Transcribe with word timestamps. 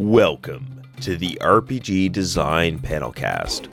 Welcome 0.00 0.82
to 1.02 1.14
the 1.14 1.38
RPG 1.42 2.10
Design 2.12 2.78
Panelcast, 2.78 3.66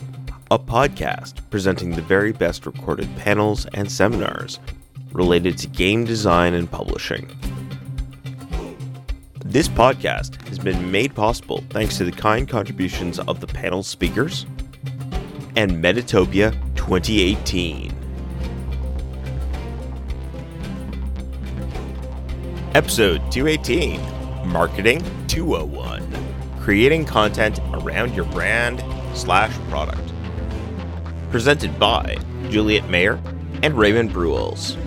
a 0.52 0.60
podcast 0.60 1.36
presenting 1.50 1.92
the 1.92 2.02
very 2.02 2.34
best 2.34 2.66
recorded 2.66 3.08
panels 3.16 3.66
and 3.74 3.90
seminars 3.90 4.60
related 5.14 5.58
to 5.60 5.68
game 5.68 6.04
design 6.04 6.54
and 6.54 6.70
publishing. 6.70 7.30
This 9.46 9.70
podcast 9.70 10.46
has 10.50 10.60
been 10.60 10.92
made 10.92 11.16
possible 11.16 11.64
thanks 11.70 11.98
to 11.98 12.04
the 12.04 12.12
kind 12.12 12.46
contributions 12.46 13.20
of 13.20 13.40
the 13.40 13.48
panel 13.48 13.82
speakers 13.82 14.46
and 15.56 15.82
Metatopia 15.82 16.52
2018. 16.76 17.96
Episode 22.76 23.32
218 23.32 24.02
Marketing 24.46 25.02
201 25.38 26.02
Creating 26.60 27.06
Content 27.06 27.60
Around 27.72 28.16
Your 28.16 28.26
Brand 28.26 28.84
slash 29.16 29.56
Product. 29.70 30.02
Presented 31.30 31.78
by 31.78 32.18
Juliet 32.50 32.90
Mayer 32.90 33.22
and 33.62 33.78
Raymond 33.78 34.12
Bruels. 34.12 34.78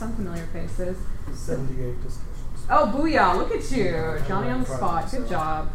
Some 0.00 0.16
familiar 0.16 0.46
faces. 0.46 0.96
78 1.34 2.02
discussions. 2.02 2.26
Oh, 2.70 2.90
booyah! 2.94 3.36
Look 3.36 3.52
at 3.52 3.70
you, 3.70 4.18
Johnny 4.26 4.48
on 4.48 4.60
the 4.60 4.66
spot. 4.66 5.10
Good 5.10 5.28
job. 5.28 5.70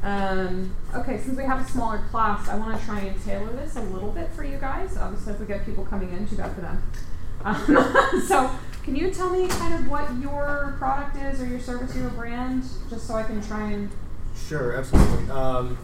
Um, 0.00 0.74
okay, 0.94 1.18
since 1.18 1.36
we 1.36 1.44
have 1.44 1.60
a 1.60 1.70
smaller 1.70 1.98
class, 2.10 2.48
I 2.48 2.56
want 2.56 2.78
to 2.78 2.86
try 2.86 3.00
and 3.00 3.24
tailor 3.24 3.52
this 3.52 3.76
a 3.76 3.80
little 3.80 4.12
bit 4.12 4.30
for 4.30 4.44
you 4.44 4.56
guys. 4.56 4.96
Obviously, 4.96 5.32
if 5.34 5.40
we 5.40 5.46
get 5.46 5.64
people 5.66 5.84
coming 5.84 6.12
in, 6.12 6.26
too 6.28 6.36
bad 6.36 6.54
for 6.54 6.60
them. 6.60 6.82
Um, 7.44 8.22
so, 8.26 8.50
can 8.84 8.94
you 8.96 9.10
tell 9.10 9.30
me 9.30 9.48
kind 9.48 9.74
of 9.74 9.90
what 9.90 10.08
your 10.20 10.76
product 10.78 11.16
is, 11.16 11.40
or 11.40 11.46
your 11.46 11.60
service, 11.60 11.94
or 11.96 12.00
your 12.00 12.10
brand, 12.10 12.64
just 12.88 13.06
so 13.06 13.14
I 13.14 13.22
can 13.24 13.42
try 13.42 13.72
and 13.72 13.90
Sure, 14.48 14.76
absolutely. 14.76 15.30
Um, 15.30 15.76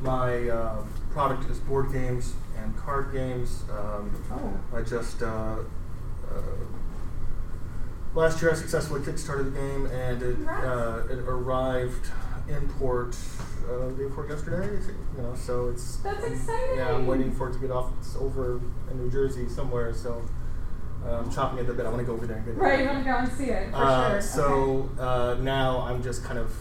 my 0.00 0.48
uh, 0.48 0.82
product 1.12 1.50
is 1.50 1.58
board 1.58 1.92
games 1.92 2.32
and 2.56 2.76
card 2.78 3.12
games. 3.12 3.64
Um, 3.70 4.10
Oh. 4.32 4.76
I 4.76 4.82
just 4.82 5.22
uh, 5.22 5.56
uh, 6.30 6.40
last 8.14 8.40
year 8.42 8.50
I 8.50 8.54
successfully 8.54 9.00
kickstarted 9.00 9.52
the 9.52 9.58
game, 9.58 9.86
and 9.86 10.22
it 10.22 10.48
uh, 10.48 11.02
it 11.10 11.18
arrived 11.18 12.08
in 12.48 12.68
port 12.78 13.16
uh, 13.68 13.88
the 13.88 13.94
day 13.94 14.04
before 14.04 14.28
yesterday. 14.28 14.66
You 15.16 15.22
know, 15.22 15.34
so 15.34 15.68
it's 15.68 15.96
That's 15.96 16.24
exciting. 16.24 16.76
Yeah, 16.76 16.94
I'm 16.94 17.06
waiting 17.06 17.32
for 17.32 17.48
it 17.48 17.52
to 17.54 17.58
get 17.58 17.70
off. 17.70 17.92
It's 17.98 18.16
over 18.16 18.60
in 18.90 18.98
New 18.98 19.10
Jersey 19.10 19.48
somewhere, 19.48 19.92
so. 19.94 20.22
I'm 21.02 21.30
chopping 21.32 21.60
it 21.60 21.70
a 21.70 21.72
bit. 21.72 21.86
I 21.86 21.88
want 21.88 22.00
to 22.00 22.04
go 22.04 22.12
over 22.12 22.26
there 22.26 22.36
and 22.36 22.44
get 22.44 22.56
it. 22.56 22.58
Right, 22.58 22.80
you 22.80 22.86
want 22.86 22.98
to 22.98 23.04
go 23.10 23.16
and 23.16 23.32
see 23.32 23.44
it 23.46 23.70
for 23.70 23.76
Uh, 23.76 24.10
sure. 24.10 24.20
So 24.20 24.90
uh, 25.00 25.34
now 25.40 25.80
I'm 25.80 26.02
just 26.02 26.22
kind 26.24 26.38
of, 26.38 26.54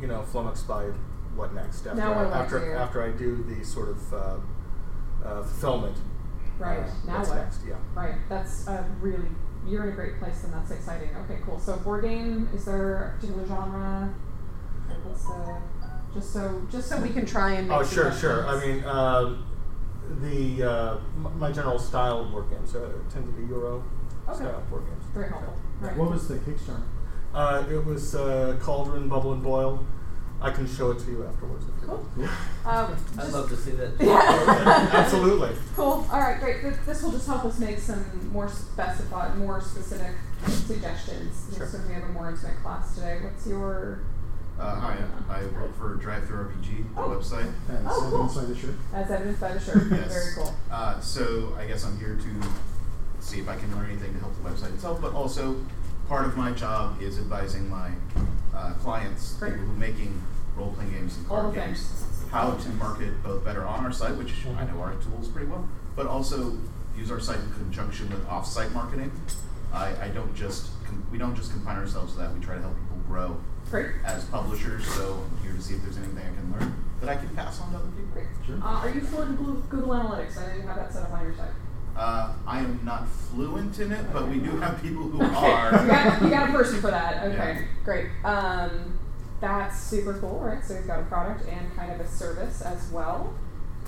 you 0.00 0.08
know, 0.08 0.22
flummoxed 0.24 0.66
by 0.66 0.86
what 1.36 1.54
next 1.54 1.86
after 1.86 1.94
Now 1.94 2.14
I 2.14 2.24
after 2.36 2.58
do? 2.58 2.72
after 2.72 3.00
I 3.04 3.12
do 3.12 3.44
the 3.44 3.64
sort 3.64 3.90
of 3.90 4.12
uh, 4.12 4.16
uh, 5.24 5.42
fulfillment. 5.44 5.96
Right, 6.58 6.84
now 7.06 7.18
what's 7.18 7.28
what? 7.28 7.36
next? 7.38 7.60
Yeah. 7.64 7.76
right, 7.94 8.16
that's 8.28 8.66
uh, 8.66 8.82
really 9.00 9.28
you're 9.66 9.82
in 9.84 9.88
a 9.90 9.92
great 9.92 10.18
place, 10.18 10.44
and 10.44 10.52
that's 10.52 10.70
exciting. 10.70 11.10
Okay, 11.24 11.38
cool. 11.44 11.58
So 11.58 11.76
board 11.78 12.02
game, 12.04 12.48
is 12.54 12.64
there 12.64 12.96
a 12.96 13.20
particular 13.20 13.46
genre? 13.46 14.12
Like, 14.88 15.04
what's 15.04 15.24
the 15.24 15.56
just 16.14 16.32
so 16.32 16.62
just 16.70 16.88
so 16.88 17.00
we 17.00 17.08
can 17.10 17.26
try 17.26 17.52
and 17.54 17.68
make 17.68 17.76
Oh 17.78 17.84
sure, 17.84 18.12
sure. 18.12 18.46
I 18.46 18.64
mean, 18.64 18.84
um 18.84 19.44
the 20.20 20.62
uh, 20.62 20.96
my 21.38 21.50
general 21.50 21.78
style 21.78 22.20
of 22.20 22.30
board 22.30 22.50
games 22.50 22.74
uh, 22.76 22.92
tend 23.10 23.24
to 23.26 23.32
be 23.32 23.46
Euro 23.48 23.82
Okay. 24.28 24.36
style 24.38 24.62
board 24.70 24.84
games. 24.86 25.04
very 25.14 25.28
helpful. 25.28 25.54
Right. 25.80 25.96
What 25.96 26.10
was 26.10 26.28
the 26.28 26.36
Kickstarter? 26.36 26.82
Uh, 27.34 27.64
it 27.70 27.84
was 27.84 28.14
uh, 28.14 28.56
Cauldron, 28.60 29.08
Bubble 29.08 29.32
and 29.32 29.42
Boil. 29.42 29.84
I 30.44 30.50
can 30.50 30.66
show 30.68 30.90
it 30.90 30.98
to 31.00 31.10
you 31.10 31.24
afterwards 31.24 31.64
if 31.64 31.82
you 31.82 31.88
Cool. 31.88 32.06
want. 32.16 32.30
Um, 32.66 32.96
I'd 33.18 33.32
love 33.32 33.48
to 33.48 33.56
see 33.56 33.70
that. 33.72 33.92
Yeah. 34.00 34.88
Absolutely. 34.92 35.50
Cool. 35.74 36.06
All 36.12 36.20
right, 36.20 36.38
great. 36.40 36.60
Th- 36.60 36.74
This 36.86 37.02
will 37.02 37.12
just 37.12 37.26
help 37.26 37.44
us 37.46 37.58
make 37.58 37.78
some 37.78 38.04
more 38.32 38.48
specified, 38.48 39.36
more 39.38 39.60
specific 39.60 40.12
suggestions. 40.46 41.46
Sure. 41.50 41.60
Just 41.66 41.72
so 41.72 41.88
we 41.88 41.94
have 41.94 42.04
a 42.04 42.08
more 42.08 42.28
intimate 42.30 42.62
class 42.62 42.94
today. 42.94 43.20
What's 43.22 43.46
your 43.46 44.00
Uh, 44.60 44.76
hi, 44.76 44.96
I 45.28 45.40
work 45.46 45.76
for 45.76 45.96
DriveThruRPG, 45.96 46.94
the 46.94 47.00
Oh. 47.00 47.08
website. 47.08 47.50
As 47.68 47.80
Oh, 47.86 48.06
cool. 48.10 48.22
evidenced 48.22 48.36
by 48.36 48.44
the 48.44 48.54
shirt. 48.54 48.74
as 48.94 49.10
evidenced 49.10 49.40
by 49.40 49.52
the 49.54 49.60
shirt? 49.60 49.82
Yes. 49.90 50.12
Very 50.12 50.34
cool. 50.36 50.54
Uh, 50.70 51.00
so 51.00 51.54
I 51.58 51.66
guess 51.66 51.84
I'm 51.84 51.98
here 51.98 52.16
to 52.16 52.48
see 53.20 53.40
if 53.40 53.48
I 53.48 53.56
can 53.56 53.74
learn 53.74 53.86
anything 53.90 54.12
to 54.14 54.20
help 54.20 54.32
the 54.40 54.48
website 54.48 54.72
itself, 54.74 55.00
but 55.00 55.12
also 55.12 55.56
part 56.08 56.24
of 56.26 56.36
my 56.36 56.52
job 56.52 57.00
is 57.02 57.18
advising 57.18 57.68
my 57.68 57.90
uh, 58.54 58.74
clients, 58.74 59.32
Great. 59.40 59.54
people 59.54 59.66
who 59.66 59.72
are 59.72 59.76
making 59.76 60.22
role-playing 60.56 60.92
games 60.92 61.16
and 61.16 61.26
card 61.28 61.54
games, 61.54 62.04
how 62.30 62.52
to 62.52 62.68
market 62.70 63.22
both 63.22 63.44
better 63.44 63.64
on 63.66 63.84
our 63.84 63.92
site, 63.92 64.16
which 64.16 64.32
I 64.56 64.64
know 64.64 64.80
our 64.80 64.94
tools 64.96 65.28
pretty 65.28 65.48
well, 65.48 65.68
but 65.96 66.06
also 66.06 66.56
use 66.96 67.10
our 67.10 67.20
site 67.20 67.38
in 67.40 67.52
conjunction 67.52 68.08
with 68.10 68.26
off-site 68.28 68.72
marketing. 68.72 69.10
I, 69.72 69.92
I 70.04 70.08
don't 70.08 70.34
just 70.36 70.70
com- 70.86 71.04
we 71.10 71.18
don't 71.18 71.34
just 71.34 71.50
confine 71.50 71.76
ourselves 71.76 72.12
to 72.12 72.18
that. 72.20 72.32
We 72.34 72.40
try 72.44 72.54
to 72.54 72.60
help 72.60 72.74
people 72.76 72.96
grow 73.08 73.36
Great. 73.70 73.88
as 74.04 74.24
publishers. 74.26 74.86
So 74.86 75.20
I'm 75.38 75.42
here 75.44 75.52
to 75.56 75.60
see 75.62 75.74
if 75.74 75.82
there's 75.82 75.96
anything 75.96 76.18
I 76.18 76.34
can 76.34 76.52
learn 76.52 76.84
that 77.00 77.08
I 77.10 77.16
can 77.16 77.28
pass 77.30 77.60
on 77.60 77.72
to 77.72 77.78
other 77.78 77.86
people. 77.88 78.04
Great. 78.12 78.26
Sure. 78.46 78.56
Uh, 78.62 78.78
are 78.80 78.90
you 78.90 79.00
fluent 79.00 79.30
in 79.38 79.44
Google 79.62 79.90
Analytics? 79.94 80.38
I 80.38 80.46
know 80.46 80.54
you 80.54 80.62
have 80.62 80.76
that 80.76 80.92
set 80.92 81.02
up 81.02 81.12
on 81.12 81.24
your 81.24 81.34
site. 81.34 81.50
Uh, 81.96 82.32
I 82.46 82.58
am 82.60 82.80
not 82.84 83.08
fluent 83.08 83.78
in 83.80 83.90
it, 83.92 84.12
but 84.12 84.28
we 84.28 84.38
do 84.38 84.56
have 84.58 84.80
people 84.82 85.02
who 85.04 85.22
Okay. 85.22 85.34
are. 85.52 85.82
you, 85.82 85.88
got, 85.88 86.22
you 86.22 86.30
got 86.30 86.48
a 86.48 86.52
person 86.52 86.80
for 86.80 86.90
that. 86.90 87.24
Okay, 87.32 87.36
Yeah. 87.60 87.66
great. 87.84 88.06
Um, 88.24 88.93
that's 89.44 89.78
super 89.78 90.14
cool, 90.14 90.40
right? 90.40 90.64
So 90.64 90.74
you've 90.74 90.86
got 90.86 91.00
a 91.00 91.04
product 91.04 91.46
and 91.48 91.74
kind 91.76 91.92
of 91.92 92.00
a 92.00 92.08
service 92.08 92.62
as 92.62 92.90
well. 92.90 93.34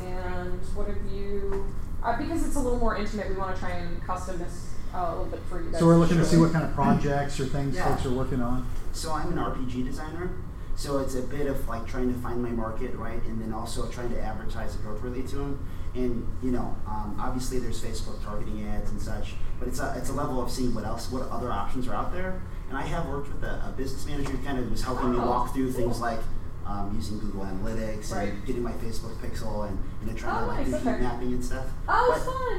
And 0.00 0.60
what 0.74 0.88
have 0.88 0.98
you? 1.10 1.66
Uh, 2.02 2.16
because 2.18 2.46
it's 2.46 2.56
a 2.56 2.60
little 2.60 2.78
more 2.78 2.96
intimate, 2.96 3.28
we 3.30 3.36
want 3.36 3.54
to 3.54 3.60
try 3.60 3.70
and 3.70 4.02
custom 4.04 4.38
this 4.38 4.74
uh, 4.94 4.98
a 4.98 5.10
little 5.10 5.24
bit 5.26 5.40
for 5.48 5.62
you 5.62 5.70
guys. 5.70 5.80
So 5.80 5.86
we're 5.86 5.96
looking 5.96 6.18
to 6.18 6.24
see 6.24 6.36
what 6.36 6.52
kind 6.52 6.64
of 6.64 6.74
projects 6.74 7.40
or 7.40 7.46
things 7.46 7.74
Yeah. 7.74 7.88
folks 7.88 8.06
are 8.06 8.10
working 8.12 8.40
on. 8.40 8.66
So 8.92 9.12
I'm 9.12 9.32
an 9.32 9.38
RPG 9.38 9.84
designer. 9.84 10.30
So 10.76 10.98
it's 10.98 11.14
a 11.14 11.22
bit 11.22 11.46
of 11.46 11.66
like 11.68 11.86
trying 11.86 12.12
to 12.12 12.18
find 12.20 12.42
my 12.42 12.50
market, 12.50 12.94
right, 12.96 13.22
and 13.24 13.40
then 13.40 13.54
also 13.54 13.88
trying 13.88 14.10
to 14.10 14.20
advertise 14.20 14.74
appropriately 14.74 15.22
to 15.24 15.36
them. 15.36 15.66
And 15.94 16.26
you 16.42 16.50
know, 16.50 16.76
um, 16.86 17.16
obviously 17.18 17.58
there's 17.58 17.82
Facebook 17.82 18.22
targeting 18.22 18.66
ads 18.68 18.90
and 18.90 19.00
such, 19.00 19.34
but 19.58 19.68
it's 19.68 19.80
a 19.80 19.94
it's 19.96 20.10
a 20.10 20.12
level 20.12 20.42
of 20.42 20.50
seeing 20.50 20.74
what 20.74 20.84
else, 20.84 21.10
what 21.10 21.28
other 21.30 21.50
options 21.50 21.88
are 21.88 21.94
out 21.94 22.12
there. 22.12 22.42
And 22.68 22.76
I 22.78 22.82
have 22.82 23.06
worked 23.08 23.32
with 23.32 23.42
a, 23.44 23.62
a 23.68 23.74
business 23.76 24.06
manager 24.06 24.30
who 24.30 24.44
kind 24.44 24.58
of 24.58 24.70
was 24.70 24.82
helping 24.82 25.12
me 25.12 25.18
walk 25.18 25.54
through 25.54 25.72
things 25.72 26.00
like 26.00 26.18
um, 26.66 26.92
using 26.96 27.20
Google 27.20 27.42
Analytics 27.44 28.12
Right. 28.12 28.30
and 28.30 28.44
getting 28.44 28.62
my 28.62 28.72
Facebook 28.72 29.14
pixel 29.18 29.68
and 29.68 29.78
you 30.02 30.08
know 30.08 30.16
trying 30.16 30.36
Oh, 30.36 30.40
to 30.40 30.46
like 30.48 30.58
nice, 30.66 30.66
do 30.66 30.78
heat 30.78 30.88
okay. 30.96 31.00
mapping 31.02 31.32
and 31.34 31.44
stuff. 31.44 31.64
Oh, 31.88 32.12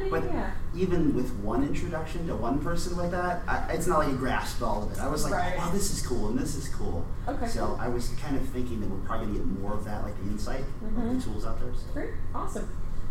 but, 0.09 0.21
fun, 0.21 0.21
But 0.29 0.33
yeah. 0.33 0.51
even 0.73 1.13
with 1.13 1.33
one 1.39 1.63
introduction 1.65 2.25
to 2.27 2.35
one 2.37 2.59
person 2.59 2.95
like 2.95 3.11
that, 3.11 3.41
I, 3.49 3.73
it's 3.73 3.85
not 3.85 3.99
like 3.99 4.07
you 4.07 4.15
grasped 4.15 4.61
all 4.61 4.83
of 4.83 4.93
it. 4.93 4.99
I 4.99 5.09
was 5.09 5.25
like, 5.25 5.33
Right. 5.33 5.57
wow, 5.57 5.71
this 5.71 5.91
is 5.91 6.07
cool 6.07 6.29
and 6.29 6.39
this 6.39 6.55
is 6.55 6.69
cool. 6.69 7.05
Okay, 7.27 7.47
So 7.47 7.65
cool. 7.67 7.77
I 7.81 7.89
was 7.89 8.07
kind 8.11 8.37
of 8.37 8.47
thinking 8.47 8.79
that 8.79 8.89
we're 8.89 9.05
probably 9.05 9.27
gonna 9.27 9.39
get 9.39 9.47
more 9.59 9.73
of 9.73 9.83
that, 9.83 10.03
like 10.03 10.15
the 10.23 10.29
insight 10.31 10.61
of 10.61 10.93
Mhm. 10.93 11.17
the 11.19 11.25
tools 11.29 11.45
out 11.45 11.59
there. 11.59 11.73
So. 11.75 11.91
Great, 11.93 12.11
awesome. 12.33 12.69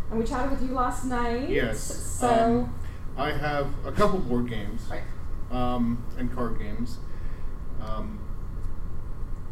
And 0.09 0.17
we 0.19 0.25
chatted 0.25 0.49
with 0.49 0.63
you 0.67 0.73
last 0.73 1.05
night. 1.05 1.47
Yes. 1.47 1.79
So. 1.79 2.27
Um, 2.27 2.73
I 3.15 3.31
have 3.33 3.67
a 3.85 3.91
couple 3.91 4.17
board 4.19 4.49
games 4.49 4.81
right. 4.89 5.01
Um, 5.51 6.03
and 6.17 6.33
card 6.33 6.59
games. 6.59 6.97
Um, 7.81 8.19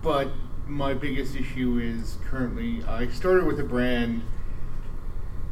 but 0.01 0.29
my 0.67 0.93
biggest 0.93 1.35
issue 1.35 1.79
is 1.79 2.17
currently 2.25 2.83
I 2.83 3.07
started 3.07 3.45
with 3.45 3.59
a 3.59 3.63
brand 3.63 4.23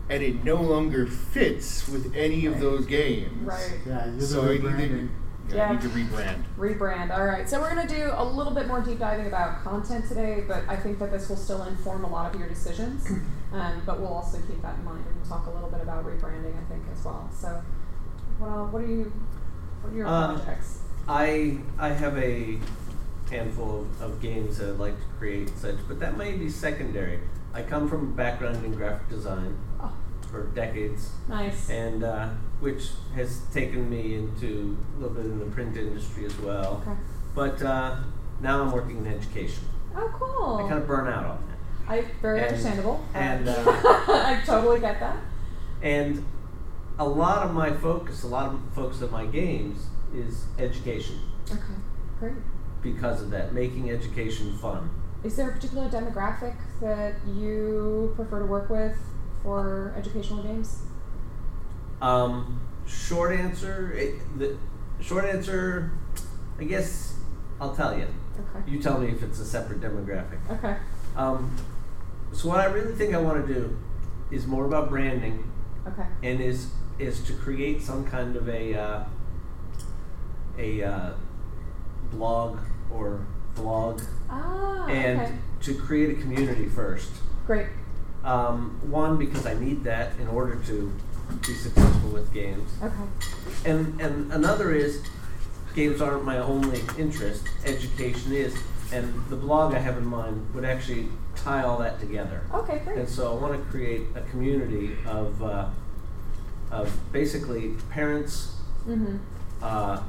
and 0.09 0.21
it 0.21 0.43
no 0.43 0.55
longer 0.55 1.07
fits 1.07 1.87
with 1.87 2.13
any 2.15 2.45
of 2.45 2.59
those 2.59 2.85
games. 2.85 3.45
Right. 3.45 3.79
Yeah, 3.85 4.07
you're 4.11 4.21
So 4.21 4.41
the 4.41 4.69
I 4.69 4.77
need 4.77 4.89
to, 4.89 5.09
yeah, 5.49 5.55
Yeah. 5.55 5.69
I 5.69 5.71
need 5.73 5.81
to 5.81 5.89
rebrand. 5.89 6.43
Rebrand. 6.57 7.17
All 7.17 7.25
right. 7.25 7.49
So 7.49 7.59
we're 7.61 7.73
going 7.73 7.87
to 7.87 7.95
do 7.95 8.11
a 8.15 8.23
little 8.23 8.53
bit 8.53 8.67
more 8.67 8.81
deep 8.81 8.99
diving 8.99 9.27
about 9.27 9.63
content 9.63 10.07
today, 10.07 10.43
but 10.47 10.63
I 10.67 10.75
think 10.75 10.99
that 10.99 11.11
this 11.11 11.29
will 11.29 11.37
still 11.37 11.63
inform 11.63 12.03
a 12.03 12.09
lot 12.09 12.33
of 12.33 12.39
your 12.39 12.49
decisions. 12.49 13.07
Um, 13.53 13.83
but 13.85 13.99
we'll 13.99 14.11
also 14.11 14.39
keep 14.47 14.63
that 14.63 14.79
in 14.79 14.83
mind, 14.83 15.05
and 15.05 15.15
we'll 15.15 15.29
talk 15.29 15.45
a 15.45 15.51
little 15.51 15.69
bit 15.69 15.79
about 15.79 16.03
rebranding, 16.03 16.57
I 16.59 16.63
think, 16.67 16.81
as 16.91 17.05
well. 17.05 17.29
So, 17.31 17.61
what, 18.39 18.73
what 18.73 18.81
are 18.81 18.87
you? 18.87 19.13
What 19.83 19.93
are 19.93 19.95
your 19.97 20.07
Um, 20.07 20.35
projects? 20.37 20.79
I 21.07 21.57
I 21.77 21.89
have 21.89 22.17
a 22.17 22.57
handful 23.29 23.81
of, 23.81 24.01
of 24.01 24.21
games 24.21 24.57
that 24.57 24.69
I'd 24.69 24.79
like 24.79 24.97
to 24.97 25.05
create 25.19 25.49
and 25.49 25.57
such, 25.57 25.75
but 25.87 25.99
that 25.99 26.17
may 26.17 26.33
be 26.33 26.49
secondary. 26.49 27.19
I 27.53 27.61
come 27.63 27.87
from 27.89 28.01
a 28.03 28.15
background 28.15 28.63
in 28.65 28.73
graphic 28.73 29.09
design 29.09 29.57
Oh, 29.79 29.91
for 30.31 30.43
decades, 30.55 31.11
nice. 31.27 31.69
and 31.69 32.03
uh, 32.03 32.29
which 32.59 32.89
has 33.15 33.41
taken 33.53 33.89
me 33.89 34.15
into 34.15 34.77
a 34.97 35.01
little 35.01 35.15
bit 35.15 35.25
in 35.25 35.39
the 35.39 35.45
print 35.45 35.77
industry 35.77 36.25
as 36.25 36.37
well. 36.39 36.81
Okay. 36.87 36.97
But 37.35 37.61
uh, 37.61 37.97
now 38.41 38.61
I'm 38.61 38.71
working 38.71 38.97
in 39.05 39.07
education. 39.07 39.65
Oh, 39.95 40.09
cool. 40.19 40.57
I 40.65 40.69
kind 40.69 40.81
of 40.81 40.87
burn 40.87 41.07
out 41.07 41.25
on 41.25 41.43
that. 41.47 41.91
I 41.93 42.05
very 42.21 42.39
And- 42.39 42.47
understandable. 42.49 43.03
and, 43.13 43.47
Uh, 43.49 43.51
uh, 43.67 44.03
I 44.07 44.41
totally 44.45 44.79
get 44.79 44.99
that. 44.99 45.17
And 45.81 46.25
a 46.99 47.07
lot 47.07 47.43
of 47.45 47.53
my 47.53 47.71
focus, 47.71 48.23
a 48.23 48.27
lot 48.27 48.53
of 48.53 48.59
focus 48.75 49.01
of 49.01 49.11
my 49.11 49.25
games 49.25 49.87
is 50.13 50.45
education 50.59 51.19
Okay, 51.51 51.59
great. 52.19 52.33
because 52.81 53.21
of 53.21 53.31
that, 53.31 53.53
making 53.53 53.89
education 53.89 54.55
fun. 54.57 54.89
Is 55.23 55.35
there 55.35 55.49
a 55.49 55.53
particular 55.53 55.89
demographic 55.89 56.55
that 56.81 57.15
you 57.35 58.11
prefer 58.15 58.39
to 58.39 58.45
work 58.45 58.69
with 58.69 58.95
for 59.41 59.93
educational 59.97 60.43
games? 60.43 60.81
Um, 62.01 62.59
short 62.85 63.31
answer, 63.39 63.91
it, 63.93 64.15
the 64.37 64.57
short 65.01 65.25
answer, 65.25 65.91
I 66.59 66.65
guess 66.65 67.15
I'll 67.61 67.75
tell 67.75 67.97
you. 67.97 68.07
Okay. 68.55 68.71
You 68.71 68.79
tell 68.81 68.99
me 68.99 69.07
if 69.09 69.23
it's 69.23 69.39
a 69.39 69.45
separate 69.45 69.79
demographic. 69.79 70.39
Okay. 70.51 70.75
Um, 71.15 71.55
so 72.33 72.49
what 72.49 72.59
I 72.59 72.65
really 72.65 72.93
think 72.93 73.13
I 73.13 73.17
want 73.19 73.45
to 73.47 73.53
do 73.53 73.77
is 74.31 74.45
more 74.47 74.65
about 74.65 74.89
branding 74.89 75.49
Okay. 75.87 76.05
and 76.23 76.41
is 76.41 76.67
is 76.99 77.21
to 77.25 77.33
create 77.33 77.81
some 77.81 78.05
kind 78.05 78.35
of 78.35 78.47
a 78.49 78.73
uh, 78.75 79.03
a 80.57 80.83
uh, 80.83 81.13
blog 82.11 82.59
or 82.91 83.25
vlog 83.55 84.05
Ah. 84.29 84.85
and 84.87 85.21
okay. 85.21 85.33
to 85.61 85.73
create 85.75 86.17
a 86.17 86.21
community 86.21 86.67
first. 86.67 87.09
Great. 87.45 87.67
Um, 88.23 88.79
one 88.89 89.17
because 89.17 89.45
I 89.45 89.53
need 89.55 89.83
that 89.83 90.17
in 90.19 90.27
order 90.27 90.55
to 90.67 90.93
be 91.45 91.53
successful 91.53 92.09
with 92.09 92.31
games, 92.33 92.69
Okay. 92.81 93.69
and 93.69 93.99
and 93.99 94.31
another 94.31 94.71
is 94.71 95.01
games 95.75 96.01
aren't 96.01 96.23
my 96.23 96.37
only 96.37 96.81
interest. 96.97 97.43
Education 97.65 98.31
is, 98.33 98.55
and 98.93 99.11
the 99.29 99.35
blog 99.35 99.73
I 99.73 99.79
have 99.79 99.97
in 99.97 100.05
mind 100.05 100.53
would 100.53 100.63
actually 100.65 101.07
tie 101.35 101.63
all 101.63 101.79
that 101.79 101.99
together. 101.99 102.41
Okay. 102.53 102.79
Great. 102.85 102.99
And 102.99 103.09
so 103.09 103.35
I 103.35 103.41
want 103.41 103.53
to 103.61 103.69
create 103.71 104.03
a 104.15 104.21
community 104.21 104.95
of, 105.07 105.41
uh, 105.41 105.65
of 106.73 106.91
basically 107.11 107.75
parents, 107.91 108.55
mm-hmm. 108.87 109.17
uh, 109.61 110.01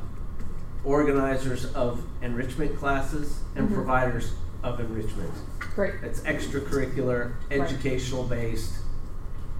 organizers 0.83 1.67
of 1.75 2.03
enrichment 2.23 2.77
classes, 2.79 3.41
and 3.55 3.69
Mhm. 3.69 3.75
providers 3.75 4.33
of 4.63 4.81
enrichment. 4.81 5.31
Great. 5.75 5.95
It's 6.03 6.21
extracurricular, 6.21 7.33
Right. 7.51 7.61
educational 7.61 8.25
based. 8.25 8.73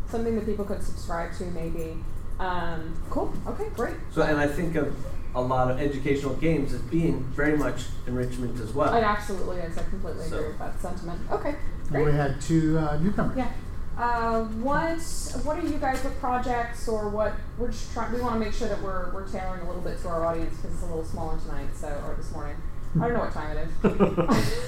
Something 0.09 0.35
that 0.37 0.47
people 0.47 0.65
could 0.65 0.83
subscribe 0.83 1.35
to, 1.35 1.45
maybe. 1.45 2.03
Um, 2.41 2.95
cool. 3.11 3.33
Okay. 3.47 3.69
Great. 3.77 3.95
So, 4.13 4.23
and 4.23 4.39
I 4.39 4.47
think 4.47 4.75
of 4.77 4.95
a 5.35 5.41
lot 5.41 5.71
of 5.71 5.81
educational 5.81 6.35
games 6.35 6.73
as 6.73 6.81
being 6.83 7.25
very 7.35 7.57
much 7.57 7.87
enrichment 8.07 8.61
as 8.61 8.73
well. 8.73 8.95
It 8.95 9.03
absolutely 9.03 9.59
is. 9.59 9.77
I 9.77 9.83
completely 9.83 10.27
So- 10.29 10.37
agree 10.37 10.49
with 10.49 10.59
that 10.59 10.81
sentiment. 10.81 11.21
Okay. 11.31 11.51
And 11.83 11.89
Great. 11.91 12.07
we 12.07 12.13
had 12.13 12.41
two 12.41 12.79
uh, 12.79 12.97
newcomers. 12.99 13.37
Yeah. 13.37 13.49
Uh, 13.97 14.43
what 14.45 14.99
what 15.45 15.57
are 15.59 15.67
you 15.67 15.79
guys 15.79 16.03
with 16.03 16.19
projects 16.19 16.89
or 16.89 17.09
what 17.09 17.33
we're 17.59 17.69
just 17.71 17.93
trying 17.93 18.13
we 18.13 18.21
want 18.21 18.35
to 18.35 18.41
make 18.41 18.53
sure 18.53 18.67
that 18.69 18.81
we're, 18.83 19.13
we're 19.13 19.27
tailoring 19.29 19.61
a 19.63 19.67
little 19.67 19.81
bit 19.83 20.01
to 20.01 20.09
our 20.09 20.27
audience 20.27 20.57
because 20.57 20.73
it's 20.75 20.83
a 20.83 20.87
little 20.87 21.05
smaller 21.05 21.39
tonight 21.39 21.69
so 21.75 21.87
or 22.05 22.15
this 22.17 22.33
morning 22.33 22.57
I 22.97 23.05
don't 23.09 23.13
know 23.15 23.21
what 23.21 23.33
time 23.33 23.57
it 23.57 23.69
is. 23.85 24.51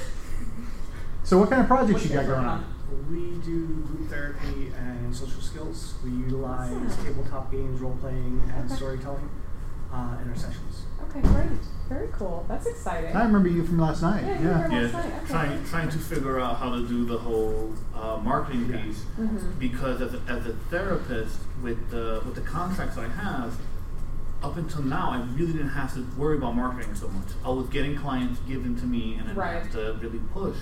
So 1.25 1.39
what 1.41 1.51
kind 1.51 1.61
of 1.63 1.67
projects 1.67 1.93
What 1.95 2.03
you 2.05 2.11
you 2.11 2.15
got 2.15 2.27
going 2.27 2.45
working 2.45 2.49
on? 2.49 2.75
We 3.11 3.45
do 3.45 3.67
group 3.89 4.09
therapy 4.09 4.71
and 4.79 5.15
social 5.15 5.41
skills. 5.41 5.95
We 6.05 6.11
utilize 6.11 6.71
Awesome. 6.73 7.05
tabletop 7.05 7.51
games, 7.51 7.81
role 7.81 7.97
playing, 8.01 8.41
and 8.55 8.67
Okay. 8.67 8.75
storytelling 8.77 9.29
uh, 9.93 10.19
in 10.23 10.31
our 10.31 10.37
sessions. 10.37 10.85
okay, 11.03 11.21
great, 11.23 11.59
very 11.89 12.09
cool. 12.13 12.45
That's 12.49 12.67
exciting. 12.67 13.15
I 13.17 13.25
remember 13.25 13.49
you 13.49 13.65
from 13.65 13.79
last 13.79 14.03
night. 14.03 14.25
Yeah, 14.25 14.39
you 14.41 14.49
Yeah. 14.49 14.69
Yeah, 14.69 14.81
last 14.83 14.93
night. 14.95 15.05
Okay. 15.23 15.27
trying 15.33 15.65
trying 15.65 15.89
to 15.91 15.99
figure 15.99 16.39
out 16.41 16.57
how 16.59 16.71
to 16.75 16.87
do 16.87 17.05
the 17.05 17.19
whole 17.19 17.73
uh, 17.95 18.19
marketing 18.23 18.69
Yeah. 18.71 18.83
piece 18.83 19.05
Mhm. 19.19 19.59
because 19.59 20.01
as 20.03 20.15
a, 20.15 20.21
as 20.29 20.47
a 20.47 20.53
therapist 20.71 21.39
with 21.63 21.91
the 21.91 22.21
with 22.25 22.35
the 22.35 22.41
contracts 22.43 22.99
I 22.99 23.09
have, 23.09 23.57
up 24.43 24.57
until 24.57 24.83
now 24.83 25.11
I 25.11 25.19
really 25.37 25.53
didn't 25.53 25.71
have 25.71 25.95
to 25.95 26.05
worry 26.19 26.37
about 26.37 26.57
marketing 26.57 26.95
so 26.95 27.09
much. 27.09 27.29
I 27.45 27.51
was 27.51 27.69
getting 27.69 27.97
clients 27.97 28.41
given 28.41 28.77
to 28.81 28.87
me 28.87 29.15
and 29.19 29.29
I 29.31 29.33
Right. 29.33 29.63
have 29.63 29.73
to 29.73 29.97
really 30.03 30.21
push. 30.35 30.57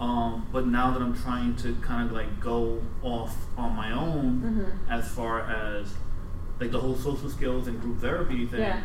Um, 0.00 0.46
but 0.52 0.66
now 0.66 0.90
that 0.92 1.00
I'm 1.02 1.14
trying 1.14 1.54
to 1.56 1.74
kind 1.82 2.06
of 2.08 2.12
like 2.12 2.40
go 2.40 2.80
off 3.02 3.36
on 3.56 3.76
my 3.76 3.92
own 3.92 4.40
Mhm. 4.42 4.90
as 4.90 5.08
far 5.08 5.40
as 5.42 5.94
like 6.60 6.70
the 6.70 6.78
whole 6.80 6.96
social 6.96 7.28
skills 7.28 7.66
and 7.68 7.80
group 7.80 8.00
therapy 8.00 8.46
thing, 8.46 8.60
Yeah. 8.60 8.80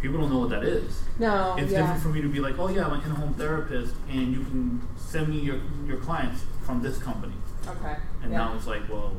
People 0.00 0.18
don't 0.20 0.30
know 0.30 0.38
what 0.40 0.50
that 0.50 0.64
is. 0.64 1.02
No, 1.18 1.56
It's 1.58 1.72
yeah. 1.72 1.80
different 1.80 2.02
for 2.02 2.08
me 2.08 2.20
to 2.22 2.28
be 2.28 2.40
like, 2.40 2.58
oh 2.58 2.68
yeah, 2.68 2.86
I'm 2.86 2.94
an 2.94 3.00
in-home 3.02 3.34
therapist, 3.34 3.94
and 4.08 4.32
you 4.32 4.40
can 4.40 4.86
send 4.96 5.28
me 5.28 5.38
your 5.40 5.60
your 5.86 5.96
clients 5.98 6.44
from 6.64 6.82
this 6.82 6.98
company. 6.98 7.34
Okay. 7.66 7.96
And 8.22 8.30
yeah. 8.32 8.38
now 8.38 8.54
it's 8.54 8.66
like, 8.66 8.88
well, 8.88 9.12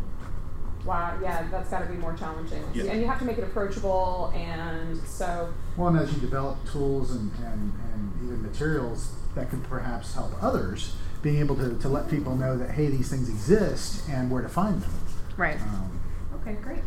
Wow, 0.86 1.20
yeah, 1.22 1.46
that's 1.52 1.70
got 1.70 1.80
to 1.80 1.88
be 1.92 1.98
more 1.98 2.14
challenging. 2.14 2.64
Yeah. 2.74 2.86
And 2.86 3.02
you 3.02 3.08
have 3.08 3.20
to 3.20 3.26
make 3.26 3.38
it 3.38 3.44
approachable, 3.44 4.32
and 4.34 4.98
so 5.06 5.54
Well, 5.76 5.90
and 5.90 6.00
as 6.00 6.14
you 6.14 6.22
develop 6.22 6.58
tools 6.72 7.12
and, 7.12 7.30
and, 7.40 7.74
and 7.94 8.12
even 8.24 8.42
materials 8.42 9.12
that 9.36 9.50
could 9.50 9.64
perhaps 9.66 10.14
help 10.14 10.32
others, 10.42 10.96
being 11.22 11.40
able 11.40 11.56
to, 11.58 11.78
to 11.80 11.90
let 11.90 12.10
people 12.10 12.36
know 12.38 12.58
that, 12.58 12.72
hey, 12.72 12.88
these 12.88 13.10
things 13.10 13.28
exist 13.28 14.08
and 14.10 14.32
where 14.32 14.42
to 14.42 14.48
find 14.50 14.82
them. 14.82 14.92
right. 15.36 15.60
Um, 15.62 16.00
Okay, 16.42 16.56
great. 16.62 16.80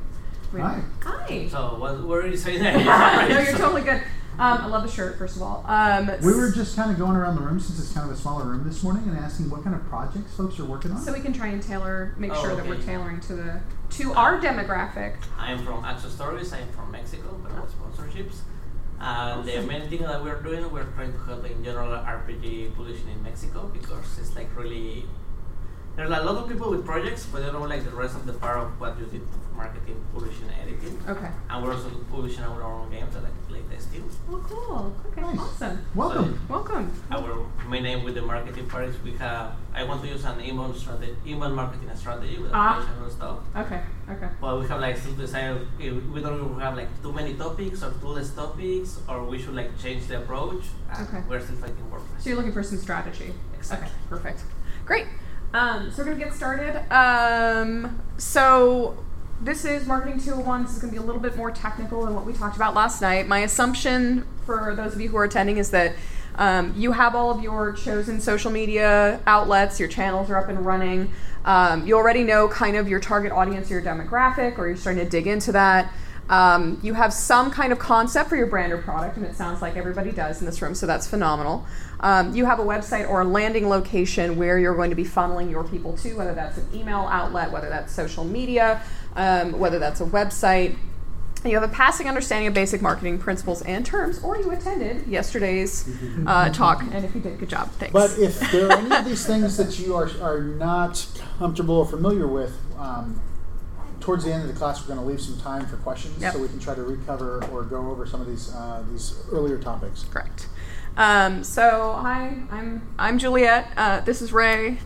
Wait. 0.52 0.60
Hi. 0.62 0.82
Hi. 1.02 1.48
So, 1.48 1.76
what, 1.78 2.00
what 2.06 2.24
are 2.24 2.28
you 2.28 2.36
saying 2.36 2.60
there? 2.62 2.76
no, 3.28 3.38
you're 3.40 3.56
totally 3.56 3.82
good. 3.82 4.02
Um, 4.38 4.58
I 4.62 4.66
love 4.66 4.82
the 4.84 4.90
shirt, 4.90 5.18
first 5.18 5.36
of 5.36 5.42
all. 5.42 5.64
Um, 5.68 6.10
we 6.22 6.32
were 6.34 6.50
just 6.50 6.74
kind 6.74 6.90
of 6.90 6.98
going 6.98 7.14
around 7.14 7.36
the 7.36 7.42
room 7.42 7.60
since 7.60 7.78
it's 7.78 7.92
kind 7.92 8.10
of 8.10 8.16
a 8.16 8.18
smaller 8.18 8.44
room 8.46 8.64
this 8.66 8.82
morning 8.82 9.02
and 9.06 9.18
asking 9.18 9.50
what 9.50 9.62
kind 9.62 9.76
of 9.76 9.84
projects 9.86 10.34
folks 10.34 10.58
are 10.58 10.64
working 10.64 10.92
on. 10.92 11.00
so 11.02 11.12
we 11.12 11.20
can 11.20 11.32
try 11.32 11.48
and 11.48 11.62
tailor, 11.62 12.14
make 12.16 12.32
Oh, 12.32 12.40
sure 12.40 12.56
that 12.56 12.66
we're 12.66 12.80
tailoring 12.80 13.20
to 13.20 13.34
the 13.34 13.60
to 13.98 14.12
our 14.14 14.40
demographic. 14.40 15.16
I'm 15.36 15.62
from 15.64 15.84
Access 15.84 16.12
Stories. 16.12 16.52
I'm 16.52 16.68
from 16.68 16.90
Mexico, 16.90 17.38
but 17.42 17.52
with 17.60 17.74
sponsorships. 17.78 18.36
And 18.98 19.44
the 19.46 19.62
main 19.62 19.88
thing 19.90 20.02
that 20.02 20.22
we're 20.22 20.40
doing, 20.40 20.70
we're 20.72 20.84
trying 20.84 21.12
to 21.12 21.18
help 21.18 21.44
in 21.44 21.62
general 21.62 21.88
RPG 21.90 22.74
publishing 22.76 23.08
in 23.08 23.22
Mexico 23.22 23.70
because 23.72 24.18
it's 24.18 24.34
like 24.34 24.48
really. 24.56 25.04
There's 25.96 26.08
a 26.08 26.22
lot 26.22 26.36
of 26.36 26.48
people 26.48 26.70
with 26.70 26.86
projects, 26.86 27.26
but 27.26 27.44
they 27.44 27.50
don't 27.50 27.68
like 27.68 27.84
the 27.84 27.90
rest 27.90 28.14
of 28.14 28.24
the 28.24 28.32
part 28.34 28.58
of 28.58 28.80
what 28.80 28.98
you 28.98 29.04
did 29.06 29.20
for 29.22 29.49
marketing, 29.64 29.98
publishing, 30.12 30.48
editing. 30.62 30.96
Okay. 31.08 31.30
And 31.50 31.56
we're 31.62 31.72
also 31.74 31.90
publishing 32.10 32.44
our 32.44 32.62
own 32.62 32.90
games, 32.90 33.12
that 33.14 33.22
like 33.22 33.32
like 33.54 33.66
the 33.70 33.78
Steel. 33.86 34.04
Oh, 34.30 34.40
cool. 34.48 34.94
Okay, 35.08 35.20
Nice. 35.20 35.38
awesome. 35.44 35.76
Welcome. 35.94 36.30
Welcome. 36.48 36.86
Our 37.10 37.32
main 37.72 37.84
aim 37.90 38.00
with 38.06 38.14
the 38.14 38.22
marketing 38.22 38.66
part 38.72 38.84
is 38.88 38.94
we 39.02 39.12
have. 39.24 39.52
I 39.74 39.82
want 39.88 40.02
to 40.02 40.08
use 40.08 40.24
an 40.24 40.40
email 40.40 40.72
strategy, 40.74 41.14
inbound 41.26 41.54
marketing 41.60 41.90
strategy 42.02 42.38
with 42.42 42.52
Ah. 42.54 42.60
automation 42.78 43.02
and 43.04 43.12
stuff. 43.18 43.38
Okay. 43.62 43.80
Okay. 44.14 44.28
Well, 44.40 44.54
we 44.60 44.66
have 44.70 44.80
like 44.80 44.96
still 44.96 45.16
decide 45.24 45.56
if 45.78 45.92
we 46.12 46.18
don't 46.24 46.36
even 46.44 46.60
have 46.60 46.76
like 46.80 46.90
too 47.02 47.12
many 47.12 47.34
topics 47.34 47.82
or 47.82 47.92
too 48.02 48.12
less 48.16 48.30
topics, 48.42 48.90
or 49.08 49.16
we 49.32 49.36
should 49.42 49.54
like 49.60 49.70
change 49.84 50.06
the 50.10 50.16
approach. 50.22 50.64
Okay. 51.04 51.20
We're 51.28 51.40
still 51.46 51.56
fighting 51.56 51.86
WordPress. 51.92 52.20
So 52.22 52.24
you're 52.30 52.38
looking 52.40 52.52
for 52.58 52.62
some 52.62 52.78
strategy. 52.78 53.34
Exactly. 53.58 53.88
Okay, 53.88 53.96
perfect. 54.08 54.40
Great. 54.90 55.06
Um, 55.52 55.90
so 55.90 55.96
we're 55.98 56.10
gonna 56.12 56.24
get 56.24 56.32
started. 56.42 56.74
Um, 57.02 58.00
so 58.16 58.96
this 59.40 59.64
is 59.64 59.86
marketing 59.86 60.20
201. 60.20 60.64
This 60.64 60.72
is 60.74 60.78
gonna 60.78 60.92
be 60.92 60.98
a 60.98 61.02
little 61.02 61.20
bit 61.20 61.36
more 61.36 61.50
technical 61.50 62.04
than 62.04 62.14
what 62.14 62.26
we 62.26 62.32
talked 62.32 62.56
about 62.56 62.74
last 62.74 63.00
night. 63.00 63.26
My 63.26 63.38
assumption 63.40 64.26
for 64.44 64.74
those 64.74 64.94
of 64.94 65.00
you 65.00 65.08
who 65.08 65.16
are 65.16 65.24
attending 65.24 65.56
is 65.56 65.70
that 65.70 65.94
um, 66.36 66.74
you 66.76 66.92
have 66.92 67.14
all 67.14 67.30
of 67.30 67.42
your 67.42 67.72
chosen 67.72 68.20
social 68.20 68.50
media 68.50 69.20
outlets, 69.26 69.80
your 69.80 69.88
channels 69.88 70.30
are 70.30 70.36
up 70.36 70.48
and 70.48 70.64
running. 70.64 71.10
Um, 71.44 71.86
you 71.86 71.96
already 71.96 72.22
know 72.22 72.48
kind 72.48 72.76
of 72.76 72.88
your 72.88 73.00
target 73.00 73.32
audience, 73.32 73.70
or 73.70 73.74
your 73.74 73.82
demographic, 73.82 74.58
or 74.58 74.66
you're 74.68 74.76
starting 74.76 75.02
to 75.02 75.10
dig 75.10 75.26
into 75.26 75.52
that. 75.52 75.92
Um, 76.30 76.78
you 76.80 76.94
have 76.94 77.12
some 77.12 77.50
kind 77.50 77.72
of 77.72 77.80
concept 77.80 78.28
for 78.28 78.36
your 78.36 78.46
brand 78.46 78.72
or 78.72 78.78
product, 78.78 79.16
and 79.16 79.26
it 79.26 79.34
sounds 79.34 79.60
like 79.60 79.76
everybody 79.76 80.12
does 80.12 80.38
in 80.38 80.46
this 80.46 80.62
room, 80.62 80.76
so 80.76 80.86
that's 80.86 81.08
phenomenal. 81.08 81.66
Um, 81.98 82.34
you 82.36 82.46
have 82.46 82.60
a 82.60 82.64
website 82.64 83.10
or 83.10 83.22
a 83.22 83.24
landing 83.24 83.68
location 83.68 84.36
where 84.36 84.56
you're 84.56 84.76
going 84.76 84.90
to 84.90 84.96
be 84.96 85.04
funneling 85.04 85.50
your 85.50 85.64
people 85.64 85.96
to, 85.98 86.14
whether 86.14 86.32
that's 86.32 86.56
an 86.56 86.68
email 86.72 87.08
outlet, 87.10 87.50
whether 87.50 87.68
that's 87.68 87.92
social 87.92 88.24
media, 88.24 88.80
um, 89.16 89.58
whether 89.58 89.80
that's 89.80 90.00
a 90.00 90.04
website. 90.04 90.76
You 91.44 91.58
have 91.58 91.68
a 91.68 91.72
passing 91.74 92.06
understanding 92.06 92.46
of 92.46 92.54
basic 92.54 92.80
marketing 92.80 93.18
principles 93.18 93.62
and 93.62 93.84
terms, 93.84 94.22
or 94.22 94.36
you 94.36 94.52
attended 94.52 95.08
yesterday's 95.08 95.88
uh, 96.26 96.50
talk, 96.50 96.82
and 96.92 97.04
if 97.04 97.12
you 97.12 97.22
did, 97.22 97.40
good 97.40 97.48
job. 97.48 97.70
Thanks. 97.72 97.92
But 97.92 98.16
if 98.18 98.38
there 98.52 98.68
are 98.68 98.78
any 98.78 98.94
of 98.94 99.04
these 99.04 99.26
things 99.26 99.56
that 99.56 99.80
you 99.80 99.96
are, 99.96 100.08
are 100.22 100.42
not 100.42 101.08
comfortable 101.38 101.78
or 101.78 101.86
familiar 101.86 102.28
with, 102.28 102.56
um, 102.78 103.20
towards 104.10 104.24
the 104.24 104.32
end 104.32 104.42
of 104.42 104.48
the 104.48 104.54
class, 104.58 104.80
we're 104.80 104.92
going 104.92 104.98
to 104.98 105.06
leave 105.06 105.20
some 105.20 105.38
time 105.38 105.64
for 105.66 105.76
questions 105.76 106.20
Yep. 106.20 106.32
so 106.32 106.40
we 106.40 106.48
can 106.48 106.58
try 106.58 106.74
to 106.74 106.82
recover 106.82 107.44
or 107.52 107.62
go 107.62 107.88
over 107.92 108.04
some 108.06 108.20
of 108.20 108.26
these 108.26 108.52
uh, 108.52 108.82
these 108.90 109.14
earlier 109.30 109.56
topics. 109.56 110.02
Correct. 110.10 110.48
Um, 110.96 111.44
so 111.44 111.92
hi, 111.92 112.42
I'm 112.50 112.82
I'm 112.98 113.20
Juliet. 113.20 113.68
Uh, 113.76 114.00
this 114.00 114.20
is 114.20 114.32
Ray. 114.32 114.78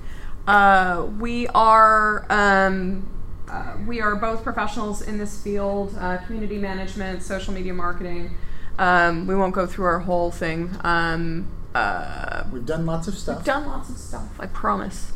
Uh, 0.47 1.07
we 1.19 1.47
are 1.49 2.27
um, 2.29 3.09
uh, 3.49 3.77
we 3.87 4.03
are 4.03 4.15
both 4.15 4.43
professionals 4.45 5.01
in 5.01 5.17
this 5.17 5.43
field: 5.43 5.97
uh, 5.99 6.19
community 6.27 6.59
management, 6.59 7.23
social 7.23 7.55
media 7.55 7.73
marketing. 7.73 8.37
Um, 8.79 9.27
we 9.27 9.35
won't 9.35 9.55
go 9.55 9.67
through 9.67 9.87
our 9.87 10.01
whole 10.01 10.31
thing. 10.31 10.69
Um, 10.85 11.49
uh, 11.75 12.45
We've 12.53 12.67
done 12.67 12.85
lots 12.85 13.09
of 13.09 13.17
stuff. 13.17 13.39
we've 13.39 13.47
done 13.47 13.67
lots 13.67 13.89
of 13.89 13.97
stuff. 13.97 14.29
I 14.39 14.49
promise. 14.49 15.13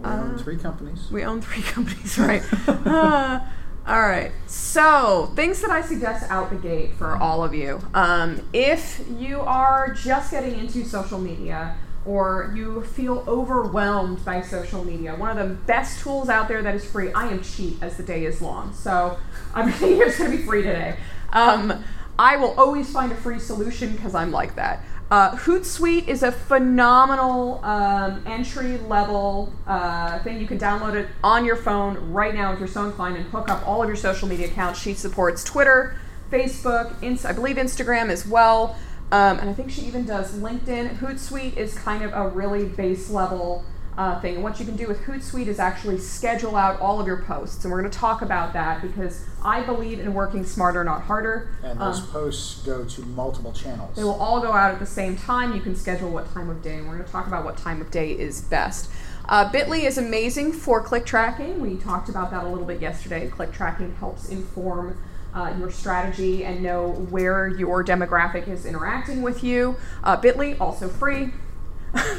We 0.00 0.06
own 0.06 0.34
Uh, 0.34 0.38
three 0.38 0.56
companies. 0.56 1.10
We 1.10 1.24
own 1.24 1.40
three 1.40 1.62
companies, 1.74 2.18
right? 2.18 2.42
Uh, 2.68 3.40
all 3.86 4.00
right. 4.00 4.32
So, 4.46 5.32
things 5.34 5.60
that 5.62 5.70
I 5.70 5.80
suggest 5.82 6.30
out 6.30 6.50
the 6.50 6.56
gate 6.56 6.94
for 6.94 7.16
all 7.16 7.42
of 7.42 7.54
you. 7.54 7.80
Um, 7.94 8.42
if 8.52 9.00
you 9.18 9.40
are 9.40 9.92
just 9.94 10.30
getting 10.30 10.58
into 10.58 10.84
social 10.84 11.18
media 11.18 11.76
or 12.04 12.52
you 12.54 12.82
feel 12.82 13.24
overwhelmed 13.26 14.24
by 14.24 14.40
social 14.42 14.84
media, 14.84 15.14
one 15.16 15.36
of 15.36 15.48
the 15.48 15.54
best 15.54 16.00
tools 16.00 16.28
out 16.28 16.48
there 16.48 16.62
that 16.62 16.74
is 16.74 16.84
free, 16.84 17.12
I 17.12 17.28
am 17.28 17.42
cheap 17.42 17.82
as 17.82 17.96
the 17.96 18.02
day 18.02 18.24
is 18.24 18.40
long. 18.40 18.72
So, 18.72 19.18
everything 19.56 19.94
here 19.94 20.06
is 20.06 20.16
going 20.16 20.30
to 20.30 20.36
be 20.36 20.42
free 20.42 20.62
today. 20.62 20.96
Um, 21.32 21.84
I 22.18 22.36
will 22.36 22.54
always 22.58 22.90
find 22.90 23.12
a 23.12 23.14
free 23.16 23.38
solution 23.38 23.92
because 23.94 24.14
I'm 24.14 24.32
like 24.32 24.54
that. 24.56 24.84
Uh, 25.10 25.34
Hootsuite 25.36 26.06
is 26.06 26.22
a 26.22 26.30
phenomenal 26.30 27.64
um, 27.64 28.22
entry 28.26 28.76
level 28.76 29.50
uh, 29.66 30.18
thing. 30.18 30.38
You 30.38 30.46
can 30.46 30.58
download 30.58 30.94
it 30.94 31.08
on 31.24 31.46
your 31.46 31.56
phone 31.56 32.12
right 32.12 32.34
now 32.34 32.52
if 32.52 32.58
you're 32.58 32.68
so 32.68 32.84
inclined 32.84 33.16
and 33.16 33.24
hook 33.26 33.48
up 33.48 33.66
all 33.66 33.82
of 33.82 33.88
your 33.88 33.96
social 33.96 34.28
media 34.28 34.48
accounts. 34.48 34.80
She 34.80 34.92
supports 34.92 35.42
Twitter, 35.42 35.98
Facebook, 36.30 37.02
Inst- 37.02 37.24
I 37.24 37.32
believe 37.32 37.56
Instagram 37.56 38.10
as 38.10 38.26
well. 38.26 38.76
Um, 39.10 39.38
and 39.38 39.48
I 39.48 39.54
think 39.54 39.70
she 39.70 39.82
even 39.82 40.04
does 40.04 40.38
LinkedIn. 40.38 40.98
Hootsuite 40.98 41.56
is 41.56 41.74
kind 41.74 42.04
of 42.04 42.12
a 42.12 42.28
really 42.28 42.66
base 42.66 43.08
level 43.08 43.64
uh, 43.98 44.20
thing. 44.20 44.36
And 44.36 44.44
what 44.44 44.60
you 44.60 44.64
can 44.64 44.76
do 44.76 44.86
with 44.86 45.00
Hootsuite 45.00 45.48
is 45.48 45.58
actually 45.58 45.98
schedule 45.98 46.54
out 46.54 46.80
all 46.80 47.00
of 47.00 47.06
your 47.06 47.20
posts. 47.22 47.64
And 47.64 47.72
we're 47.72 47.80
going 47.80 47.90
to 47.90 47.98
talk 47.98 48.22
about 48.22 48.52
that 48.52 48.80
because 48.80 49.24
I 49.44 49.60
believe 49.62 49.98
in 49.98 50.14
working 50.14 50.44
smarter, 50.46 50.84
not 50.84 51.02
harder. 51.02 51.50
And 51.64 51.80
those 51.80 52.00
Um, 52.00 52.06
posts 52.06 52.62
go 52.64 52.84
to 52.84 53.02
multiple 53.02 53.52
channels. 53.52 53.96
they 53.96 54.04
will 54.04 54.20
all 54.20 54.40
go 54.40 54.52
out 54.52 54.70
at 54.72 54.78
the 54.78 54.86
same 54.86 55.16
time. 55.16 55.52
You 55.52 55.60
can 55.60 55.74
schedule 55.74 56.10
what 56.10 56.32
time 56.32 56.48
of 56.48 56.62
day, 56.62 56.76
and 56.78 56.86
we're 56.86 56.94
going 56.94 57.04
to 57.06 57.10
talk 57.12 57.26
about 57.26 57.44
what 57.44 57.56
time 57.56 57.80
of 57.80 57.90
day 57.90 58.12
is 58.12 58.40
best. 58.40 58.88
Uh, 59.28 59.50
Bitly 59.50 59.84
is 59.84 59.98
amazing 59.98 60.52
for 60.52 60.80
click 60.80 61.04
tracking. 61.04 61.60
We 61.60 61.76
talked 61.76 62.08
about 62.08 62.30
that 62.30 62.44
a 62.44 62.48
little 62.48 62.64
bit 62.64 62.80
yesterday. 62.80 63.28
Click 63.28 63.52
tracking 63.52 63.94
helps 63.96 64.28
inform 64.30 64.96
uh, 65.34 65.52
your 65.58 65.70
strategy 65.70 66.44
and 66.44 66.62
know 66.62 66.92
where 67.10 67.48
your 67.48 67.84
demographic 67.84 68.48
is 68.48 68.64
interacting 68.64 69.22
with 69.22 69.44
you. 69.44 69.76
Uh, 70.02 70.16
Bitly, 70.16 70.58
also 70.60 70.88
free. 70.88 71.32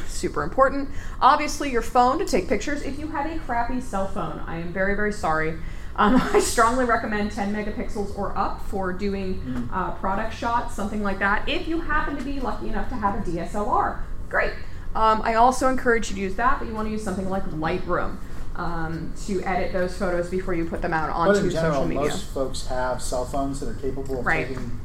Super 0.06 0.42
important. 0.42 0.88
Obviously, 1.20 1.70
your 1.70 1.82
phone 1.82 2.18
to 2.18 2.24
take 2.24 2.48
pictures. 2.48 2.82
If 2.82 2.98
you 2.98 3.08
have 3.08 3.30
a 3.30 3.38
crappy 3.40 3.80
cell 3.80 4.08
phone, 4.08 4.40
I 4.46 4.56
am 4.56 4.72
very, 4.72 4.94
very 4.94 5.12
sorry. 5.12 5.58
Um, 5.96 6.16
I 6.32 6.40
strongly 6.40 6.84
recommend 6.84 7.32
10 7.32 7.54
megapixels 7.54 8.16
or 8.18 8.36
up 8.36 8.64
for 8.66 8.92
doing 8.92 9.68
uh, 9.72 9.92
product 9.92 10.34
shots, 10.34 10.74
something 10.74 11.02
like 11.02 11.18
that. 11.18 11.48
If 11.48 11.68
you 11.68 11.80
happen 11.80 12.16
to 12.16 12.22
be 12.22 12.40
lucky 12.40 12.68
enough 12.68 12.88
to 12.90 12.94
have 12.94 13.14
a 13.26 13.30
DSLR, 13.30 14.00
great. 14.28 14.52
Um, 14.94 15.22
I 15.22 15.34
also 15.34 15.68
encourage 15.68 16.10
you 16.10 16.16
to 16.16 16.22
use 16.22 16.34
that, 16.36 16.58
but 16.58 16.66
you 16.66 16.74
want 16.74 16.88
to 16.88 16.92
use 16.92 17.04
something 17.04 17.28
like 17.28 17.44
Lightroom 17.44 18.16
um, 18.56 19.12
to 19.26 19.40
edit 19.42 19.72
those 19.72 19.96
photos 19.96 20.28
before 20.28 20.54
you 20.54 20.64
put 20.64 20.82
them 20.82 20.92
out 20.92 21.10
onto 21.10 21.34
but 21.34 21.44
in 21.44 21.50
general, 21.50 21.72
social 21.74 21.86
media. 21.88 22.08
most 22.08 22.24
folks 22.30 22.66
have 22.66 23.00
cell 23.00 23.24
phones 23.24 23.60
that 23.60 23.68
are 23.68 23.74
capable 23.74 24.20
of 24.20 24.26
Right. 24.26 24.48
taking. 24.48 24.80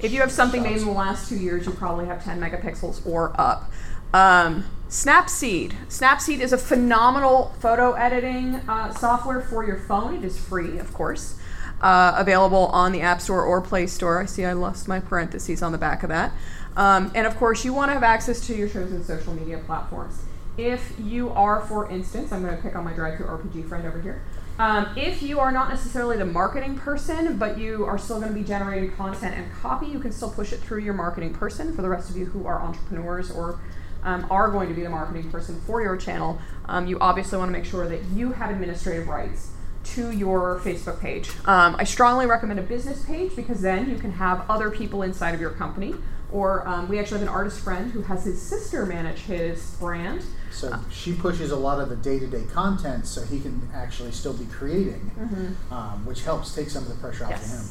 If 0.00 0.12
you 0.12 0.20
have 0.20 0.30
something 0.30 0.62
made 0.62 0.76
in 0.76 0.84
the 0.84 0.92
last 0.92 1.28
two 1.28 1.36
years, 1.36 1.66
you 1.66 1.72
probably 1.72 2.06
have 2.06 2.22
10 2.22 2.40
megapixels 2.40 3.04
or 3.06 3.32
up. 3.40 3.70
Um, 4.12 4.64
Snapseed. 4.88 5.74
Snapseed 5.88 6.40
is 6.40 6.52
a 6.52 6.58
phenomenal 6.58 7.54
photo 7.60 7.92
editing 7.92 8.54
uh, 8.68 8.92
software 8.94 9.42
for 9.42 9.66
your 9.66 9.76
phone. 9.76 10.16
It 10.16 10.24
is 10.24 10.38
free, 10.38 10.78
of 10.78 10.94
course. 10.94 11.38
Uh, 11.82 12.14
available 12.16 12.66
on 12.68 12.92
the 12.92 13.02
App 13.02 13.20
Store 13.20 13.44
or 13.44 13.60
Play 13.60 13.86
Store. 13.86 14.20
I 14.20 14.24
see 14.24 14.44
I 14.44 14.54
lost 14.54 14.88
my 14.88 14.98
parentheses 14.98 15.62
on 15.62 15.72
the 15.72 15.78
back 15.78 16.02
of 16.02 16.08
that. 16.08 16.32
Um, 16.76 17.12
and 17.14 17.26
of 17.26 17.36
course, 17.36 17.64
you 17.64 17.74
want 17.74 17.90
to 17.90 17.94
have 17.94 18.02
access 18.02 18.44
to 18.46 18.56
your 18.56 18.68
chosen 18.68 19.04
social 19.04 19.34
media 19.34 19.58
platforms. 19.58 20.22
If 20.56 20.94
you 20.98 21.28
are, 21.30 21.60
for 21.60 21.88
instance, 21.90 22.32
I'm 22.32 22.42
going 22.42 22.56
to 22.56 22.62
pick 22.62 22.74
on 22.74 22.84
my 22.84 22.92
DriveThruRPG 22.92 23.68
friend 23.68 23.86
over 23.86 24.00
here. 24.00 24.22
Um, 24.58 24.88
if 24.96 25.22
you 25.22 25.38
are 25.38 25.52
not 25.52 25.68
necessarily 25.68 26.16
the 26.16 26.26
marketing 26.26 26.76
person, 26.76 27.36
but 27.38 27.58
you 27.58 27.84
are 27.84 27.96
still 27.96 28.18
going 28.20 28.32
to 28.32 28.38
be 28.38 28.44
generating 28.44 28.90
content 28.92 29.36
and 29.36 29.52
copy, 29.52 29.86
you 29.86 30.00
can 30.00 30.10
still 30.10 30.30
push 30.30 30.52
it 30.52 30.58
through 30.58 30.80
your 30.80 30.94
marketing 30.94 31.32
person. 31.32 31.76
For 31.76 31.82
the 31.82 31.88
rest 31.88 32.10
of 32.10 32.16
you 32.16 32.24
who 32.24 32.46
are 32.46 32.60
entrepreneurs 32.60 33.30
or 33.30 33.60
um, 34.02 34.26
are 34.30 34.50
going 34.50 34.68
to 34.68 34.74
be 34.74 34.82
the 34.82 34.90
marketing 34.90 35.30
person 35.30 35.60
for 35.62 35.82
your 35.82 35.96
channel, 35.96 36.38
um, 36.66 36.86
you 36.86 36.98
obviously 37.00 37.38
want 37.38 37.48
to 37.52 37.52
make 37.58 37.64
sure 37.64 37.88
that 37.88 38.02
you 38.14 38.32
have 38.32 38.50
administrative 38.50 39.08
rights 39.08 39.50
to 39.84 40.10
your 40.10 40.60
Facebook 40.60 41.00
page. 41.00 41.30
Um, 41.46 41.76
I 41.78 41.84
strongly 41.84 42.26
recommend 42.26 42.58
a 42.58 42.62
business 42.62 43.04
page 43.04 43.34
because 43.34 43.60
then 43.62 43.88
you 43.88 43.96
can 43.96 44.12
have 44.12 44.44
other 44.50 44.70
people 44.70 45.02
inside 45.02 45.34
of 45.34 45.40
your 45.40 45.50
company. 45.50 45.94
Or 46.30 46.68
um, 46.68 46.90
we 46.90 46.98
actually 46.98 47.20
have 47.20 47.28
an 47.28 47.32
artist 47.34 47.60
friend 47.60 47.90
who 47.90 48.02
has 48.02 48.26
his 48.26 48.40
sister 48.42 48.84
manage 48.84 49.20
his 49.20 49.70
brand. 49.80 50.22
So 50.50 50.78
she 50.90 51.14
pushes 51.14 51.52
a 51.52 51.56
lot 51.56 51.80
of 51.80 51.88
the 51.88 51.96
day-to-day 51.96 52.44
content, 52.52 53.06
so 53.06 53.22
he 53.24 53.40
can 53.40 53.66
actually 53.74 54.12
still 54.12 54.34
be 54.34 54.44
creating, 54.44 55.10
Mhm. 55.18 55.72
um, 55.72 56.04
which 56.04 56.24
helps 56.24 56.54
take 56.54 56.68
some 56.68 56.82
of 56.82 56.90
the 56.90 56.96
pressure 56.96 57.24
off 57.24 57.30
Yes. 57.30 57.50
to 57.50 57.56
him. 57.56 57.64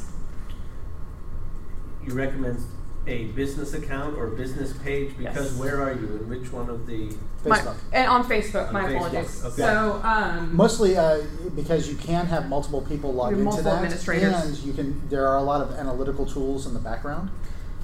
You 2.07 2.13
recommend 2.15 2.63
a 3.07 3.25
business 3.27 3.73
account 3.73 4.17
or 4.17 4.27
business 4.27 4.73
page 4.83 5.17
because 5.17 5.51
Yes. 5.51 5.57
where 5.59 5.81
are 5.81 5.93
you 5.93 6.07
and 6.07 6.29
which 6.29 6.51
one 6.51 6.69
of 6.69 6.85
the 6.85 7.09
My- 7.45 7.57
Facebook. 7.59 7.75
and 7.93 8.07
on 8.09 8.23
Facebook, 8.25 8.67
On 8.67 8.73
my 8.73 8.83
Facebook, 8.83 8.95
apologies. 9.07 9.45
okay. 9.45 9.55
So, 9.55 10.01
um, 10.03 10.55
Mostly 10.55 10.97
uh, 10.97 11.19
because 11.55 11.87
you 11.89 11.95
can 11.95 12.25
have 12.27 12.49
multiple 12.49 12.81
people 12.81 13.13
log 13.13 13.29
have 13.29 13.39
into 13.39 13.45
multiple 13.45 13.71
that, 13.71 13.77
administrators. 13.77 14.33
and 14.33 14.57
you 14.59 14.73
can. 14.73 15.01
There 15.09 15.25
are 15.27 15.37
a 15.37 15.41
lot 15.43 15.61
of 15.61 15.71
analytical 15.75 16.25
tools 16.25 16.67
in 16.67 16.73
the 16.73 16.79
background. 16.79 17.29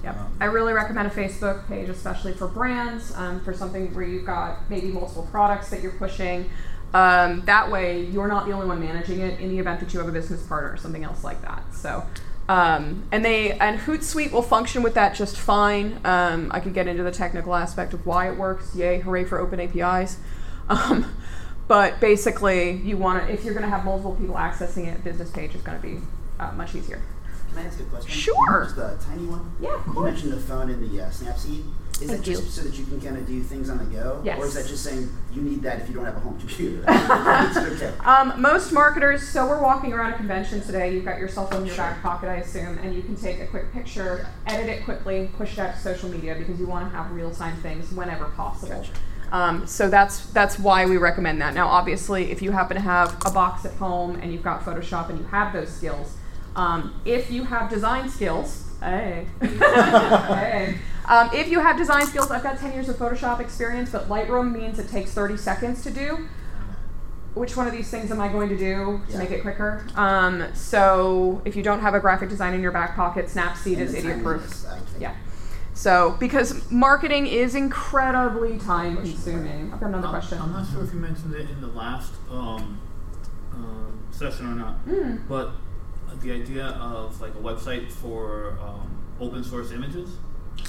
Yep. 0.03 0.17
Um, 0.19 0.27
I 0.41 0.45
really 0.45 0.73
recommend 0.73 1.07
a 1.07 1.11
Facebook 1.11 1.65
page, 1.67 1.87
especially 1.87 2.33
for 2.33 2.47
brands, 2.47 3.13
um, 3.15 3.39
for 3.39 3.53
something 3.53 3.93
where 3.95 4.03
you've 4.03 4.25
got 4.25 4.69
maybe 4.69 4.87
multiple 4.87 5.25
products 5.31 5.69
that 5.69 5.81
you're 5.81 5.93
pushing. 5.93 6.49
Um, 6.93 7.41
that 7.45 7.71
way, 7.71 8.03
you're 8.03 8.27
not 8.27 8.45
the 8.45 8.51
only 8.51 8.67
one 8.67 8.79
managing 8.81 9.21
it 9.21 9.39
in 9.39 9.49
the 9.49 9.57
event 9.59 9.79
that 9.79 9.93
you 9.93 9.99
have 9.99 10.09
a 10.09 10.11
business 10.11 10.43
partner 10.43 10.71
or 10.73 10.77
something 10.77 11.03
else 11.05 11.23
like 11.23 11.41
that. 11.43 11.63
So, 11.73 12.03
um, 12.49 13.03
and 13.11 13.23
they 13.23 13.51
and 13.53 13.79
Hootsuite 13.79 14.31
will 14.31 14.41
function 14.41 14.83
with 14.83 14.95
that 14.95 15.15
just 15.15 15.37
fine. 15.37 15.99
Um, 16.03 16.51
I 16.51 16.59
could 16.59 16.73
get 16.73 16.87
into 16.87 17.03
the 17.03 17.11
technical 17.11 17.55
aspect 17.55 17.93
of 17.93 18.05
why 18.05 18.29
it 18.29 18.37
works. 18.37 18.75
Yay, 18.75 18.99
hooray 18.99 19.23
for 19.23 19.39
open 19.39 19.59
APIs. 19.59 20.17
Um, 20.67 21.15
but 21.67 21.99
basically, 21.99 22.71
you 22.71 22.97
want 22.97 23.25
to 23.25 23.33
if 23.33 23.43
you're 23.43 23.53
going 23.53 23.65
to 23.65 23.69
have 23.69 23.85
multiple 23.85 24.15
people 24.15 24.35
accessing 24.35 24.87
it, 24.87 25.03
business 25.03 25.29
page 25.31 25.55
is 25.55 25.61
going 25.61 25.79
to 25.79 25.87
be 25.87 25.99
uh, 26.39 26.51
much 26.53 26.75
easier. 26.75 27.01
Can 27.49 27.59
I 27.59 27.67
ask 27.67 27.79
a 27.79 27.83
question? 27.83 28.11
Sure. 28.11 28.63
Just 28.65 28.77
a 28.77 28.97
tiny 29.05 29.25
one. 29.25 29.53
Yeah, 29.59 29.81
You 29.87 30.03
mentioned 30.03 30.33
the 30.33 30.39
phone 30.39 30.69
and 30.69 30.89
the 30.89 31.03
uh, 31.03 31.09
Snapseed. 31.09 31.63
Is 32.01 32.09
Thank 32.09 32.11
that 32.11 32.21
just 32.23 32.43
you. 32.43 32.49
so 32.49 32.61
that 32.63 32.73
you 32.73 32.85
can 32.85 32.99
kind 32.99 33.17
of 33.17 33.27
do 33.27 33.41
things 33.43 33.69
on 33.69 33.77
the 33.77 33.85
go? 33.85 34.19
Yes. 34.25 34.39
Or 34.39 34.45
is 34.45 34.55
that 34.55 34.65
just 34.65 34.83
saying 34.83 35.09
you 35.31 35.41
need 35.41 35.61
that 35.61 35.81
if 35.81 35.87
you 35.87 35.93
don't 35.93 36.05
have 36.05 36.17
a 36.17 36.19
home 36.19 36.37
computer? 36.39 36.83
okay. 36.89 37.93
Um, 38.03 38.41
most 38.41 38.71
marketers, 38.71 39.27
so 39.27 39.47
we're 39.47 39.61
walking 39.61 39.93
around 39.93 40.13
a 40.13 40.17
convention 40.17 40.61
today, 40.61 40.93
you've 40.93 41.05
got 41.05 41.19
your 41.19 41.29
cell 41.29 41.47
phone 41.47 41.61
in 41.61 41.67
your 41.67 41.77
back 41.77 42.01
pocket, 42.01 42.29
I 42.29 42.37
assume, 42.37 42.79
and 42.79 42.95
you 42.95 43.03
can 43.03 43.15
take 43.15 43.39
a 43.39 43.47
quick 43.47 43.71
picture, 43.71 44.27
edit 44.47 44.69
it 44.69 44.83
quickly, 44.85 45.29
push 45.37 45.53
it 45.53 45.59
out 45.59 45.75
to 45.75 45.79
social 45.79 46.09
media 46.09 46.35
because 46.35 46.59
you 46.59 46.65
want 46.65 46.91
to 46.91 46.97
have 46.97 47.11
real 47.11 47.31
time 47.31 47.55
things 47.57 47.91
whenever 47.91 48.25
possible. 48.25 48.75
Gotcha. 48.75 48.91
Um, 49.31 49.65
so 49.65 49.89
that's 49.89 50.27
that's 50.27 50.59
why 50.59 50.85
we 50.85 50.97
recommend 50.97 51.41
that. 51.41 51.53
Now, 51.53 51.67
obviously, 51.67 52.31
if 52.31 52.41
you 52.41 52.51
happen 52.51 52.75
to 52.75 52.81
have 52.81 53.15
a 53.25 53.31
box 53.31 53.65
at 53.65 53.73
home 53.73 54.15
and 54.17 54.31
you've 54.31 54.43
got 54.43 54.61
Photoshop 54.61 55.09
and 55.09 55.17
you 55.17 55.25
have 55.25 55.53
those 55.53 55.69
skills, 55.69 56.15
um, 56.55 57.01
if 57.03 57.31
you 57.31 57.43
have 57.45 57.69
design 57.69 58.09
skills, 58.09 58.69
hey, 58.83 59.25
hey. 59.41 60.77
Um, 61.07 61.29
if 61.33 61.49
you 61.49 61.59
have 61.59 61.77
design 61.77 62.05
skills, 62.05 62.31
I've 62.31 62.43
got 62.43 62.57
10 62.59 62.73
years 62.73 62.87
of 62.89 62.95
Photoshop 62.95 63.39
experience, 63.39 63.89
but 63.89 64.07
Lightroom 64.07 64.53
means 64.53 64.79
it 64.79 64.87
takes 64.87 65.11
30 65.11 65.37
seconds 65.37 65.83
to 65.83 65.91
do 65.91 66.27
which 67.33 67.57
one 67.57 67.65
of 67.65 67.73
these 67.73 67.89
things 67.89 68.11
am 68.11 68.21
I 68.21 68.27
going 68.27 68.47
to 68.49 68.55
do 68.57 69.01
to 69.07 69.11
Yeah. 69.13 69.17
make 69.17 69.31
it 69.31 69.41
quicker? 69.41 69.83
Um, 69.95 70.45
so 70.53 71.41
if 71.45 71.55
you 71.55 71.63
don't 71.63 71.79
have 71.79 71.95
a 71.95 71.99
graphic 71.99 72.29
design 72.29 72.53
in 72.53 72.61
your 72.61 72.71
back 72.71 72.95
pocket, 72.95 73.25
Snapseed 73.25 73.73
And 73.73 73.81
is 73.81 73.95
idiot 73.95 74.21
proof. 74.21 74.41
timeliness, 74.41 74.65
I 74.67 74.75
think. 74.77 75.01
Yeah. 75.01 75.15
So 75.73 76.15
because 76.19 76.69
marketing 76.69 77.25
is 77.25 77.55
incredibly 77.55 78.59
time 78.59 78.97
consuming. 78.97 79.71
I've 79.73 79.79
got 79.79 79.87
another 79.87 80.05
I'm- 80.09 80.13
question. 80.13 80.39
I'm 80.39 80.51
not 80.53 80.67
sure 80.71 80.83
if 80.83 80.93
you 80.93 80.99
mentioned 80.99 81.33
it 81.33 81.49
in 81.49 81.59
the 81.59 81.67
last 81.69 82.13
um, 82.31 82.79
uh, 83.51 83.55
session 84.11 84.51
or 84.51 84.55
not, 84.55 84.85
Mm. 84.85 85.21
but 85.27 85.53
the 86.21 86.31
idea 86.31 86.65
of 86.67 87.19
like 87.21 87.31
a 87.35 87.39
website 87.39 87.91
for 87.91 88.57
um, 88.61 88.89
open 89.19 89.43
source 89.43 89.71
images, 89.71 90.09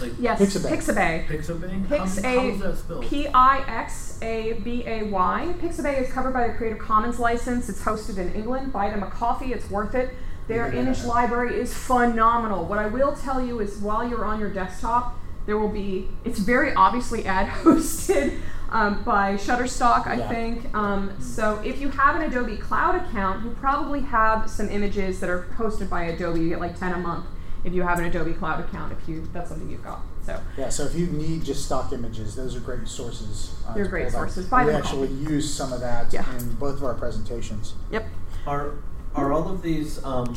like 0.01 0.13
Yes, 0.19 0.41
Pixabay. 0.41 1.27
Pixabay. 1.27 1.27
Pixabay. 1.27 1.87
How, 1.89 1.99
how 1.99 2.05
is 2.05 2.15
Pix 2.15 2.23
that 2.23 2.71
A 2.71 2.77
spelled? 2.77 3.05
P 3.07 3.27
I 3.29 3.59
X 3.69 4.19
A 4.23 4.55
B 4.65 4.85
A 4.87 5.05
Y. 5.05 5.55
Pixabay 5.61 6.01
is 6.03 6.13
covered 6.13 6.33
by 6.33 6.49
the 6.49 6.55
Creative 6.55 6.79
Commons 6.79 7.19
license. 7.19 7.69
It's 7.69 7.83
hosted 7.83 8.19
in 8.19 8.33
England. 8.35 8.73
Buy 8.73 8.91
them 8.91 9.03
a 9.03 9.11
coffee. 9.11 9.53
It's 9.53 9.69
worth 9.71 9.95
it. 9.95 10.11
Their 10.49 10.73
Yeah. 10.73 10.81
image 10.81 11.05
library 11.05 11.59
is 11.59 11.73
phenomenal. 11.75 12.65
What 12.67 12.79
I 12.79 12.87
will 12.87 13.15
tell 13.17 13.45
you 13.45 13.61
is 13.61 13.79
while 13.79 14.07
you're 14.09 14.25
on 14.25 14.39
your 14.41 14.51
desktop, 14.51 15.19
There 15.47 15.59
will 15.59 15.69
be. 15.69 16.09
It's 16.25 16.39
very 16.39 16.73
obviously 16.75 17.27
ad 17.27 17.47
hosted 17.49 18.39
um, 18.71 19.03
by 19.05 19.35
Shutterstock, 19.35 20.07
I 20.07 20.15
Yeah. 20.17 20.29
think. 20.29 20.75
Um, 20.75 21.13
so 21.21 21.61
if 21.65 21.81
you 21.81 21.91
have 21.91 22.17
an 22.17 22.23
Adobe 22.23 22.57
Cloud 22.57 22.97
account, 22.97 23.45
you 23.45 23.51
probably 23.61 24.01
have 24.01 24.49
some 24.51 24.69
images 24.69 25.21
that 25.21 25.31
are 25.31 25.47
hosted 25.57 25.89
by 25.89 26.05
Adobe. 26.05 26.41
You 26.41 26.49
get 26.51 26.61
like 26.61 26.79
ten 26.79 26.93
a 26.93 26.99
month 26.99 27.27
if 27.65 27.73
you 27.73 27.83
have 27.83 27.99
an 27.99 28.05
Adobe 28.07 28.33
Cloud 28.33 28.61
account. 28.61 28.93
If 28.93 29.09
you 29.09 29.29
that's 29.33 29.49
something 29.51 29.71
you've 29.71 29.85
got. 29.85 30.01
So 30.25 30.41
Yeah, 30.57 30.71
so 30.71 30.85
if 30.85 30.95
you 30.95 31.07
need 31.07 31.45
just 31.45 31.65
stock 31.67 31.93
images, 31.93 32.35
those 32.35 32.57
are 32.57 32.61
great 32.61 32.89
sources. 32.89 33.55
uh, 33.69 33.75
They're 33.75 33.87
great 33.87 34.05
pull 34.05 34.13
that. 34.13 34.17
sources. 34.19 34.47
Buy 34.47 34.65
we 34.65 34.73
them 34.73 34.81
actually 34.83 35.09
all. 35.09 35.15
use 35.33 35.53
some 35.53 35.73
of 35.73 35.81
that 35.81 36.13
Yeah. 36.13 36.25
in 36.39 36.55
both 36.55 36.77
of 36.77 36.85
our 36.85 36.95
presentations. 36.95 37.75
yep. 37.91 38.07
Are 38.47 38.71
are 39.15 39.33
all 39.33 39.49
of 39.49 39.63
these? 39.63 40.03
Um, 40.05 40.37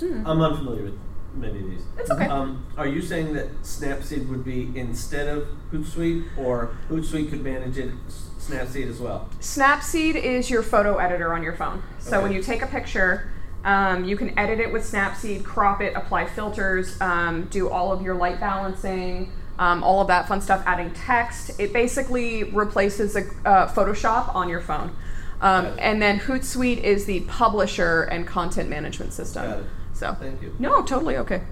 Hmm. 0.00 0.26
I'm 0.26 0.40
unfamiliar 0.40 0.82
with 0.84 0.98
many 1.36 1.60
of 1.60 1.70
these. 1.70 1.82
It's 1.98 2.10
okay. 2.10 2.26
Um, 2.26 2.64
are 2.76 2.86
you 2.86 3.02
saying 3.02 3.34
that 3.34 3.62
Snapseed 3.62 4.28
would 4.28 4.44
be 4.44 4.70
instead 4.74 5.28
of 5.28 5.46
Hootsuite, 5.72 6.36
or 6.36 6.76
Hootsuite 6.88 7.30
could 7.30 7.42
manage 7.42 7.78
it, 7.78 7.90
Snapseed 8.38 8.88
as 8.88 9.00
well? 9.00 9.28
Snapseed 9.40 10.16
is 10.16 10.50
your 10.50 10.62
photo 10.62 10.98
editor 10.98 11.32
on 11.32 11.42
your 11.42 11.54
phone. 11.54 11.82
So 11.98 12.22
when 12.22 12.32
you 12.32 12.42
take 12.42 12.62
a 12.62 12.66
picture, 12.66 13.30
um, 13.64 14.04
you 14.04 14.16
can 14.16 14.38
edit 14.38 14.60
it 14.60 14.72
with 14.72 14.82
Snapseed, 14.82 15.44
crop 15.44 15.80
it, 15.80 15.94
apply 15.96 16.26
filters, 16.26 17.00
um, 17.00 17.44
do 17.44 17.70
all 17.70 17.92
of 17.92 18.02
your 18.02 18.14
light 18.14 18.38
balancing, 18.38 19.32
um, 19.58 19.82
all 19.82 20.00
of 20.00 20.08
that 20.08 20.28
fun 20.28 20.40
stuff, 20.40 20.62
adding 20.66 20.90
text. 20.92 21.58
It 21.58 21.72
basically 21.72 22.44
replaces 22.44 23.16
a, 23.16 23.22
uh, 23.46 23.72
Photoshop 23.72 24.34
on 24.34 24.48
your 24.48 24.60
phone. 24.60 24.94
Um, 25.40 25.76
and 25.78 26.00
then 26.00 26.20
Hootsuite 26.20 26.82
is 26.82 27.06
the 27.06 27.20
publisher 27.20 28.02
and 28.02 28.26
content 28.26 28.68
management 28.68 29.12
system. 29.12 29.66
So 30.04 30.14
Thank 30.20 30.42
you. 30.42 30.54
no, 30.58 30.82
totally 30.82 31.16
okay. 31.16 31.42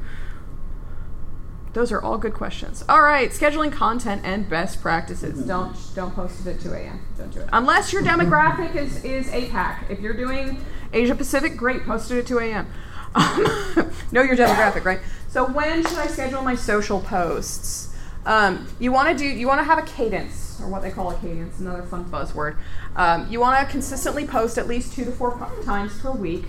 Those 1.72 1.90
are 1.90 2.02
all 2.02 2.18
good 2.18 2.34
questions. 2.34 2.84
All 2.86 3.00
right, 3.00 3.30
scheduling 3.30 3.72
content 3.72 4.20
and 4.24 4.46
best 4.46 4.82
practices. 4.82 5.42
Don't 5.46 5.74
don't 5.94 6.14
post 6.14 6.46
it 6.46 6.56
at 6.56 6.60
2 6.60 6.70
a.m. 6.74 7.00
Don't 7.16 7.32
do 7.32 7.40
it 7.40 7.48
unless 7.50 7.94
your 7.94 8.02
demographic 8.02 8.76
is 8.76 9.02
is 9.04 9.28
APAC. 9.28 9.90
If 9.90 10.00
you're 10.00 10.12
doing 10.12 10.62
Asia 10.92 11.14
Pacific, 11.14 11.56
great, 11.56 11.84
post 11.84 12.10
it 12.10 12.18
at 12.18 12.26
2 12.26 12.38
a.m. 12.40 12.66
know 14.12 14.20
your 14.20 14.36
demographic, 14.36 14.84
right? 14.84 15.00
So 15.28 15.46
when 15.46 15.82
should 15.82 15.98
I 15.98 16.08
schedule 16.08 16.42
my 16.42 16.54
social 16.54 17.00
posts? 17.00 17.88
Um, 18.26 18.68
you 18.78 18.92
want 18.92 19.08
to 19.08 19.16
do 19.16 19.26
you 19.26 19.46
want 19.46 19.60
to 19.60 19.64
have 19.64 19.78
a 19.78 19.86
cadence 19.86 20.60
or 20.60 20.68
what 20.68 20.82
they 20.82 20.90
call 20.90 21.10
a 21.10 21.14
cadence, 21.20 21.58
another 21.58 21.82
fun 21.84 22.04
buzzword. 22.04 22.58
Um, 22.96 23.30
you 23.30 23.40
want 23.40 23.66
to 23.66 23.72
consistently 23.72 24.26
post 24.26 24.58
at 24.58 24.68
least 24.68 24.92
two 24.92 25.06
to 25.06 25.10
four 25.10 25.38
times 25.64 25.98
per 26.00 26.12
week. 26.12 26.44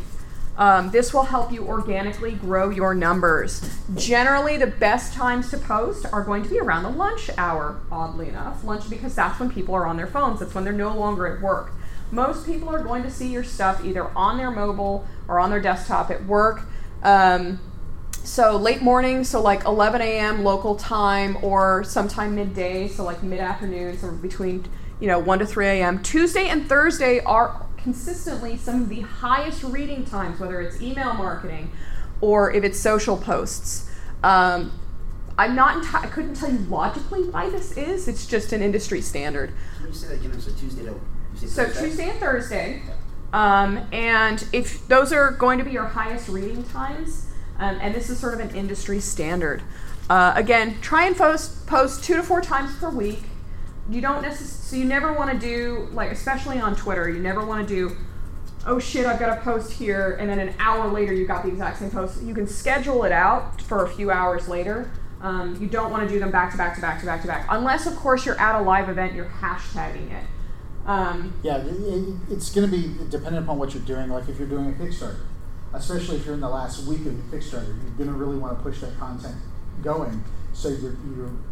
Um, 0.56 0.92
this 0.92 1.14
will 1.14 1.24
help 1.24 1.52
you 1.52 1.66
organically 1.66 2.34
grow 2.34 2.70
your 2.70 2.94
numbers. 2.94 3.78
Generally, 3.96 4.58
the 4.58 4.68
best 4.68 5.14
times 5.14 5.50
to 5.50 5.58
post 5.58 6.06
are 6.14 6.24
going 6.24 6.44
to 6.44 6.50
be 6.50 6.60
around 6.60 6.84
the 6.84 6.90
lunch 6.90 7.30
hour, 7.38 7.80
oddly 7.92 8.30
enough. 8.30 8.64
Lunch 8.64 8.90
because 8.90 9.16
that's 9.16 9.40
when 9.40 9.52
people 9.52 9.74
are 9.74 9.88
on 9.88 9.98
their 9.98 10.08
phones, 10.08 10.40
that's 10.40 10.54
when 10.54 10.64
they're 10.64 10.74
no 10.74 10.96
longer 10.96 11.26
at 11.28 11.42
work. 11.42 11.72
Most 12.12 12.46
people 12.46 12.70
are 12.70 12.84
going 12.84 13.02
to 13.02 13.10
see 13.10 13.30
your 13.30 13.44
stuff 13.44 13.84
either 13.84 14.16
on 14.16 14.38
their 14.38 14.52
mobile 14.52 15.08
or 15.28 15.40
on 15.40 15.50
their 15.50 15.60
desktop 15.60 16.12
at 16.12 16.24
work. 16.26 16.62
Um, 17.02 17.60
so 18.24 18.56
late 18.56 18.82
morning, 18.82 19.24
so 19.24 19.42
like 19.42 19.66
11 19.66 20.02
a.m. 20.02 20.44
local 20.44 20.76
time, 20.76 21.38
or 21.42 21.84
sometime 21.84 22.36
midday, 22.36 22.88
so 22.88 23.04
like 23.04 23.24
mid 23.24 23.40
afternoon, 23.40 23.98
so 23.98 24.12
between 24.12 24.66
you 25.00 25.08
know 25.08 25.18
1 25.18 25.40
to 25.40 25.46
3 25.46 25.66
a.m. 25.66 26.02
Tuesday 26.04 26.48
and 26.48 26.70
Thursday 26.70 27.20
are 27.22 27.66
consistently 27.84 28.58
some 28.58 28.82
of 28.84 28.90
the 28.90 29.02
highest 29.02 29.64
reading 29.64 30.06
times, 30.06 30.40
whether 30.40 30.62
it's 30.62 30.82
email 30.82 31.14
marketing 31.14 31.72
or 32.22 32.52
if 32.52 32.64
it's 32.64 32.80
social 32.80 33.18
posts. 33.18 33.90
Um, 34.24 34.80
I'm 35.38 35.56
not. 35.56 35.84
Enti- 35.84 36.04
I 36.04 36.08
couldn't 36.08 36.36
tell 36.36 36.52
you 36.52 36.60
logically 36.60 37.24
why 37.24 37.50
this 37.50 37.76
is. 37.76 38.08
It's 38.08 38.26
just 38.26 38.54
an 38.54 38.62
industry 38.62 39.02
standard. 39.02 39.54
Can 39.78 39.88
you 39.88 39.94
say 39.94 40.08
that 40.08 40.14
again? 40.16 40.40
So 40.40 40.52
Tuesday 40.54 40.86
to 40.86 40.92
you 40.92 41.40
say 41.40 41.48
So 41.48 41.66
Thursday? 41.66 41.88
Tuesday 41.88 42.10
and 42.10 42.20
Thursday, 42.20 42.82
um, 43.34 43.80
and 43.92 44.46
if 44.54 44.88
those 44.88 45.12
are 45.12 45.32
going 45.32 45.58
to 45.58 45.66
be 45.66 45.72
your 45.72 45.86
highest 45.86 46.30
reading 46.30 46.64
times, 46.64 47.26
um, 47.58 47.78
and 47.82 47.94
this 47.96 48.10
is 48.10 48.20
sort 48.20 48.36
of 48.36 48.40
an 48.40 48.56
industry 48.56 49.00
standard. 49.00 49.64
Uh, 50.10 50.34
again, 50.36 50.80
try 50.82 51.06
and 51.06 51.16
post 51.18 51.66
post 51.66 52.04
two 52.04 52.16
to 52.16 52.24
four 52.24 52.42
times 52.42 52.76
per 52.78 52.90
week. 52.90 53.24
You 53.90 54.02
don't 54.02 54.22
necessarily. 54.22 54.48
So 54.64 54.76
you 54.78 54.86
never 54.86 55.14
want 55.14 55.32
to 55.32 55.38
do 55.40 55.90
like, 55.94 56.12
especially 56.12 56.60
on 56.60 56.76
Twitter, 56.76 57.10
you 57.10 57.20
never 57.20 57.46
want 57.46 57.68
to 57.68 57.74
do. 57.76 57.96
Oh 58.66 58.80
shit! 58.80 59.06
I've 59.06 59.20
got 59.20 59.38
a 59.38 59.42
post 59.42 59.74
here, 59.74 60.16
and 60.20 60.30
then 60.30 60.40
an 60.40 60.54
hour 60.58 60.88
later 60.88 61.12
you 61.14 61.28
got 61.28 61.44
the 61.44 61.50
exact 61.50 61.80
same 61.80 61.92
post. 61.92 62.22
You 62.24 62.34
can 62.34 62.48
schedule 62.48 63.04
it 63.04 63.12
out 63.12 63.62
for 63.62 63.84
a 63.86 63.90
few 63.90 64.10
hours 64.10 64.48
later. 64.48 64.90
Um, 65.22 65.58
you 65.62 65.68
don't 65.68 65.92
want 65.92 66.08
to 66.08 66.14
do 66.14 66.20
them 66.20 66.32
back 66.32 66.52
to 66.52 66.58
back 66.58 66.76
to 66.76 66.82
back 66.82 67.00
to 67.02 67.06
back 67.06 67.22
to 67.22 67.28
back, 67.28 67.46
unless 67.50 67.86
of 67.86 67.96
course 67.98 68.26
you're 68.26 68.40
at 68.40 68.56
a 68.60 68.62
live 68.64 68.88
event. 68.90 69.14
You're 69.16 69.26
hashtagging 69.42 70.12
it. 70.12 70.24
Um, 70.86 71.34
Yeah, 71.44 71.58
it, 71.58 71.68
it- 71.68 72.16
it's 72.30 72.54
going 72.54 72.70
to 72.70 72.72
be 72.76 72.94
dependent 73.10 73.46
upon 73.46 73.58
what 73.60 73.74
you're 73.74 73.84
doing. 73.84 74.10
Like 74.10 74.28
if 74.30 74.38
you're 74.40 74.48
doing 74.50 74.70
a 74.70 74.72
Kickstarter, 74.84 75.20
especially 75.74 76.18
if 76.18 76.26
you're 76.26 76.34
in 76.36 76.42
the 76.42 76.50
last 76.50 76.86
week 76.88 77.00
of 77.02 77.06
your 77.14 77.24
Kickstarter, 77.32 77.68
you're 77.84 77.96
going 77.98 78.10
to 78.10 78.14
really 78.16 78.38
want 78.38 78.58
to 78.58 78.64
push 78.64 78.80
that 78.82 78.98
content 79.00 79.36
going 79.82 80.24
so 80.54 80.68
you're, 80.70 80.96
you're, 81.16 81.28
you 81.28 81.44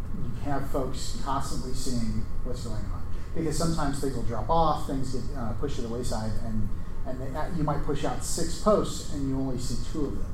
have 0.44 0.68
folks 0.70 1.20
constantly 1.24 1.72
seeing 1.74 2.24
what's 2.44 2.64
going 2.64 2.76
on. 2.76 3.02
Because 3.34 3.56
sometimes 3.56 4.00
things 4.00 4.14
will 4.14 4.24
drop 4.24 4.50
off, 4.50 4.86
things 4.86 5.14
get 5.14 5.36
uh, 5.36 5.52
pushed 5.54 5.76
to 5.76 5.82
the 5.82 5.88
wayside, 5.88 6.32
and, 6.44 6.68
and 7.06 7.20
they, 7.20 7.38
uh, 7.38 7.46
you 7.56 7.62
might 7.62 7.82
push 7.84 8.04
out 8.04 8.22
six 8.22 8.60
posts 8.60 9.12
and 9.14 9.28
you 9.28 9.38
only 9.38 9.58
see 9.58 9.76
two 9.90 10.06
of 10.06 10.18
them. 10.18 10.32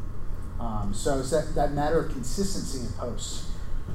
Um, 0.58 0.92
so 0.92 1.20
it's 1.20 1.30
that, 1.30 1.54
that 1.54 1.72
matter 1.72 2.00
of 2.00 2.12
consistency 2.12 2.86
in 2.86 2.92
posts. 2.94 3.50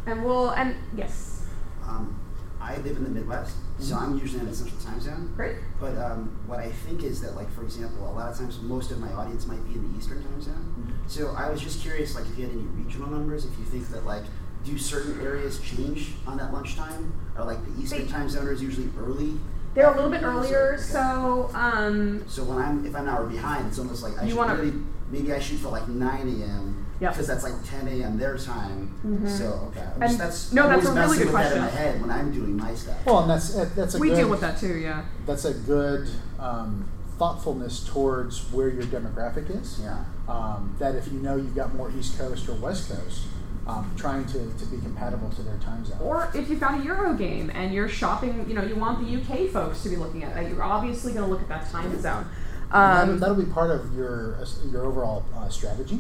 And 0.06 0.24
we'll 0.24 0.52
and 0.52 0.76
yes, 0.96 1.46
Um, 1.86 2.20
I 2.62 2.78
live 2.78 2.96
in 2.96 3.04
the 3.04 3.10
Midwest, 3.10 3.58
so 3.78 3.98
I'm 3.98 4.18
usually 4.18 4.40
in 4.40 4.48
a 4.48 4.56
central 4.56 4.80
time 4.80 5.02
zone. 5.02 5.34
great. 5.36 5.58
But 5.82 5.98
um, 5.98 6.40
what 6.48 6.60
I 6.60 6.70
think 6.72 7.04
is 7.04 7.22
that, 7.22 7.36
like, 7.36 7.52
for 7.52 7.64
example, 7.64 8.10
a 8.10 8.14
lot 8.14 8.32
of 8.32 8.38
times 8.38 8.62
most 8.62 8.90
of 8.92 9.00
my 9.00 9.12
audience 9.12 9.46
might 9.46 9.62
be 9.68 9.76
in 9.76 9.92
the 9.92 9.98
Eastern 9.98 10.24
time 10.24 10.42
zone. 10.42 10.94
So 11.08 11.36
I 11.38 11.50
was 11.50 11.60
just 11.60 11.82
curious, 11.82 12.16
like, 12.16 12.26
if 12.26 12.38
you 12.38 12.46
had 12.46 12.54
any 12.54 12.64
regional 12.64 13.10
numbers, 13.10 13.44
if 13.44 13.52
you 13.60 13.66
think 13.66 13.90
that, 13.90 14.06
like, 14.06 14.24
do 14.64 14.78
certain 14.78 15.20
areas 15.22 15.60
change 15.60 16.12
on 16.28 16.38
that 16.38 16.54
lunchtime? 16.54 17.14
Or, 17.38 17.46
like, 17.46 17.60
the 17.66 17.82
Eastern 17.82 18.06
They- 18.06 18.12
time 18.12 18.30
zone 18.30 18.48
is 18.48 18.62
usually 18.62 18.90
early? 19.00 19.38
They're 19.74 19.92
a 19.92 19.96
little 19.96 20.12
bit 20.12 20.18
afternoons, 20.24 20.52
or- 20.52 20.56
earlier, 20.56 20.74
okay. 20.76 20.84
so 20.84 21.50
um, 21.56 22.24
So 22.28 22.44
when 22.44 22.60
I'm, 22.60 22.86
if 22.86 22.96
I'm 22.96 23.08
an 23.08 23.10
hour 23.10 23.26
behind, 23.26 23.68
it's 23.68 23.80
almost 23.80 24.04
like 24.04 24.18
I 24.20 24.24
You 24.24 24.30
should 24.30 24.38
wanna- 24.38 24.56
really, 24.56 24.74
maybe 25.12 25.34
I 25.34 25.40
shoot 25.40 25.58
for 25.58 25.70
like 25.70 25.88
9 25.88 26.42
a.m. 26.42 26.86
Yep. 27.00 27.12
Because 27.14 27.28
that's 27.28 27.44
like 27.44 27.54
10 27.66 27.88
a.m. 27.88 28.18
their 28.20 28.38
time. 28.38 28.94
Mhm. 29.06 29.28
So 29.28 29.72
okay, 29.72 29.82
I'm 29.96 30.02
And- 30.04 30.12
just, 30.12 30.18
that's 30.20 30.54
no, 30.54 30.64
I'm 30.68 30.70
that's 30.76 30.86
always 30.86 30.88
a 30.88 30.94
really 30.94 31.08
messing 31.08 31.26
good 31.26 31.34
with 31.34 31.42
that 31.44 31.56
in 31.56 31.62
my 31.62 31.68
question. 31.70 31.86
head 31.94 32.02
when 32.02 32.12
I'm 32.12 32.32
doing 32.32 32.56
my 32.56 32.76
stuff. 32.76 32.98
Well, 33.06 33.20
and 33.22 33.30
that's 33.32 33.56
uh, 33.58 33.68
that's 33.76 33.96
a 33.96 33.98
we 33.98 34.10
good, 34.10 34.16
deal 34.18 34.30
with 34.30 34.42
that 34.42 34.60
too. 34.60 34.76
Yeah. 34.78 35.04
That's 35.26 35.44
a 35.46 35.54
good 35.56 36.08
um, 36.40 36.86
thoughtfulness 37.18 37.84
towards 37.90 38.40
where 38.54 38.70
your 38.70 38.84
demographic 38.84 39.50
is. 39.50 39.80
Yeah. 39.82 39.98
um, 40.30 40.74
that 40.80 40.96
if 40.96 41.12
you 41.12 41.20
know 41.20 41.36
you've 41.36 41.56
got 41.56 41.74
more 41.76 41.92
East 42.00 42.18
Coast 42.18 42.48
or 42.48 42.54
West 42.54 42.90
Coast, 42.90 43.24
um, 43.68 43.90
trying 43.98 44.26
to, 44.26 44.34
to 44.34 44.66
be 44.66 44.78
compatible 44.78 45.30
to 45.32 45.42
their 45.42 45.58
time 45.58 45.86
zone. 45.86 46.00
Or 46.02 46.30
if 46.34 46.50
you've 46.50 46.60
got 46.60 46.80
a 46.80 46.84
Euro 46.84 47.14
game 47.14 47.50
and 47.54 47.74
you're 47.74 47.88
shopping, 47.88 48.46
you 48.48 48.56
know, 48.56 48.64
you 48.64 48.76
want 48.76 49.06
the 49.06 49.16
UK 49.16 49.50
folks 49.50 49.84
to 49.84 49.90
be 49.90 49.96
looking 49.96 50.24
at 50.24 50.34
that. 50.36 50.50
You're 50.50 50.64
obviously 50.64 51.14
going 51.14 51.26
to 51.26 51.32
look 51.32 51.42
at 51.42 51.48
that 51.50 51.70
time 51.72 51.90
zone. 52.02 52.28
And 52.72 52.72
that'll, 52.72 53.14
Um, 53.14 53.20
that'll 53.20 53.36
be 53.36 53.52
part 53.52 53.72
of 53.72 53.96
your 53.96 54.36
uh, 54.36 54.46
your 54.72 54.86
overall 54.86 55.26
uh, 55.36 55.48
strategy 55.50 56.00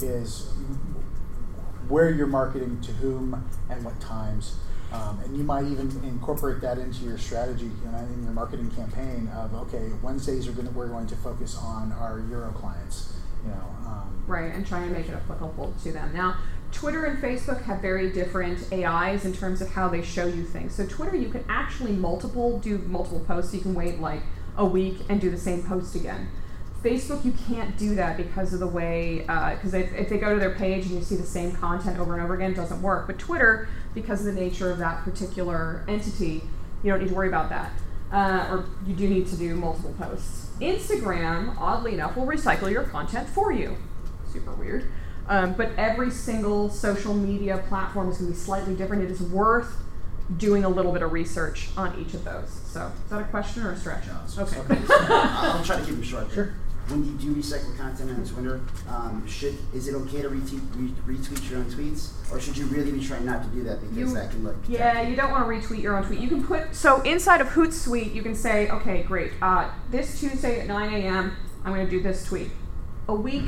is 0.00 0.52
where 1.88 2.10
you're 2.10 2.26
marketing 2.26 2.80
to 2.82 2.92
whom 2.92 3.48
and 3.70 3.84
what 3.84 4.00
times. 4.00 4.56
Um, 4.92 5.20
and 5.24 5.36
you 5.36 5.42
might 5.42 5.64
even 5.64 5.90
incorporate 6.04 6.60
that 6.60 6.78
into 6.78 7.04
your 7.04 7.18
strategy 7.18 7.64
you 7.64 7.90
know, 7.90 7.98
in 7.98 8.22
your 8.22 8.32
marketing 8.32 8.70
campaign 8.70 9.28
of 9.34 9.52
okay 9.54 9.90
Wednesdays 10.02 10.46
are 10.46 10.52
going 10.52 10.68
to, 10.68 10.72
we're 10.72 10.86
going 10.86 11.08
to 11.08 11.16
focus 11.16 11.56
on 11.56 11.90
our 11.92 12.22
Euro 12.30 12.52
clients 12.52 13.12
you 13.44 13.50
know 13.50 13.74
um, 13.86 14.22
right, 14.26 14.54
and 14.54 14.66
trying 14.66 14.88
to 14.88 14.94
make 14.94 15.08
it 15.08 15.14
applicable 15.14 15.74
to 15.82 15.92
them. 15.92 16.12
Now, 16.14 16.36
Twitter 16.74 17.04
and 17.04 17.22
Facebook 17.22 17.62
have 17.62 17.80
very 17.80 18.10
different 18.10 18.70
AIs 18.72 19.24
in 19.24 19.32
terms 19.32 19.62
of 19.62 19.70
how 19.70 19.88
they 19.88 20.02
show 20.02 20.26
you 20.26 20.44
things. 20.44 20.74
So 20.74 20.84
Twitter, 20.84 21.16
you 21.16 21.28
can 21.28 21.44
actually 21.48 21.92
multiple 21.92 22.58
do 22.58 22.78
multiple 22.78 23.20
posts. 23.20 23.54
You 23.54 23.60
can 23.60 23.74
wait 23.74 24.00
like 24.00 24.20
a 24.56 24.66
week 24.66 24.98
and 25.08 25.20
do 25.20 25.30
the 25.30 25.38
same 25.38 25.62
post 25.62 25.94
again. 25.94 26.28
Facebook, 26.82 27.24
you 27.24 27.32
can't 27.48 27.78
do 27.78 27.94
that 27.94 28.18
because 28.18 28.52
of 28.52 28.60
the 28.60 28.66
way, 28.66 29.20
because 29.20 29.72
if, 29.72 29.94
if 29.94 30.10
they 30.10 30.18
go 30.18 30.34
to 30.34 30.40
their 30.40 30.54
page 30.54 30.84
and 30.84 30.96
you 30.96 31.02
see 31.02 31.16
the 31.16 31.22
same 31.22 31.52
content 31.52 31.98
over 31.98 32.12
and 32.12 32.22
over 32.22 32.34
again, 32.34 32.50
it 32.50 32.56
doesn't 32.56 32.82
work. 32.82 33.06
But 33.06 33.18
Twitter, 33.18 33.68
because 33.94 34.26
of 34.26 34.34
the 34.34 34.38
nature 34.38 34.70
of 34.70 34.76
that 34.78 35.02
particular 35.02 35.82
entity, 35.88 36.42
you 36.82 36.90
don't 36.90 37.00
need 37.00 37.08
to 37.08 37.14
worry 37.14 37.28
about 37.28 37.48
that. 37.48 37.72
Uh, 38.12 38.48
or 38.50 38.66
you 38.86 38.94
do 38.94 39.08
need 39.08 39.26
to 39.28 39.36
do 39.36 39.54
multiple 39.54 39.94
posts. 39.98 40.50
Instagram, 40.60 41.56
oddly 41.58 41.94
enough, 41.94 42.16
will 42.16 42.26
recycle 42.26 42.70
your 42.70 42.84
content 42.84 43.28
for 43.28 43.50
you. 43.50 43.76
Super 44.30 44.52
weird. 44.52 44.92
Um, 45.28 45.54
but 45.54 45.70
every 45.78 46.10
single 46.10 46.68
social 46.70 47.14
media 47.14 47.64
platform 47.68 48.10
is 48.10 48.18
going 48.18 48.30
to 48.30 48.36
be 48.36 48.42
slightly 48.42 48.74
different. 48.74 49.02
It 49.04 49.10
is 49.10 49.22
worth 49.22 49.76
doing 50.38 50.64
a 50.64 50.68
little 50.68 50.92
bit 50.92 51.02
of 51.02 51.12
research 51.12 51.68
on 51.76 51.98
each 52.00 52.14
of 52.14 52.24
those. 52.24 52.48
So, 52.66 52.90
is 53.04 53.10
that 53.10 53.20
a 53.20 53.24
question 53.24 53.62
or 53.64 53.72
a 53.72 53.76
stretch? 53.76 54.06
No, 54.06 54.12
it's- 54.24 54.38
Okay. 54.38 54.78
I'll 54.88 55.64
try 55.64 55.76
to 55.76 55.82
keep 55.84 55.94
them 55.94 56.02
short. 56.02 56.30
Sure. 56.32 56.52
when 56.88 57.02
you 57.02 57.12
do 57.12 57.34
recycle 57.34 57.74
content 57.78 58.10
on 58.10 58.22
Twitter, 58.26 58.60
um, 58.90 59.26
should 59.26 59.56
is 59.72 59.88
it 59.88 59.94
okay 59.94 60.20
to 60.20 60.28
retweet, 60.28 60.60
re- 60.76 61.14
retweet 61.16 61.48
your 61.50 61.60
own 61.60 61.64
tweets, 61.64 62.10
or 62.30 62.38
should 62.38 62.54
you 62.58 62.66
really 62.66 62.92
be 62.92 63.02
trying 63.02 63.24
not 63.24 63.42
to 63.42 63.48
do 63.48 63.64
that 63.64 63.80
because 63.80 63.96
You- 63.96 64.12
that 64.12 64.30
can 64.30 64.44
look 64.44 64.56
Yeah, 64.68 65.00
you 65.00 65.16
don't 65.16 65.30
want 65.30 65.46
to 65.46 65.50
retweet 65.74 65.80
your 65.82 65.96
own 65.96 66.04
tweet. 66.04 66.20
You 66.20 66.28
can 66.28 66.44
put 66.44 66.74
so 66.74 67.00
inside 67.00 67.40
of 67.40 67.48
Hootsuite, 67.48 68.14
you 68.14 68.20
can 68.22 68.34
say, 68.34 68.68
okay, 68.68 69.02
great. 69.02 69.32
Uh, 69.40 69.70
this 69.90 70.20
Tuesday 70.20 70.60
at 70.60 70.66
9 70.66 70.92
a.m., 70.92 71.32
I'm 71.64 71.72
going 71.72 71.86
to 71.86 71.90
do 71.90 72.02
this 72.02 72.22
tweet. 72.26 72.50
A 73.08 73.14
week 73.14 73.44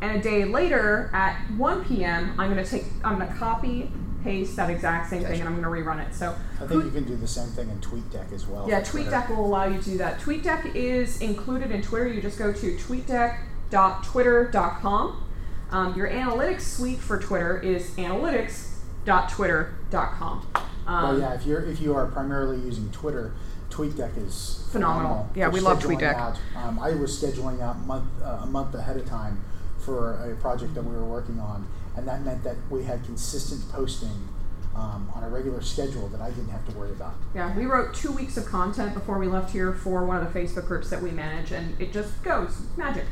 and 0.00 0.16
a 0.18 0.22
day 0.22 0.44
later 0.44 1.10
at 1.12 1.36
1 1.56 1.84
p.m., 1.84 2.34
I'm 2.38 2.52
going 2.52 2.64
to 2.64 2.70
take, 2.70 2.84
I'm 3.04 3.16
going 3.18 3.28
to 3.28 3.34
copy, 3.34 3.90
paste 4.22 4.54
that 4.56 4.70
exact 4.70 5.10
same 5.10 5.22
thing, 5.22 5.40
and 5.40 5.48
I'm 5.48 5.60
going 5.60 5.64
to 5.64 5.70
rerun 5.70 5.98
it. 6.06 6.14
So 6.14 6.36
I 6.60 6.66
think 6.66 6.84
you 6.84 6.90
can 6.90 7.02
do 7.04 7.16
the 7.16 7.26
same 7.26 7.48
thing 7.48 7.68
in 7.70 7.80
TweetDeck 7.80 8.32
as 8.32 8.46
well. 8.46 8.68
yeah. 8.68 8.80
TweetDeck 8.80 9.28
will 9.30 9.44
allow 9.44 9.64
you 9.64 9.78
to 9.78 9.84
do 9.84 9.98
that. 9.98 10.20
TweetDeck 10.20 10.76
is 10.76 11.20
included 11.20 11.72
in 11.72 11.82
Twitter. 11.82 12.06
You 12.08 12.22
just 12.22 12.38
go 12.38 12.52
to 12.52 12.76
tweetdeck.twitter.com. 12.76 15.24
Um, 15.70 15.94
your 15.96 16.08
analytics 16.08 16.62
suite 16.62 16.98
for 16.98 17.18
Twitter 17.18 17.60
is 17.60 17.90
analytics.twitter.com. 17.96 20.46
Um, 20.86 21.02
Well, 21.02 21.18
yeah, 21.18 21.34
if 21.34 21.44
you're 21.44 21.60
if 21.60 21.78
you 21.82 21.94
are 21.94 22.06
primarily 22.06 22.56
using 22.58 22.90
Twitter, 22.90 23.34
TweetDeck 23.68 24.16
is 24.26 24.66
Phenomenal. 24.72 25.28
Yeah, 25.34 25.48
for 25.48 25.54
we 25.54 25.60
love 25.60 25.78
TweetDeck. 25.80 26.14
Out. 26.14 26.38
Um, 26.56 26.78
I 26.78 26.92
was 26.92 27.22
scheduling 27.22 27.60
out 27.60 27.78
month 27.84 28.08
uh, 28.22 28.38
a 28.42 28.46
month 28.46 28.74
ahead 28.74 28.96
of 28.96 29.04
time 29.06 29.44
for 29.78 30.30
a 30.30 30.36
project 30.36 30.74
that 30.74 30.82
we 30.82 30.94
were 30.94 31.04
working 31.04 31.38
on, 31.40 31.66
and 31.96 32.06
that 32.06 32.22
meant 32.22 32.42
that 32.44 32.56
we 32.70 32.84
had 32.84 33.04
consistent 33.04 33.70
posting 33.72 34.28
um, 34.74 35.10
on 35.14 35.24
a 35.24 35.28
regular 35.28 35.60
schedule 35.60 36.08
that 36.08 36.20
I 36.20 36.30
didn't 36.30 36.50
have 36.50 36.66
to 36.68 36.76
worry 36.76 36.90
about. 36.90 37.14
Yeah, 37.34 37.56
we 37.56 37.66
wrote 37.66 37.94
two 37.94 38.12
weeks 38.12 38.36
of 38.36 38.46
content 38.46 38.94
before 38.94 39.18
we 39.18 39.26
left 39.26 39.52
here 39.52 39.72
for 39.72 40.04
one 40.04 40.16
of 40.16 40.32
the 40.32 40.38
Facebook 40.38 40.66
groups 40.66 40.90
that 40.90 41.02
we 41.02 41.10
manage, 41.10 41.52
and 41.52 41.80
it 41.80 41.92
just 41.92 42.22
goes 42.22 42.62
magic. 42.76 43.04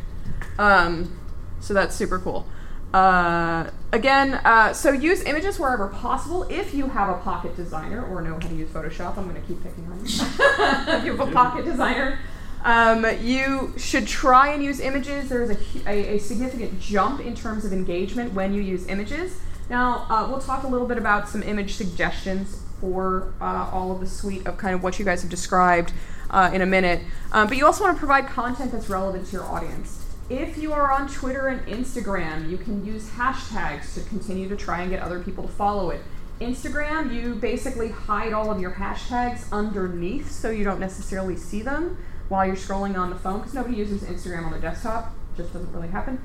Um, 0.58 1.18
so 1.60 1.74
that's 1.74 1.94
super 1.94 2.18
cool. 2.18 2.46
Uh, 2.94 3.68
again, 3.92 4.34
uh, 4.44 4.72
so 4.72 4.90
use 4.92 5.22
images 5.24 5.58
wherever 5.58 5.88
possible. 5.88 6.44
If 6.44 6.72
you 6.72 6.86
have 6.86 7.08
a 7.08 7.18
pocket 7.18 7.56
designer 7.56 8.06
or 8.06 8.22
know 8.22 8.34
how 8.34 8.48
to 8.48 8.54
use 8.54 8.70
Photoshop, 8.70 9.18
I'm 9.18 9.28
going 9.28 9.40
to 9.40 9.46
keep 9.46 9.62
picking 9.62 9.84
on 9.86 9.98
you. 9.98 10.04
if 10.96 11.04
you 11.04 11.16
have 11.16 11.28
a 11.28 11.32
pocket 11.32 11.64
designer, 11.64 12.18
um, 12.66 13.06
you 13.22 13.72
should 13.76 14.08
try 14.08 14.48
and 14.48 14.62
use 14.62 14.80
images. 14.80 15.28
There's 15.28 15.50
a, 15.50 15.88
a, 15.88 16.16
a 16.16 16.18
significant 16.18 16.80
jump 16.80 17.20
in 17.20 17.36
terms 17.36 17.64
of 17.64 17.72
engagement 17.72 18.32
when 18.32 18.52
you 18.52 18.60
use 18.60 18.88
images. 18.88 19.38
Now, 19.70 20.04
uh, 20.10 20.26
we'll 20.28 20.40
talk 20.40 20.64
a 20.64 20.66
little 20.66 20.88
bit 20.88 20.98
about 20.98 21.28
some 21.28 21.44
image 21.44 21.74
suggestions 21.74 22.60
for 22.80 23.32
uh, 23.40 23.70
all 23.72 23.92
of 23.92 24.00
the 24.00 24.06
suite 24.06 24.48
of 24.48 24.58
kind 24.58 24.74
of 24.74 24.82
what 24.82 24.98
you 24.98 25.04
guys 25.04 25.22
have 25.22 25.30
described 25.30 25.92
uh, 26.30 26.50
in 26.52 26.60
a 26.60 26.66
minute. 26.66 27.02
Um, 27.30 27.46
but 27.46 27.56
you 27.56 27.64
also 27.64 27.84
want 27.84 27.96
to 27.96 27.98
provide 28.00 28.26
content 28.26 28.72
that's 28.72 28.88
relevant 28.88 29.26
to 29.26 29.32
your 29.32 29.44
audience. 29.44 30.04
If 30.28 30.58
you 30.58 30.72
are 30.72 30.90
on 30.90 31.08
Twitter 31.08 31.46
and 31.46 31.64
Instagram, 31.68 32.50
you 32.50 32.58
can 32.58 32.84
use 32.84 33.10
hashtags 33.10 33.94
to 33.94 34.00
continue 34.08 34.48
to 34.48 34.56
try 34.56 34.80
and 34.80 34.90
get 34.90 35.02
other 35.02 35.20
people 35.20 35.44
to 35.44 35.52
follow 35.52 35.90
it. 35.90 36.00
Instagram, 36.40 37.14
you 37.14 37.36
basically 37.36 37.88
hide 37.90 38.32
all 38.32 38.50
of 38.50 38.60
your 38.60 38.72
hashtags 38.72 39.50
underneath 39.52 40.32
so 40.32 40.50
you 40.50 40.64
don't 40.64 40.80
necessarily 40.80 41.36
see 41.36 41.62
them 41.62 41.96
while 42.28 42.46
you're 42.46 42.56
scrolling 42.56 42.96
on 42.98 43.10
the 43.10 43.16
phone 43.16 43.38
because 43.38 43.54
nobody 43.54 43.76
uses 43.76 44.02
Instagram 44.02 44.46
on 44.46 44.52
the 44.52 44.58
desktop. 44.58 45.12
Just 45.36 45.52
doesn't 45.52 45.72
really 45.72 45.88
happen. 45.88 46.20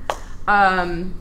Um, 0.47 1.19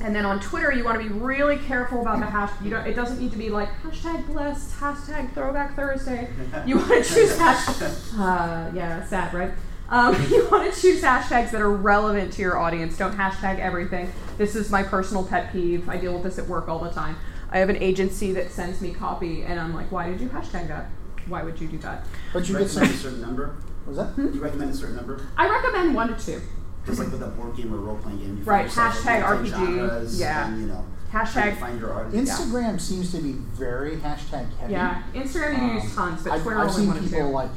and 0.00 0.14
then 0.14 0.24
on 0.24 0.40
Twitter, 0.40 0.72
you 0.72 0.84
want 0.84 1.00
to 1.00 1.08
be 1.08 1.14
really 1.14 1.58
careful 1.58 2.00
about 2.00 2.18
the 2.18 2.26
hash. 2.26 2.50
You 2.62 2.70
don't. 2.70 2.86
It 2.86 2.94
doesn't 2.94 3.20
need 3.20 3.32
to 3.32 3.38
be 3.38 3.50
like 3.50 3.68
hashtag 3.82 4.26
blessed, 4.26 4.78
hashtag 4.78 5.32
Throwback 5.34 5.76
Thursday. 5.76 6.28
You 6.66 6.76
want 6.76 7.04
to 7.04 7.14
choose 7.14 7.36
hashtag. 7.36 8.18
Uh, 8.18 8.74
yeah, 8.74 9.04
sad, 9.06 9.32
right? 9.32 9.52
Um, 9.88 10.14
you 10.30 10.48
want 10.50 10.72
to 10.72 10.80
choose 10.80 11.02
hashtags 11.02 11.50
that 11.50 11.60
are 11.60 11.70
relevant 11.70 12.32
to 12.34 12.42
your 12.42 12.58
audience. 12.58 12.96
Don't 12.96 13.16
hashtag 13.16 13.58
everything. 13.58 14.10
This 14.38 14.56
is 14.56 14.70
my 14.70 14.82
personal 14.82 15.24
pet 15.24 15.52
peeve. 15.52 15.88
I 15.88 15.98
deal 15.98 16.14
with 16.14 16.22
this 16.24 16.38
at 16.38 16.48
work 16.48 16.68
all 16.68 16.78
the 16.78 16.90
time. 16.90 17.16
I 17.50 17.58
have 17.58 17.68
an 17.68 17.76
agency 17.76 18.32
that 18.32 18.50
sends 18.50 18.80
me 18.80 18.92
copy, 18.94 19.42
and 19.42 19.60
I'm 19.60 19.74
like, 19.74 19.92
why 19.92 20.08
did 20.08 20.20
you 20.20 20.28
hashtag 20.28 20.68
that? 20.68 20.86
Why 21.28 21.42
would 21.42 21.60
you 21.60 21.68
do 21.68 21.78
that? 21.78 22.06
But 22.32 22.48
you 22.48 22.54
you 22.54 22.60
get 22.60 22.68
recommend 22.68 22.90
some. 22.90 22.96
a 22.96 22.98
certain 22.98 23.20
number. 23.20 23.56
Was 23.86 23.96
that? 23.96 24.16
Do 24.16 24.30
you 24.32 24.40
recommend 24.40 24.70
a 24.70 24.74
certain 24.74 24.96
number? 24.96 25.26
I 25.36 25.48
recommend 25.48 25.94
one 25.94 26.14
to 26.14 26.24
two. 26.24 26.40
Just 26.86 26.98
like 26.98 27.12
with 27.12 27.22
a 27.22 27.28
board 27.28 27.56
game 27.56 27.72
or 27.72 27.78
role 27.78 27.96
playing 27.98 28.18
game. 28.18 28.36
you 28.38 28.42
Right, 28.44 28.70
find 28.70 28.92
hashtag 28.92 29.22
RPG, 29.22 29.48
genres 29.50 30.18
yeah. 30.20 30.48
And, 30.48 30.60
you 30.60 30.66
know, 30.66 30.84
Hashtag- 31.12 31.58
find 31.58 31.78
your 31.78 31.92
audience. 31.92 32.30
Instagram 32.30 32.80
seems 32.80 33.12
to 33.12 33.18
be 33.20 33.32
very 33.32 33.96
hashtag 33.98 34.46
heavy. 34.58 34.72
Yeah, 34.72 35.02
Instagram 35.14 35.52
you 35.52 35.58
can 35.58 35.74
use 35.74 35.84
Um, 35.84 35.90
tons, 35.90 36.22
but 36.24 36.32
I've, 36.32 36.42
Twitter 36.42 36.58
I've 36.58 36.68
only 36.70 36.80
seen 36.80 36.88
one 36.88 36.98
people 37.04 37.18
two. 37.18 37.24
like, 37.26 37.50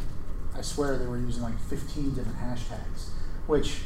I 0.55 0.61
swear 0.61 0.97
they 0.97 1.07
were 1.07 1.17
using 1.17 1.41
like 1.43 1.57
15 1.69 2.13
different 2.13 2.37
hashtags, 2.37 3.07
which 3.47 3.81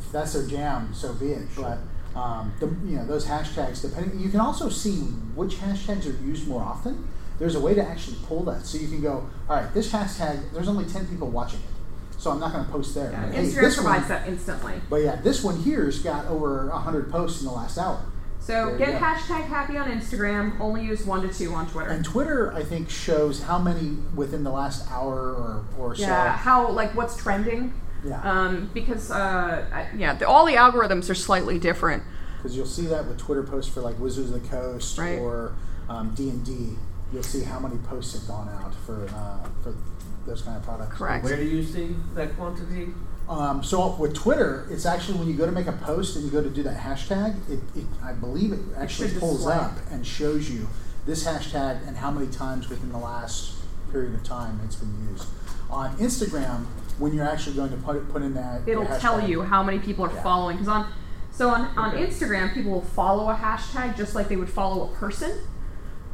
if 0.00 0.10
that's 0.10 0.32
their 0.32 0.46
jam, 0.46 0.92
so 0.92 1.12
be 1.14 1.32
it. 1.32 1.46
But 1.56 1.78
um, 2.18 2.52
the, 2.60 2.66
you 2.88 2.96
know 2.96 3.04
those 3.06 3.26
hashtags, 3.26 3.80
depending, 3.82 4.18
you 4.18 4.28
can 4.30 4.40
also 4.40 4.68
see 4.68 4.96
which 5.36 5.56
hashtags 5.56 6.06
are 6.06 6.24
used 6.24 6.48
more 6.48 6.62
often. 6.62 7.06
There's 7.38 7.54
a 7.56 7.60
way 7.60 7.74
to 7.74 7.82
actually 7.84 8.16
pull 8.26 8.44
that, 8.44 8.64
so 8.64 8.78
you 8.78 8.88
can 8.88 9.00
go, 9.00 9.28
all 9.48 9.56
right, 9.56 9.72
this 9.74 9.90
hashtag, 9.92 10.52
there's 10.52 10.68
only 10.68 10.84
10 10.84 11.06
people 11.08 11.28
watching 11.28 11.58
it, 11.60 12.16
so 12.20 12.30
I'm 12.30 12.38
not 12.38 12.52
going 12.52 12.64
to 12.64 12.70
post 12.70 12.94
there. 12.94 13.10
Yeah, 13.10 13.26
But, 13.26 13.34
hey, 13.34 13.42
Instagram 13.44 13.74
provides 13.74 14.00
one, 14.02 14.08
that 14.08 14.28
instantly. 14.28 14.74
But 14.88 14.96
yeah, 14.96 15.16
this 15.16 15.42
one 15.42 15.62
here's 15.62 15.98
got 16.00 16.26
over 16.26 16.68
100 16.68 17.10
posts 17.10 17.40
in 17.40 17.46
the 17.46 17.52
last 17.52 17.76
hour. 17.76 18.04
So 18.40 18.76
There 18.76 18.78
get 18.78 19.00
hashtag 19.00 19.44
happy 19.46 19.78
on 19.78 19.90
Instagram. 19.90 20.60
Only 20.60 20.84
use 20.84 21.06
one 21.06 21.26
to 21.26 21.32
two 21.32 21.54
on 21.54 21.66
Twitter. 21.66 21.88
And 21.90 22.04
Twitter, 22.04 22.52
I 22.52 22.62
think, 22.62 22.90
shows 22.90 23.42
how 23.42 23.58
many 23.58 23.96
within 24.14 24.44
the 24.44 24.50
last 24.50 24.90
hour 24.90 25.14
or, 25.14 25.64
or 25.78 25.94
so. 25.96 26.02
yeah, 26.02 26.36
how 26.36 26.68
like 26.70 26.94
what's 26.94 27.16
trending? 27.16 27.72
Yeah. 28.04 28.20
Um, 28.22 28.70
because 28.74 29.10
uh, 29.10 29.64
I- 29.72 29.88
yeah, 29.96 30.12
the, 30.12 30.28
all 30.28 30.44
the 30.44 30.52
algorithms 30.56 31.08
are 31.08 31.14
slightly 31.14 31.58
different. 31.58 32.02
Because 32.36 32.54
you'll 32.54 32.66
see 32.66 32.84
that 32.88 33.06
with 33.06 33.16
Twitter 33.18 33.42
posts 33.42 33.72
for 33.72 33.80
like 33.80 33.98
Wizards 33.98 34.30
of 34.30 34.42
the 34.42 34.46
Coast 34.50 34.98
Right. 34.98 35.18
or 35.18 35.54
um, 35.88 36.12
D 36.14 36.28
and 36.28 36.44
D. 36.44 36.76
You'll 37.14 37.22
see 37.22 37.44
how 37.44 37.60
many 37.60 37.76
posts 37.78 38.12
have 38.18 38.26
gone 38.26 38.48
out 38.48 38.74
for 38.74 39.06
uh, 39.14 39.48
for 39.62 39.72
those 40.26 40.42
kind 40.42 40.56
of 40.56 40.64
products. 40.64 40.96
Correct. 40.98 41.24
Where 41.24 41.36
do 41.36 41.44
you 41.44 41.62
see 41.62 41.94
that 42.14 42.34
quantity? 42.36 42.88
Um, 43.28 43.62
so 43.62 43.94
with 43.94 44.14
Twitter, 44.14 44.66
it's 44.68 44.84
actually 44.84 45.18
when 45.18 45.28
you 45.28 45.34
go 45.34 45.46
to 45.46 45.52
make 45.52 45.68
a 45.68 45.72
post 45.72 46.16
and 46.16 46.24
you 46.24 46.30
go 46.32 46.42
to 46.42 46.50
do 46.50 46.64
that 46.64 46.76
hashtag, 46.76 47.36
it, 47.48 47.60
it 47.76 47.84
I 48.04 48.12
believe 48.14 48.52
it 48.52 48.58
actually 48.76 49.10
should 49.10 49.20
pulls 49.20 49.36
display. 49.44 49.54
up 49.54 49.72
and 49.92 50.04
shows 50.04 50.50
you 50.50 50.68
this 51.06 51.24
hashtag 51.24 51.86
and 51.86 51.96
how 51.96 52.10
many 52.10 52.26
times 52.26 52.68
within 52.68 52.90
the 52.90 52.98
last 52.98 53.54
period 53.92 54.12
of 54.14 54.24
time 54.24 54.60
it's 54.64 54.74
been 54.76 55.08
used. 55.10 55.28
On 55.70 55.96
Instagram, 55.98 56.64
when 56.98 57.14
you're 57.14 57.26
actually 57.28 57.54
going 57.54 57.70
to 57.70 57.76
put 57.76 58.08
put 58.12 58.22
in 58.22 58.34
that, 58.34 58.66
It'll 58.66 58.86
tell 58.98 59.26
you 59.26 59.42
how 59.42 59.62
many 59.62 59.78
people 59.78 60.04
are 60.04 60.12
Yeah. 60.12 60.22
following. 60.22 60.56
Because 60.56 60.68
on 60.68 60.92
so 61.30 61.48
on, 61.50 61.62
on 61.78 61.94
Okay. 61.94 62.06
Instagram, 62.06 62.52
people 62.52 62.72
will 62.72 62.80
follow 62.82 63.30
a 63.30 63.34
hashtag 63.36 63.96
just 63.96 64.16
like 64.16 64.28
they 64.28 64.36
would 64.36 64.50
follow 64.50 64.90
a 64.90 64.94
person. 64.96 65.38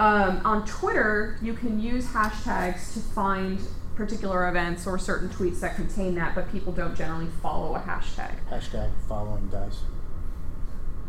Um, 0.01 0.41
on 0.47 0.65
Twitter, 0.65 1.39
you 1.43 1.53
can 1.53 1.79
use 1.79 2.07
hashtags 2.07 2.95
to 2.95 3.01
find 3.01 3.61
particular 3.97 4.49
events 4.49 4.87
or 4.87 4.99
certain 4.99 5.29
tweets 5.29 5.61
that 5.61 5.77
contain 5.77 6.15
that, 6.15 6.35
but 6.35 6.51
people 6.51 6.73
don't 6.73 6.97
generally 6.97 7.29
follow 7.43 7.75
a 7.75 7.81
hashtag. 7.81 8.35
hashtag 8.51 8.91
following 9.07 9.47
dice. 9.49 9.81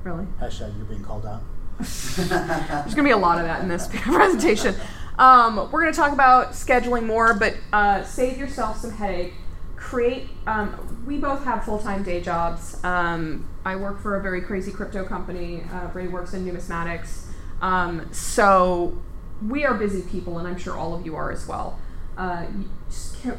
Really? 0.04 0.26
Hashtag 0.42 0.76
you're 0.76 0.86
being 0.86 1.06
called 1.06 1.26
out. 1.26 1.42
There's 1.78 2.28
going 2.28 2.96
to 2.96 3.04
be 3.04 3.12
a 3.12 3.18
lot 3.18 3.38
of 3.38 3.46
that 3.46 3.62
in 3.62 3.70
this 3.70 3.88
presentation. 3.94 4.76
Um, 5.18 5.72
we're 5.72 5.84
going 5.84 5.94
to 5.94 5.98
talk 5.98 6.12
about 6.12 6.52
scheduling 6.52 7.06
more, 7.06 7.34
but 7.34 7.56
uh, 7.72 8.04
save 8.04 8.38
yourself 8.38 8.80
some 8.80 8.92
headache. 8.92 9.36
Create. 9.78 10.28
Um, 10.46 11.06
we 11.08 11.18
both 11.18 11.46
have 11.46 11.64
full-time 11.64 12.04
day 12.04 12.20
jobs. 12.20 12.84
Um, 12.84 13.50
I 13.64 13.78
work 13.78 14.02
for 14.02 14.18
a 14.18 14.22
very 14.22 14.42
crazy 14.42 14.74
crypto 14.74 15.06
company. 15.06 15.64
Uh, 15.72 15.88
Ray 15.94 16.10
works 16.10 16.34
in 16.34 16.46
numismatics. 16.46 17.31
Um, 17.62 18.12
so 18.12 18.98
we 19.48 19.66
are 19.66 19.74
busy 19.74 20.02
people, 20.02 20.40
and 20.40 20.48
I'm 20.48 20.58
sure 20.58 20.76
all 20.76 20.94
of 20.94 21.06
you 21.06 21.16
are 21.16 21.32
as 21.32 21.48
well. 21.48 21.80
Uh, 22.18 22.46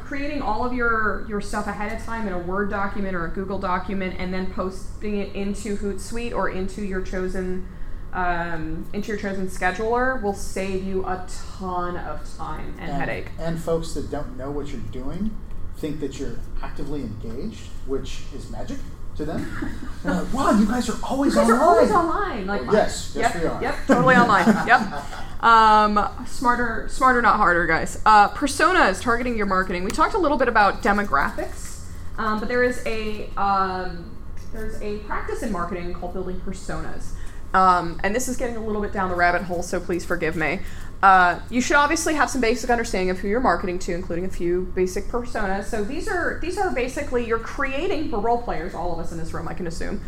creating 0.01 0.41
all 0.41 0.65
of 0.65 0.73
your 0.73 1.25
your 1.29 1.39
stuff 1.39 1.67
ahead 1.67 1.95
of 1.95 2.03
time 2.03 2.27
in 2.27 2.33
a 2.33 2.39
Word 2.39 2.69
document 2.69 3.15
or 3.15 3.25
a 3.25 3.29
Google 3.29 3.59
document, 3.59 4.15
and 4.17 4.33
then 4.33 4.51
posting 4.51 5.17
it 5.17 5.35
into 5.35 5.77
Hootsuite 5.77 6.33
or 6.33 6.49
into 6.49 6.83
your 6.83 7.01
chosen 7.01 7.67
um, 8.13 8.85
into 8.93 9.09
your 9.09 9.17
chosen 9.17 9.47
scheduler 9.47 10.21
will 10.21 10.33
save 10.33 10.83
you 10.83 11.05
a 11.05 11.25
ton 11.57 11.97
of 11.97 12.37
time 12.37 12.75
and, 12.79 12.91
headache. 12.91 13.29
And 13.39 13.61
folks 13.61 13.93
that 13.93 14.11
don't 14.11 14.37
know 14.37 14.51
what 14.51 14.67
you're 14.67 14.81
doing 14.81 15.35
think 15.77 15.99
that 15.99 16.19
you're 16.19 16.39
actively 16.61 17.01
engaged, 17.01 17.67
which 17.85 18.21
is 18.35 18.49
magic 18.49 18.77
to 19.15 19.25
them. 19.25 19.79
They're 20.03 20.13
like, 20.13 20.33
wow, 20.33 20.51
you 20.51 20.65
guys 20.65 20.89
are 20.89 20.97
always 21.03 21.37
online. 21.37 21.51
are 21.51 21.63
always 21.63 21.91
online. 21.91 22.45
Like 22.45 22.61
Yes, 22.71 23.13
yes 23.15 23.33
yep, 23.33 23.41
we 23.41 23.47
are. 23.47 23.61
Yep, 23.61 23.75
totally 23.87 24.15
online. 24.15 24.67
Yep. 24.67 25.03
Um, 25.43 26.09
smarter, 26.25 26.87
smarter, 26.89 27.21
not 27.21 27.35
harder, 27.35 27.67
guys. 27.67 28.01
Uh, 28.05 28.29
personas 28.29 29.01
targeting 29.01 29.35
your 29.35 29.45
marketing. 29.45 29.83
We 29.83 29.91
talked 29.91 30.13
a 30.13 30.17
little 30.17 30.37
bit 30.37 30.47
about 30.47 30.81
demographics, 30.81 31.81
um, 32.17 32.39
but 32.39 32.47
there 32.47 32.63
is 32.63 32.81
a 32.85 33.29
um, 33.35 34.09
there's 34.53 34.81
a 34.81 34.99
practice 34.99 35.43
in 35.43 35.51
marketing 35.51 35.95
called 35.95 36.13
building 36.13 36.39
personas, 36.39 37.09
um, 37.53 37.99
and 38.05 38.15
this 38.15 38.29
is 38.29 38.37
getting 38.37 38.55
a 38.55 38.65
little 38.65 38.81
bit 38.81 38.93
down 38.93 39.09
the 39.09 39.17
rabbit 39.17 39.41
hole. 39.41 39.63
So 39.63 39.81
please 39.81 40.05
forgive 40.05 40.37
me. 40.37 40.61
Uh, 41.03 41.37
you 41.49 41.59
should 41.59 41.75
obviously 41.75 42.13
have 42.13 42.29
some 42.29 42.39
basic 42.39 42.69
understanding 42.69 43.09
of 43.09 43.19
who 43.19 43.27
you're 43.27 43.41
marketing 43.41 43.77
to, 43.77 43.93
including 43.93 44.23
a 44.23 44.29
few 44.29 44.61
basic 44.73 45.03
personas. 45.09 45.65
So 45.65 45.83
these 45.83 46.07
are 46.07 46.39
these 46.41 46.57
are 46.57 46.73
basically 46.73 47.27
you're 47.27 47.39
creating 47.39 48.09
for 48.09 48.19
role 48.19 48.41
players, 48.41 48.73
all 48.73 48.93
of 48.93 48.99
us 48.99 49.11
in 49.11 49.17
this 49.17 49.33
room, 49.33 49.49
I 49.49 49.53
can 49.53 49.67
assume. 49.67 49.99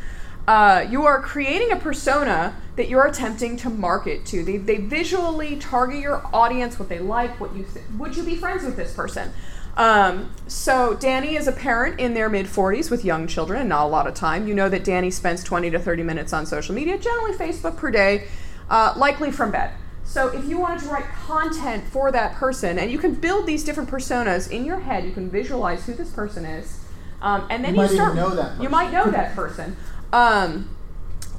Uh, 0.47 0.87
you 0.89 1.05
are 1.05 1.21
creating 1.21 1.73
a 1.73 1.75
persona 1.75 2.55
that 2.77 2.87
you're 2.87 3.05
attempting 3.05 3.57
to 3.57 3.69
market 3.69 4.25
to. 4.27 4.41
They, 4.41 4.55
they 4.55 4.77
visually 4.77 5.57
target 5.57 5.99
your 5.99 6.25
audience, 6.33 6.79
what 6.79 6.87
they 6.87 6.99
like, 6.99 7.41
what 7.41 7.53
you 7.53 7.65
th- 7.65 7.83
would 7.97 8.15
you 8.15 8.23
be 8.23 8.37
friends 8.37 8.63
with 8.63 8.77
this 8.77 8.93
person. 8.93 9.33
Um, 9.75 10.33
so 10.47 10.93
Danny 10.93 11.35
is 11.35 11.49
a 11.49 11.51
parent 11.51 11.99
in 11.99 12.13
their 12.13 12.29
mid 12.29 12.45
40s 12.45 12.89
with 12.89 13.03
young 13.03 13.27
children 13.27 13.59
and 13.59 13.67
not 13.67 13.83
a 13.83 13.89
lot 13.89 14.07
of 14.07 14.13
time. 14.13 14.47
You 14.47 14.53
know 14.53 14.69
that 14.69 14.85
Danny 14.85 15.11
spends 15.11 15.43
20 15.43 15.71
to 15.71 15.79
30 15.79 16.03
minutes 16.03 16.31
on 16.31 16.45
social 16.45 16.73
media, 16.73 16.97
generally 16.97 17.33
Facebook 17.33 17.75
per 17.75 17.91
day, 17.91 18.29
uh, 18.69 18.93
likely 18.95 19.29
from 19.29 19.51
bed. 19.51 19.73
So 20.05 20.27
if 20.29 20.45
you 20.45 20.57
wanted 20.59 20.81
to 20.83 20.89
write 20.89 21.05
content 21.25 21.83
for 21.87 22.11
that 22.11 22.35
person, 22.35 22.77
and 22.79 22.91
you 22.91 22.97
can 22.97 23.15
build 23.15 23.45
these 23.47 23.63
different 23.63 23.89
personas 23.89 24.49
in 24.49 24.63
your 24.63 24.79
head, 24.79 25.03
you 25.03 25.11
can 25.11 25.29
visualize 25.29 25.85
who 25.85 25.93
this 25.93 26.11
person 26.11 26.45
is, 26.45 26.79
um, 27.21 27.45
and 27.49 27.65
then 27.65 27.75
You 27.75 27.81
you, 27.81 27.87
start. 27.89 28.15
know 28.15 28.29
that 28.35 28.61
You 28.61 28.69
might 28.69 28.91
know 28.91 29.09
that 29.09 29.35
person. 29.35 29.75
Um, 30.13 30.69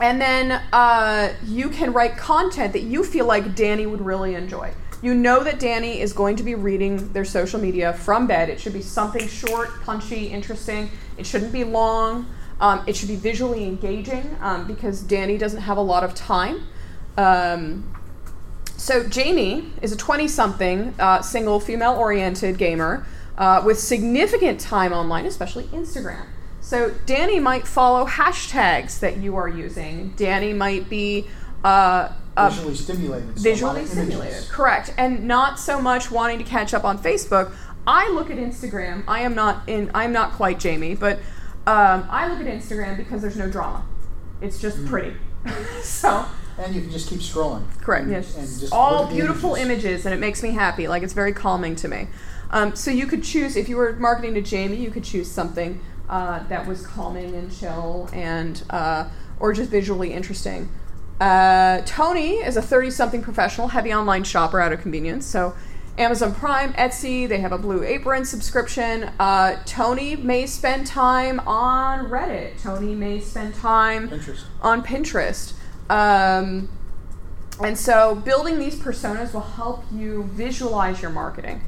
and 0.00 0.20
then 0.20 0.60
uh, 0.72 1.32
you 1.44 1.70
can 1.70 1.92
write 1.92 2.16
content 2.18 2.72
that 2.74 2.82
you 2.82 3.02
feel 3.04 3.24
like 3.24 3.54
Danny 3.54 3.86
would 3.86 4.04
really 4.04 4.34
enjoy. 4.34 4.72
You 5.00 5.14
know 5.14 5.42
that 5.44 5.58
Danny 5.58 6.00
is 6.00 6.12
going 6.12 6.36
to 6.36 6.42
be 6.42 6.54
reading 6.54 7.12
their 7.12 7.24
social 7.24 7.60
media 7.60 7.92
from 7.92 8.26
bed. 8.26 8.48
It 8.50 8.60
should 8.60 8.72
be 8.72 8.82
something 8.82 9.26
short, 9.28 9.80
punchy, 9.82 10.26
interesting. 10.26 10.90
It 11.16 11.24
shouldn't 11.26 11.52
be 11.52 11.64
long. 11.64 12.26
Um, 12.60 12.82
it 12.86 12.96
should 12.96 13.08
be 13.08 13.16
visually 13.16 13.64
engaging 13.64 14.36
um, 14.40 14.66
because 14.66 15.00
Danny 15.02 15.38
doesn't 15.38 15.60
have 15.62 15.76
a 15.76 15.82
lot 15.82 16.02
of 16.02 16.14
time. 16.14 16.66
Um, 17.16 17.95
so 18.76 19.06
Jamie 19.08 19.72
is 19.82 19.92
a 19.92 19.96
20-something 19.96 20.94
uh, 20.98 21.22
single 21.22 21.60
female-oriented 21.60 22.58
gamer 22.58 23.06
uh, 23.38 23.62
with 23.64 23.78
significant 23.78 24.60
time 24.60 24.92
online, 24.92 25.26
especially 25.26 25.64
Instagram. 25.64 26.26
So 26.60 26.92
Danny 27.06 27.38
might 27.38 27.66
follow 27.66 28.06
hashtags 28.06 28.98
that 29.00 29.18
you 29.18 29.36
are 29.36 29.48
using. 29.48 30.10
Danny 30.16 30.52
might 30.52 30.88
be 30.88 31.26
uh, 31.64 32.12
uh, 32.36 32.48
visually 32.50 32.74
stimulated. 32.74 33.36
so 33.36 33.42
visually 33.42 33.82
of 33.82 33.88
stimulated, 33.88 34.48
correct, 34.48 34.92
and 34.98 35.24
not 35.24 35.58
so 35.60 35.80
much 35.80 36.10
wanting 36.10 36.38
to 36.38 36.44
catch 36.44 36.74
up 36.74 36.84
on 36.84 36.98
Facebook. 36.98 37.52
I 37.86 38.10
look 38.10 38.30
at 38.30 38.36
Instagram. 38.36 39.04
I 39.06 39.20
am 39.20 39.34
not 39.34 39.68
in. 39.68 39.90
I 39.94 40.04
am 40.04 40.12
not 40.12 40.32
quite 40.32 40.58
Jamie, 40.58 40.96
but 40.96 41.18
um, 41.68 42.06
I 42.10 42.28
look 42.28 42.40
at 42.40 42.46
Instagram 42.46 42.96
because 42.96 43.22
there's 43.22 43.36
no 43.36 43.48
drama. 43.48 43.84
It's 44.40 44.58
just 44.60 44.78
Mm. 44.78 44.88
pretty. 44.88 45.16
so 45.82 46.24
And 46.58 46.74
you 46.74 46.80
can 46.80 46.90
just 46.90 47.08
keep 47.08 47.20
scrolling. 47.20 47.64
Correct. 47.80 48.04
And, 48.04 48.12
Yes. 48.12 48.36
and 48.36 48.60
just 48.60 48.72
all 48.72 48.92
look 48.92 49.02
at 49.04 49.08
the 49.10 49.14
beautiful 49.16 49.54
images. 49.54 49.84
images. 49.84 50.06
and 50.06 50.14
it 50.14 50.18
makes 50.18 50.42
me 50.42 50.50
happy. 50.52 50.88
Like 50.88 51.02
it's 51.02 51.12
very 51.12 51.32
calming 51.32 51.76
to 51.76 51.88
me. 51.88 52.08
Um, 52.50 52.74
so 52.76 52.90
you 52.90 53.06
could 53.06 53.22
choose 53.24 53.56
if 53.56 53.68
you 53.68 53.76
were 53.76 53.92
marketing 53.94 54.34
to 54.34 54.40
Jamie, 54.42 54.76
you 54.76 54.90
could 54.90 55.04
choose 55.04 55.30
something 55.30 55.80
uh, 56.08 56.44
that 56.48 56.66
was 56.66 56.86
calming 56.86 57.34
and 57.34 57.50
chill, 57.54 58.08
and 58.12 58.62
uh, 58.70 59.08
or 59.40 59.52
just 59.52 59.68
visually 59.70 60.12
interesting. 60.12 60.68
Uh, 61.20 61.80
Tony 61.84 62.34
is 62.36 62.56
a 62.56 62.62
thirty-something 62.62 63.22
professional, 63.22 63.68
heavy 63.68 63.92
online 63.92 64.22
shopper 64.24 64.60
out 64.60 64.72
of 64.72 64.80
convenience. 64.80 65.26
So. 65.26 65.54
Amazon 65.98 66.34
Prime, 66.34 66.74
Etsy, 66.74 67.26
they 67.26 67.38
have 67.40 67.52
a 67.52 67.56
Blue 67.56 67.82
Apron 67.82 68.26
subscription. 68.26 69.04
Uh, 69.18 69.58
Tony 69.64 70.14
may 70.14 70.44
spend 70.44 70.86
time 70.86 71.40
on 71.46 72.10
Reddit. 72.10 72.60
Tony 72.62 72.94
may 72.94 73.18
spend 73.18 73.54
time 73.54 74.10
Pinterest. 74.10 74.42
on 74.60 74.82
Pinterest. 74.82 75.54
Um, 75.90 76.68
and 77.62 77.78
so 77.78 78.14
building 78.14 78.58
these 78.58 78.76
personas 78.78 79.32
will 79.32 79.40
help 79.40 79.84
you 79.92 80.24
visualize 80.24 81.00
your 81.00 81.10
marketing. 81.10 81.62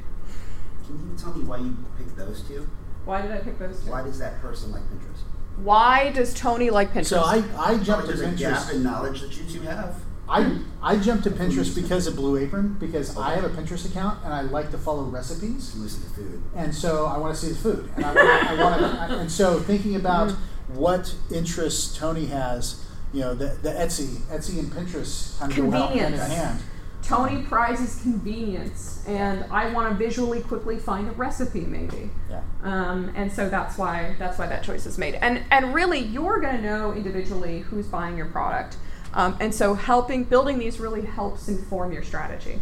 Can 0.85 0.95
you 1.11 1.17
tell 1.17 1.33
me 1.33 1.43
why 1.45 1.57
you 1.57 1.75
picked 1.97 2.15
those 2.17 2.41
two? 2.41 2.67
Why 3.05 3.21
did 3.21 3.31
I 3.31 3.37
pick 3.37 3.57
those 3.59 3.83
two? 3.83 3.91
Why 3.91 4.03
does 4.03 4.19
that 4.19 4.39
person 4.41 4.71
like 4.71 4.81
Pinterest? 4.83 5.21
Why 5.63 6.11
does 6.11 6.33
Tony 6.33 6.69
like 6.69 6.93
Pinterest? 6.93 7.05
So 7.07 7.21
I, 7.21 7.43
I 7.57 7.77
jumped 7.77 8.07
to 8.09 8.13
There's 8.13 8.21
a 8.21 8.35
gap 8.37 8.57
Pinterest. 8.59 8.73
in 8.75 8.83
knowledge 8.83 9.21
that 9.21 9.35
you 9.35 9.43
two 9.45 9.61
have. 9.61 9.95
I, 10.31 10.59
I 10.83 10.95
jumped 10.97 11.23
to 11.23 11.31
Pinterest 11.31 11.73
because 11.73 12.05
of 12.05 12.15
Blue 12.15 12.37
Apron 12.37 12.73
because 12.79 13.17
I 13.17 13.33
have 13.33 13.43
a 13.43 13.49
Pinterest 13.49 13.89
account 13.89 14.23
and 14.23 14.31
I 14.31 14.41
like 14.41 14.69
to 14.71 14.77
follow 14.77 15.03
recipes. 15.05 15.73
You 15.75 15.81
listen 15.81 16.03
to 16.03 16.09
food. 16.09 16.43
and 16.55 16.73
so 16.75 17.07
I 17.07 17.17
want 17.17 17.33
to 17.35 17.41
see 17.41 17.51
the 17.51 17.57
food, 17.57 17.89
and 17.95 18.05
I, 18.05 18.13
want, 18.13 18.19
I 18.49 18.63
want 18.63 19.09
to, 19.11 19.17
and 19.21 19.31
so 19.31 19.59
thinking 19.59 19.95
about 19.95 20.29
Mm-hmm. 20.29 20.75
what 20.81 21.15
interests 21.33 21.97
Tony 21.97 22.27
has, 22.27 22.85
you 23.13 23.21
know, 23.21 23.33
the, 23.33 23.57
the 23.61 23.69
Etsy, 23.69 24.17
Etsy 24.29 24.59
and 24.59 24.71
Pinterest 24.71 25.39
kind 25.39 25.51
of 25.51 25.57
go 25.57 25.73
out 25.73 25.91
hand 25.93 26.13
in 26.13 26.19
hand. 26.19 26.59
Tony 27.01 27.41
prizes 27.43 27.99
convenience, 28.01 29.03
and 29.07 29.43
I 29.49 29.73
want 29.73 29.89
to 29.89 29.95
visually 29.95 30.41
quickly 30.41 30.77
find 30.77 31.07
a 31.07 31.11
recipe, 31.13 31.61
maybe. 31.61 32.11
Yeah. 32.29 32.41
Um, 32.61 33.11
and 33.15 33.31
so 33.31 33.49
that's 33.49 33.77
why 33.77 34.15
that's 34.19 34.37
why 34.37 34.47
that 34.47 34.63
choice 34.63 34.85
is 34.85 34.97
made. 34.97 35.15
And 35.15 35.43
and 35.49 35.73
really, 35.73 35.99
you're 35.99 36.39
going 36.39 36.57
to 36.57 36.61
know 36.61 36.91
individually 36.91 37.61
who's 37.61 37.87
buying 37.87 38.15
your 38.15 38.27
product. 38.27 38.77
Um, 39.13 39.37
and 39.39 39.55
so 39.55 39.73
helping 39.73 40.23
building 40.23 40.59
these 40.59 40.79
really 40.79 41.01
helps 41.01 41.47
inform 41.47 41.93
your 41.93 42.03
strategy. 42.03 42.59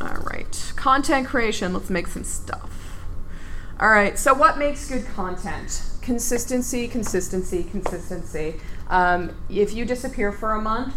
All 0.00 0.18
right, 0.24 0.72
content 0.76 1.26
creation. 1.26 1.72
Let's 1.72 1.88
make 1.88 2.06
some 2.06 2.24
stuff. 2.24 3.00
All 3.78 3.88
right, 3.88 4.18
so 4.18 4.34
what 4.34 4.58
makes 4.58 4.88
good 4.88 5.06
content? 5.06 5.82
Consistency, 6.14 6.88
consistency, 6.88 7.62
consistency. 7.62 8.60
Um, 8.88 9.30
if 9.48 9.72
you 9.72 9.84
disappear 9.84 10.32
for 10.32 10.54
a 10.54 10.60
month, 10.60 10.92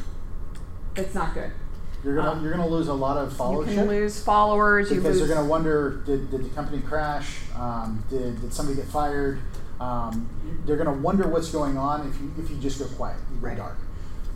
it's 0.96 1.14
not 1.14 1.36
good. 1.36 1.52
You're 2.04 2.16
gonna 2.16 2.32
Um, 2.32 2.42
you're 2.44 2.52
gonna 2.52 2.66
lose 2.68 2.88
a 2.88 2.96
lot 2.96 3.18
of 3.18 3.32
followers. 3.32 3.70
You 3.70 3.76
can 3.76 3.88
lose 3.90 4.20
followers. 4.24 4.90
You 4.90 4.96
because 4.96 5.20
lose. 5.20 5.28
they're 5.28 5.38
gonna 5.38 5.48
wonder 5.48 6.02
did, 6.08 6.32
did 6.32 6.44
the 6.44 6.50
company 6.56 6.82
crash? 6.82 7.42
Um, 7.56 8.04
did, 8.10 8.42
did 8.42 8.52
somebody 8.56 8.76
get 8.76 8.88
fired? 8.88 9.38
Um, 9.80 10.28
they're 10.66 10.78
gonna 10.78 10.92
wonder 10.94 11.28
what's 11.28 11.52
going 11.52 11.78
on 11.78 12.10
if 12.10 12.20
you 12.20 12.32
if 12.44 12.50
you 12.50 12.58
just 12.58 12.80
go 12.80 12.86
quiet, 12.96 13.18
you 13.36 13.40
go 13.40 13.48
Right. 13.50 13.58
dark. 13.58 13.78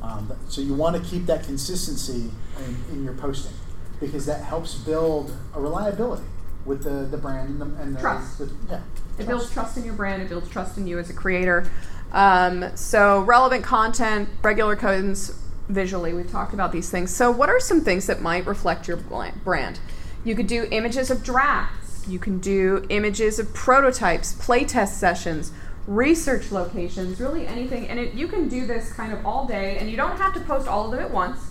Um, 0.03 0.31
so 0.47 0.61
you 0.61 0.75
want 0.75 0.95
to 0.95 1.01
keep 1.01 1.25
that 1.25 1.43
consistency 1.43 2.29
in, 2.63 2.77
in 2.95 3.03
your 3.03 3.13
posting 3.15 3.53
because 3.99 4.27
that 4.27 4.43
helps 4.43 4.75
build 4.75 5.35
a 5.55 5.59
reliability 5.59 6.27
with 6.65 6.83
the, 6.83 7.07
the 7.09 7.17
brand 7.17 7.49
and 7.49 7.61
the, 7.61 7.81
and 7.81 7.95
the 7.95 7.99
Trust. 7.99 8.37
the- 8.37 8.51
yeah. 8.69 8.81
It 9.17 9.27
builds 9.27 9.51
trust 9.51 9.77
in 9.77 9.85
your 9.85 9.93
brand. 9.93 10.21
It 10.21 10.29
builds 10.29 10.49
trust 10.49 10.77
in 10.77 10.87
you 10.87 10.99
as 10.99 11.09
a 11.09 11.13
creator. 11.13 11.69
Um, 12.11 12.75
so 12.75 13.21
relevant 13.21 13.63
content, 13.63 14.29
regular 14.41 14.75
codes, 14.75 15.37
visually. 15.69 16.13
We've 16.13 16.29
talked 16.29 16.53
about 16.53 16.71
these 16.71 16.89
things. 16.89 17.13
So 17.13 17.31
what 17.31 17.49
are 17.49 17.59
some 17.59 17.81
things 17.81 18.07
that 18.07 18.21
might 18.21 18.45
reflect 18.45 18.87
your 18.87 18.97
brand? 18.97 19.79
You 20.23 20.35
could 20.35 20.47
do 20.47 20.67
images 20.71 21.11
of 21.11 21.23
drafts. 21.23 22.07
You 22.07 22.19
can 22.19 22.39
do 22.39 22.85
images 22.89 23.39
of 23.39 23.53
prototypes, 23.53 24.33
playtest 24.33 24.93
sessions, 24.93 25.51
research 25.87 26.51
locations, 26.51 27.19
really 27.19 27.45
anything. 27.47 27.87
And 27.87 27.99
it, 27.99 28.13
you 28.13 28.27
can 28.27 28.47
do 28.47 28.65
this 28.65 28.93
kind 28.93 29.11
of 29.11 29.25
all 29.25 29.45
day, 29.45 29.77
and 29.77 29.89
you 29.89 29.97
don't 29.97 30.17
have 30.17 30.33
to 30.35 30.39
post 30.41 30.67
all 30.67 30.85
of 30.85 30.91
them 30.91 31.01
at 31.01 31.11
once. 31.11 31.46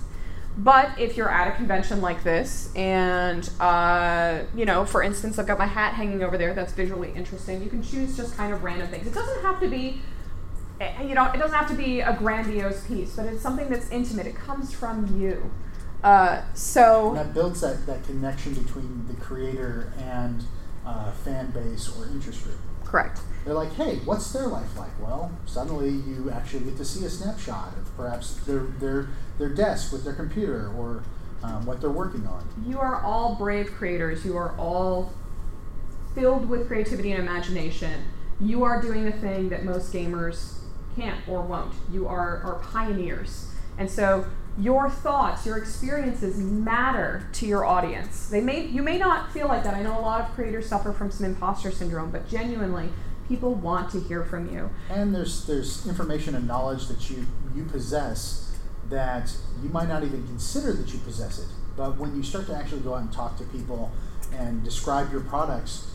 But 0.59 0.99
if 0.99 1.17
you're 1.19 1.31
at 1.31 1.49
a 1.49 1.57
convention 1.57 2.01
like 2.01 2.23
this, 2.25 2.73
and 2.75 3.49
uh, 3.61 4.45
you 4.55 4.65
know, 4.65 4.87
for 4.87 5.03
instance, 5.03 5.39
I've 5.39 5.47
got 5.47 5.59
my 5.59 5.67
hat 5.67 5.93
hanging 5.95 6.23
over 6.23 6.39
there. 6.39 6.55
That's 6.55 6.73
visually 6.73 7.13
interesting. 7.15 7.63
You 7.63 7.69
can 7.69 7.83
choose 7.83 8.17
just 8.17 8.37
kind 8.37 8.53
of 8.55 8.65
random 8.65 8.89
things. 8.89 9.07
It 9.07 9.13
doesn't 9.15 9.43
have 9.43 9.61
to 9.61 9.69
be, 9.69 10.01
eh, 10.81 11.03
you 11.03 11.15
know, 11.15 11.27
it 11.31 11.37
doesn't 11.39 11.57
have 11.57 11.69
to 11.69 11.75
be 11.77 12.01
a 12.01 12.15
grandiose 12.15 12.87
piece, 12.87 13.17
but 13.17 13.27
it's 13.27 13.43
something 13.43 13.69
that's 13.69 13.91
intimate. 13.91 14.27
It 14.27 14.37
comes 14.37 14.73
from 14.73 15.21
you. 15.21 15.51
Uh, 16.03 16.43
And 16.49 16.57
so 16.59 17.13
that 17.15 17.35
builds 17.35 17.61
that, 17.61 17.85
that 17.87 18.05
connection 18.05 18.55
between 18.55 19.07
the 19.09 19.15
creator 19.15 19.93
and 19.99 20.45
uh, 20.87 21.11
fan 21.11 21.51
base 21.51 21.89
or 21.99 22.07
interest 22.07 22.45
group. 22.45 22.59
correct. 22.85 23.21
They're 23.45 23.55
like, 23.55 23.73
hey, 23.75 23.97
what's 24.05 24.33
their 24.33 24.47
life 24.47 24.77
like? 24.79 24.91
Well, 25.01 25.31
suddenly 25.47 25.91
you 25.91 26.31
actually 26.31 26.65
get 26.65 26.77
to 26.79 26.85
see 26.85 27.05
a 27.05 27.11
snapshot 27.11 27.75
of 27.77 27.97
perhaps 27.97 28.35
their 28.47 28.61
their 28.81 29.09
their 29.39 29.49
desk 29.49 29.93
with 29.93 30.05
their 30.05 30.15
computer 30.15 30.73
or 30.77 31.03
um, 31.43 31.67
what 31.67 31.81
they're 31.81 31.91
working 31.91 32.27
on. 32.27 32.49
You 32.67 32.79
are 32.79 33.03
all 33.03 33.35
brave 33.35 33.73
creators. 33.73 34.25
You 34.25 34.37
are 34.37 34.57
all 34.59 35.13
filled 36.15 36.49
with 36.49 36.67
creativity 36.67 37.13
and 37.13 37.23
imagination. 37.23 38.05
You 38.41 38.65
are 38.65 38.81
doing 38.81 39.05
the 39.05 39.13
thing 39.13 39.49
that 39.51 39.65
most 39.65 39.93
gamers 39.93 40.59
can't 40.97 41.27
or 41.29 41.43
won't. 41.43 41.75
You 41.93 42.09
are, 42.09 42.39
are 42.43 42.61
pioneers. 42.63 43.51
And 43.79 43.91
so 43.91 44.27
your 44.59 44.89
thoughts, 44.89 45.45
your 45.45 45.59
experiences 45.59 46.39
matter 46.39 47.29
to 47.35 47.47
your 47.47 47.65
audience. 47.65 48.29
They 48.29 48.41
may 48.41 48.67
you 48.67 48.83
may 48.83 48.97
not 48.97 49.33
feel 49.33 49.49
like 49.49 49.65
that. 49.65 49.75
I 49.75 49.83
know 49.83 49.99
a 49.99 50.01
lot 50.01 50.23
of 50.23 50.35
creators 50.35 50.67
suffer 50.67 50.93
from 50.93 51.11
some 51.11 51.27
imposter 51.27 51.71
syndrome, 51.71 52.11
but 52.11 52.29
genuinely 52.29 52.89
people 53.29 53.55
want 53.55 53.91
to 53.91 54.01
hear 54.01 54.25
from 54.25 54.53
you. 54.53 54.71
And 54.89 55.15
there's 55.15 55.45
there's 55.47 55.87
information 55.87 56.35
and 56.35 56.47
knowledge 56.47 56.89
that 56.89 57.11
you 57.11 57.27
you 57.55 57.65
possess 57.65 58.46
that 58.91 59.33
you 59.63 59.69
might 59.69 59.89
not 59.89 60.05
even 60.05 60.27
consider 60.27 60.73
that 60.73 60.93
you 60.93 60.99
possess 61.01 61.39
it. 61.39 61.49
But 61.77 61.99
when 61.99 62.17
you 62.17 62.23
start 62.23 62.47
to 62.47 62.57
actually 62.57 62.81
go 62.81 62.95
out 62.95 63.03
and 63.03 63.13
talk 63.13 63.37
to 63.39 63.45
people 63.45 63.93
and 64.33 64.65
describe 64.65 65.13
your 65.13 65.21
products, 65.23 65.91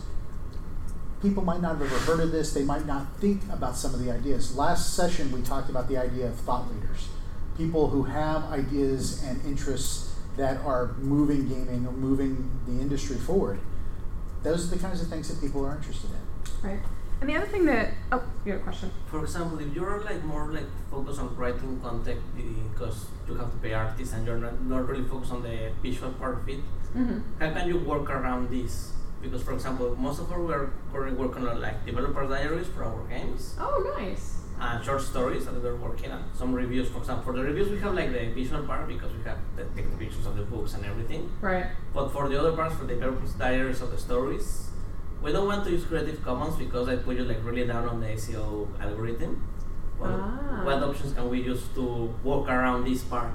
people 1.22 1.44
might 1.44 1.62
not 1.62 1.78
have 1.78 1.82
ever 1.82 1.98
heard 2.00 2.20
of 2.20 2.32
this. 2.32 2.54
They 2.54 2.64
might 2.64 2.86
not 2.86 3.16
think 3.18 3.42
about 3.52 3.76
some 3.76 3.94
of 3.94 4.04
the 4.04 4.12
ideas. 4.12 4.56
Last 4.56 4.96
session 4.96 5.32
we 5.32 5.42
talked 5.42 5.70
about 5.70 5.88
the 5.88 5.98
idea 5.98 6.28
of 6.28 6.36
thought 6.36 6.72
leaders, 6.72 7.10
people 7.58 7.90
who 7.90 8.04
have 8.04 8.44
ideas 8.46 9.24
and 9.24 9.44
interests 9.46 10.16
that 10.38 10.58
are 10.66 10.94
moving 11.00 11.48
gaming 11.48 11.86
or 11.86 11.92
moving 11.92 12.50
the 12.66 12.82
industry 12.82 13.18
forward, 13.18 13.60
those 14.44 14.72
are 14.72 14.76
the 14.76 14.82
kinds 14.82 15.02
of 15.02 15.08
things 15.08 15.28
that 15.28 15.40
people 15.42 15.66
are 15.66 15.76
interested 15.76 16.10
in. 16.10 16.70
Right. 16.70 16.80
And 17.22 17.30
the 17.30 17.36
other 17.36 17.46
thing 17.46 17.66
that 17.68 17.94
oh, 18.12 18.24
you 18.46 18.54
have 18.54 18.62
a 18.62 18.64
question. 18.64 18.90
For 19.06 19.22
example, 19.24 19.60
if 19.60 19.74
you're 19.76 20.02
like 20.04 20.24
more 20.24 20.52
like 20.52 20.66
focused 20.90 21.20
on 21.20 21.36
writing 21.36 21.80
content 21.82 22.20
because 22.36 23.06
you 23.28 23.36
have 23.36 23.52
to 23.52 23.58
pay 23.58 23.74
artists 23.74 24.14
and 24.16 24.26
you're 24.26 24.38
not, 24.40 24.60
not 24.64 24.88
really 24.88 25.04
focused 25.08 25.32
on 25.32 25.44
the 25.44 25.72
visual 25.82 26.12
part 26.14 26.40
of 26.40 26.50
it, 26.50 26.60
Mm-hmm. 26.92 27.20
how 27.40 27.50
can 27.54 27.70
you 27.70 27.78
work 27.78 28.10
around 28.10 28.50
this? 28.50 28.92
Because 29.22 29.42
for 29.44 29.54
example, 29.54 29.96
most 29.96 30.20
of 30.20 30.30
our 30.30 30.42
we 30.44 30.52
are 30.52 30.74
currently 30.92 31.18
working 31.26 31.48
on 31.48 31.62
like 31.62 31.86
developer 31.86 32.28
diaries 32.28 32.68
for 32.68 32.84
our 32.84 33.02
games 33.08 33.56
Oh, 33.58 33.96
nice. 33.98 34.40
and 34.60 34.84
short 34.84 35.02
stories 35.02 35.46
that 35.46 35.54
we're 35.64 35.78
working 35.78 36.12
on. 36.12 36.26
Some 36.36 36.52
reviews, 36.54 36.90
for 36.90 36.98
example, 36.98 37.24
for 37.24 37.34
the 37.38 37.44
reviews 37.44 37.70
we 37.70 37.80
have 37.80 37.94
like 37.94 38.12
the 38.12 38.26
visual 38.36 38.64
part 38.64 38.90
because 38.90 39.14
we 39.14 39.24
have 39.24 39.38
the 39.56 39.64
take 39.74 39.90
the 39.90 39.96
pictures 39.96 40.26
of 40.26 40.36
the 40.36 40.44
books 40.44 40.74
and 40.74 40.84
everything. 40.86 41.32
Right. 41.40 41.68
But 41.94 42.10
for 42.10 42.28
the 42.28 42.38
other 42.38 42.52
parts, 42.52 42.76
for 42.76 42.84
the 42.84 42.96
developer 42.96 43.26
diaries 43.40 43.80
of 43.80 43.92
the 43.92 43.98
stories, 43.98 44.68
we 45.22 45.32
don't 45.32 45.46
want 45.48 45.64
to 45.66 45.72
use 45.72 45.86
Creative 45.86 46.24
Commons 46.24 46.56
because 46.56 46.88
I 46.90 46.96
put 46.98 47.18
you 47.18 47.24
like 47.24 47.44
really 47.44 47.66
down 47.66 47.88
on 47.88 48.00
the 48.02 48.08
SEO 48.08 48.68
algorithm. 48.82 49.48
What, 49.98 50.10
Ah. 50.10 50.62
what 50.64 50.82
options 50.84 51.14
can 51.14 51.30
we 51.30 51.42
use 51.42 51.64
to 51.76 52.14
work 52.24 52.48
around 52.50 52.86
this 52.86 53.04
part? 53.04 53.34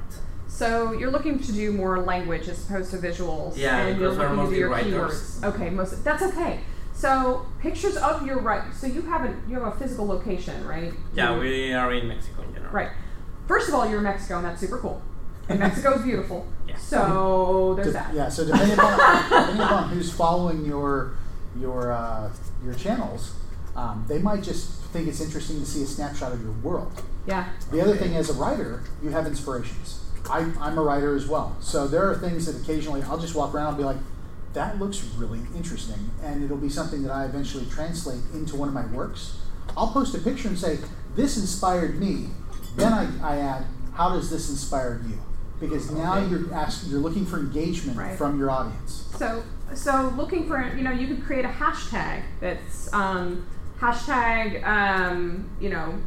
So 0.48 0.92
you're 0.92 1.10
looking 1.10 1.38
to 1.38 1.52
do 1.52 1.72
more 1.72 2.00
language 2.00 2.48
as 2.48 2.64
opposed 2.64 2.90
to 2.92 2.98
visuals. 2.98 3.56
Yeah, 3.56 3.78
and 3.78 3.98
you're 4.00 4.10
because 4.10 4.18
we're 4.18 4.24
looking 4.34 4.36
to 4.36 4.36
do 4.36 4.42
mostly 4.42 4.58
your 4.58 4.70
writers. 4.70 5.40
keywords. 5.40 5.54
Okay, 5.54 5.70
most 5.70 6.04
that's 6.04 6.22
okay. 6.22 6.60
So 6.92 7.44
pictures 7.60 7.96
of 7.96 8.26
your 8.26 8.38
right. 8.40 8.72
So 8.74 8.86
you 8.86 9.02
have 9.02 9.24
a 9.24 9.34
you 9.48 9.54
have 9.60 9.74
a 9.74 9.76
physical 9.78 10.06
location, 10.06 10.66
right? 10.66 10.92
Yeah, 11.14 11.34
You- 11.34 11.40
we 11.40 11.72
are 11.72 11.92
in 11.92 12.08
Mexico 12.08 12.42
in 12.42 12.54
general. 12.54 12.72
Right. 12.72 12.90
First 13.46 13.68
of 13.68 13.74
all, 13.74 13.86
you're 13.88 13.98
in 13.98 14.04
Mexico, 14.04 14.38
and 14.38 14.46
that's 14.46 14.60
super 14.60 14.78
cool. 14.78 15.02
And 15.48 15.60
Mexico 15.60 15.94
is 15.94 16.02
beautiful. 16.02 16.46
Yeah. 16.66 16.76
So 16.78 17.74
there's 17.76 17.86
De- 17.88 17.92
that. 17.92 18.12
Yeah, 18.12 18.28
so 18.28 18.44
depending 18.44 18.76
upon, 18.76 18.98
depending 19.30 19.60
upon 19.62 19.88
who's 19.90 20.12
following 20.12 20.64
your 20.64 21.12
your 21.58 21.92
uh, 21.92 22.30
your 22.64 22.74
channels, 22.74 23.34
um, 23.76 24.04
they 24.08 24.18
might 24.18 24.42
just 24.42 24.82
think 24.92 25.08
it's 25.08 25.20
interesting 25.20 25.58
to 25.60 25.66
see 25.66 25.82
a 25.82 25.86
snapshot 25.86 26.32
of 26.32 26.40
your 26.42 26.52
world. 26.52 26.92
Yeah. 27.26 27.48
The 27.70 27.80
other 27.80 27.96
thing, 27.96 28.14
as 28.16 28.30
a 28.30 28.34
writer, 28.34 28.82
you 29.02 29.10
have 29.10 29.26
inspirations. 29.26 30.00
I, 30.30 30.50
I'm 30.60 30.76
a 30.78 30.82
writer 30.82 31.14
as 31.14 31.26
well, 31.26 31.56
so 31.60 31.86
there 31.86 32.08
are 32.10 32.16
things 32.16 32.46
that 32.46 32.60
occasionally 32.62 33.02
I'll 33.02 33.18
just 33.18 33.34
walk 33.34 33.54
around 33.54 33.68
and 33.68 33.76
be 33.78 33.84
like, 33.84 33.96
"That 34.54 34.78
looks 34.78 35.02
really 35.16 35.40
interesting," 35.56 36.10
and 36.22 36.42
it'll 36.44 36.56
be 36.56 36.68
something 36.68 37.02
that 37.02 37.12
I 37.12 37.24
eventually 37.26 37.66
translate 37.66 38.20
into 38.34 38.56
one 38.56 38.68
of 38.68 38.74
my 38.74 38.86
works. 38.86 39.38
I'll 39.76 39.92
post 39.92 40.14
a 40.14 40.18
picture 40.18 40.48
and 40.48 40.58
say, 40.58 40.78
"This 41.14 41.36
inspired 41.36 42.00
me." 42.00 42.28
Then 42.76 42.92
I, 42.92 43.06
I 43.22 43.36
add, 43.38 43.66
"How 43.94 44.10
does 44.10 44.28
this 44.30 44.50
inspire 44.50 45.00
you?" 45.08 45.18
Because 45.60 45.90
now 45.90 46.18
Okay. 46.18 46.28
you're 46.28 46.52
asking, 46.52 46.90
you're 46.90 47.00
looking 47.00 47.24
for 47.24 47.38
engagement 47.38 47.96
Right. 47.96 48.18
from 48.18 48.38
your 48.38 48.50
audience. 48.50 49.04
So 49.18 49.42
so 49.74 50.12
looking 50.16 50.46
for 50.46 50.74
you 50.76 50.82
know 50.82 50.92
you 50.92 51.06
could 51.06 51.24
create 51.24 51.44
a 51.44 51.48
hashtag 51.48 52.22
that's 52.40 52.92
um, 52.92 53.46
hashtag 53.80 54.64
um, 54.66 55.50
you 55.60 55.68
know 55.68 55.98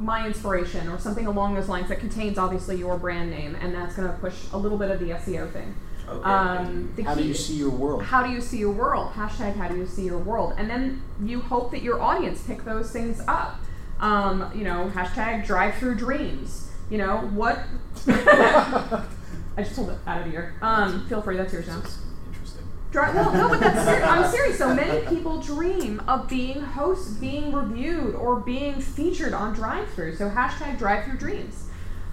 my 0.00 0.26
inspiration 0.26 0.88
or 0.88 0.98
something 0.98 1.26
along 1.26 1.54
those 1.54 1.68
lines 1.68 1.88
that 1.88 2.00
contains 2.00 2.38
obviously 2.38 2.76
your 2.76 2.96
brand 2.96 3.30
name 3.30 3.54
and 3.60 3.74
that's 3.74 3.96
going 3.96 4.08
to 4.08 4.14
push 4.18 4.34
a 4.52 4.56
little 4.56 4.78
bit 4.78 4.90
of 4.90 4.98
the 4.98 5.10
SEO 5.10 5.52
thing. 5.52 5.74
Okay. 6.08 6.28
Um, 6.28 6.92
How 7.04 7.14
do 7.14 7.22
you 7.22 7.34
see 7.34 7.54
your 7.54 7.70
world? 7.70 8.02
How 8.02 8.26
do 8.26 8.32
you 8.32 8.40
see 8.40 8.58
your 8.58 8.72
world? 8.72 9.12
Hashtag 9.12 9.54
how 9.54 9.68
do 9.68 9.76
you 9.76 9.86
see 9.86 10.04
your 10.04 10.18
world? 10.18 10.54
And 10.56 10.68
then 10.68 11.02
you 11.22 11.40
hope 11.40 11.70
that 11.70 11.82
your 11.82 12.00
audience 12.00 12.42
pick 12.42 12.64
those 12.64 12.90
things 12.90 13.20
up. 13.28 13.60
Um, 14.00 14.50
you 14.54 14.64
know, 14.64 14.90
hashtag 14.92 15.46
drive 15.46 15.76
through 15.76 15.96
dreams. 15.96 16.70
You 16.88 16.98
know, 16.98 17.18
what 17.34 17.60
I 18.08 19.04
just 19.58 19.76
pulled 19.76 19.90
it 19.90 19.98
out 20.06 20.22
of 20.22 20.26
the 20.26 20.34
ear. 20.34 20.54
Um, 20.62 21.06
feel 21.08 21.22
free, 21.22 21.36
that's 21.36 21.52
yours 21.52 21.68
now. 21.68 21.82
Dri- 22.90 23.12
no, 23.14 23.48
but 23.48 23.60
that's 23.60 23.84
ser- 23.84 24.02
I'm 24.02 24.30
serious. 24.30 24.58
So 24.58 24.74
many 24.74 25.06
people 25.06 25.40
dream 25.40 26.02
of 26.08 26.28
being 26.28 26.60
host, 26.60 27.20
being 27.20 27.52
reviewed, 27.52 28.14
or 28.16 28.36
being 28.36 28.80
featured 28.80 29.32
on 29.32 29.54
drive-through. 29.54 30.16
So 30.16 30.28
hashtag 30.28 30.78
drive-through 30.78 31.18
dreams. 31.18 31.66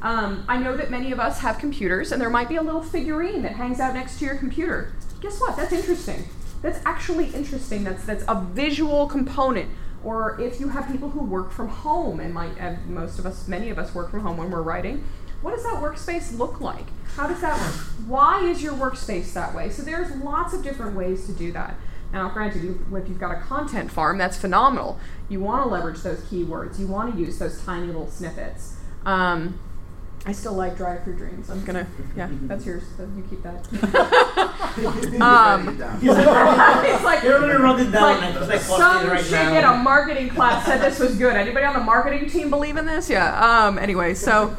Um, 0.03 0.45
I 0.47 0.57
know 0.57 0.77
that 0.77 0.91
many 0.91 1.11
of 1.11 1.19
us 1.19 1.39
have 1.39 1.57
computers, 1.57 2.11
and 2.11 2.21
there 2.21 2.29
might 2.29 2.47
be 2.47 2.57
a 2.57 2.61
little 2.61 2.83
figurine 2.83 3.41
that 3.41 3.53
hangs 3.53 3.79
out 3.79 3.95
next 3.95 4.19
to 4.19 4.25
your 4.25 4.35
computer. 4.35 4.93
Guess 5.21 5.39
what? 5.41 5.55
That's 5.57 5.73
interesting. 5.73 6.27
That's 6.61 6.79
actually 6.85 7.29
interesting. 7.33 7.83
That's 7.83 8.05
that's 8.05 8.23
a 8.27 8.39
visual 8.53 9.07
component. 9.07 9.71
Or 10.03 10.39
if 10.39 10.59
you 10.59 10.69
have 10.69 10.87
people 10.87 11.09
who 11.09 11.23
work 11.23 11.51
from 11.51 11.69
home, 11.69 12.19
and 12.19 12.31
might 12.31 12.87
most 12.87 13.17
of 13.17 13.25
us, 13.25 13.47
many 13.47 13.71
of 13.71 13.79
us 13.79 13.95
work 13.95 14.11
from 14.11 14.19
home 14.19 14.37
when 14.37 14.51
we're 14.51 14.61
writing. 14.61 15.03
What 15.41 15.55
does 15.55 15.63
that 15.63 15.75
workspace 15.75 16.37
look 16.37 16.59
like? 16.59 16.85
How 17.15 17.27
does 17.27 17.41
that 17.41 17.59
work? 17.59 17.75
Why 18.07 18.43
is 18.43 18.61
your 18.61 18.73
workspace 18.73 19.33
that 19.33 19.55
way? 19.55 19.69
So 19.69 19.83
there's 19.83 20.15
lots 20.17 20.53
of 20.53 20.63
different 20.63 20.95
ways 20.95 21.25
to 21.27 21.33
do 21.33 21.51
that. 21.53 21.75
Now, 22.13 22.29
granted, 22.29 22.63
if 22.63 23.09
you've 23.09 23.19
got 23.19 23.37
a 23.37 23.41
content 23.41 23.91
farm, 23.91 24.17
that's 24.17 24.37
phenomenal. 24.37 24.99
You 25.29 25.41
want 25.41 25.63
to 25.63 25.69
leverage 25.69 26.01
those 26.01 26.19
keywords. 26.21 26.79
You 26.79 26.87
want 26.87 27.13
to 27.13 27.19
use 27.19 27.37
those 27.37 27.61
tiny 27.63 27.87
little 27.87 28.09
snippets. 28.09 28.77
Um, 29.05 29.59
I 30.25 30.31
still 30.31 30.53
like 30.53 30.75
drive 30.75 31.03
through 31.03 31.17
dreams. 31.17 31.49
I'm 31.49 31.63
gonna, 31.63 31.87
yeah, 32.15 32.27
that's 32.43 32.65
yours. 32.65 32.83
So 32.97 33.09
you 33.15 33.23
keep 33.29 33.43
that. 33.43 33.61
um, 35.21 35.79
it's 36.03 37.03
like 37.03 37.23
You're 37.23 37.39
gonna 37.39 37.59
run 37.59 37.79
it 37.79 37.91
down 37.91 38.19
like, 38.19 38.35
and 38.35 38.47
like 38.47 38.59
some 38.59 38.81
posting 38.81 39.09
it 39.09 39.13
right 39.13 39.23
chick 39.23 39.57
in 39.57 39.63
a 39.63 39.77
marketing 39.77 40.29
class 40.29 40.65
said 40.65 40.81
this 40.81 40.99
was 40.99 41.15
good. 41.17 41.35
Anybody 41.35 41.65
on 41.65 41.75
the 41.75 41.83
marketing 41.83 42.29
team 42.29 42.49
believe 42.49 42.75
in 42.75 42.85
this? 42.85 43.09
Yeah. 43.09 43.67
Um, 43.67 43.77
anyway, 43.77 44.13
so 44.15 44.53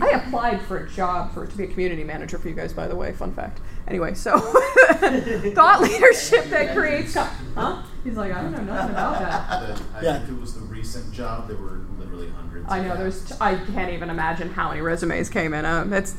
I 0.00 0.10
applied 0.10 0.60
for 0.62 0.78
a 0.78 0.88
job 0.90 1.32
for 1.34 1.46
to 1.46 1.56
be 1.56 1.64
a 1.64 1.66
community 1.66 2.04
manager 2.04 2.38
for 2.38 2.48
you 2.48 2.54
guys. 2.54 2.72
By 2.72 2.86
the 2.88 2.96
way, 2.96 3.12
fun 3.12 3.32
fact. 3.32 3.60
Anyway, 3.88 4.14
so 4.14 4.38
thought 5.54 5.80
leadership 5.82 6.44
that 6.46 6.74
creates. 6.76 7.14
Huh? 7.14 7.82
He's 8.04 8.14
like, 8.16 8.32
I 8.32 8.42
don't 8.42 8.52
know 8.52 8.62
nothing 8.62 8.90
about 8.90 9.18
that. 9.18 9.76
The, 9.76 9.98
I 9.98 10.02
Yeah. 10.02 10.18
think 10.18 10.30
it 10.38 10.40
was 10.40 10.54
the 10.54 10.60
recent 10.60 11.12
job. 11.12 11.48
There 11.48 11.56
were 11.56 11.80
literally 11.98 12.28
hundreds. 12.30 12.66
I 12.70 12.78
of 12.78 12.86
know 12.86 12.96
there's. 12.96 13.22
apps. 13.30 13.36
I 13.40 13.56
can't 13.72 13.90
even 13.92 14.10
imagine 14.10 14.50
how 14.50 14.68
many 14.68 14.80
resumes 14.80 15.28
came 15.28 15.52
in. 15.54 15.64
Um, 15.64 15.92
it's. 15.92 16.16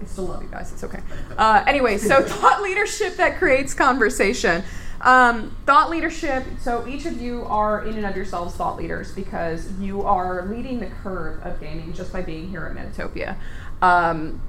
I 0.00 0.04
still 0.04 0.24
love 0.24 0.42
you 0.42 0.48
guys. 0.48 0.72
It's 0.72 0.82
okay. 0.84 1.00
Uh, 1.38 1.62
anyway, 1.66 1.96
so 1.98 2.22
thought 2.26 2.60
leadership 2.62 3.16
that 3.16 3.38
creates 3.38 3.72
conversation. 3.72 4.64
Um, 5.02 5.56
thought 5.66 5.90
leadership. 5.90 6.44
So 6.60 6.86
each 6.86 7.06
of 7.06 7.20
you 7.20 7.44
are 7.46 7.84
in 7.84 7.96
and 7.96 8.06
of 8.06 8.14
yourselves 8.14 8.54
thought 8.54 8.76
leaders 8.76 9.12
because 9.12 9.70
you 9.80 10.02
are 10.02 10.46
leading 10.46 10.78
the 10.78 10.86
curve 10.86 11.40
of 11.42 11.60
gaming 11.60 11.92
just 11.92 12.12
by 12.12 12.22
being 12.22 12.48
here 12.48 12.64
at 12.64 12.76
Metatopia. 12.76 13.36
Um, 13.82 14.40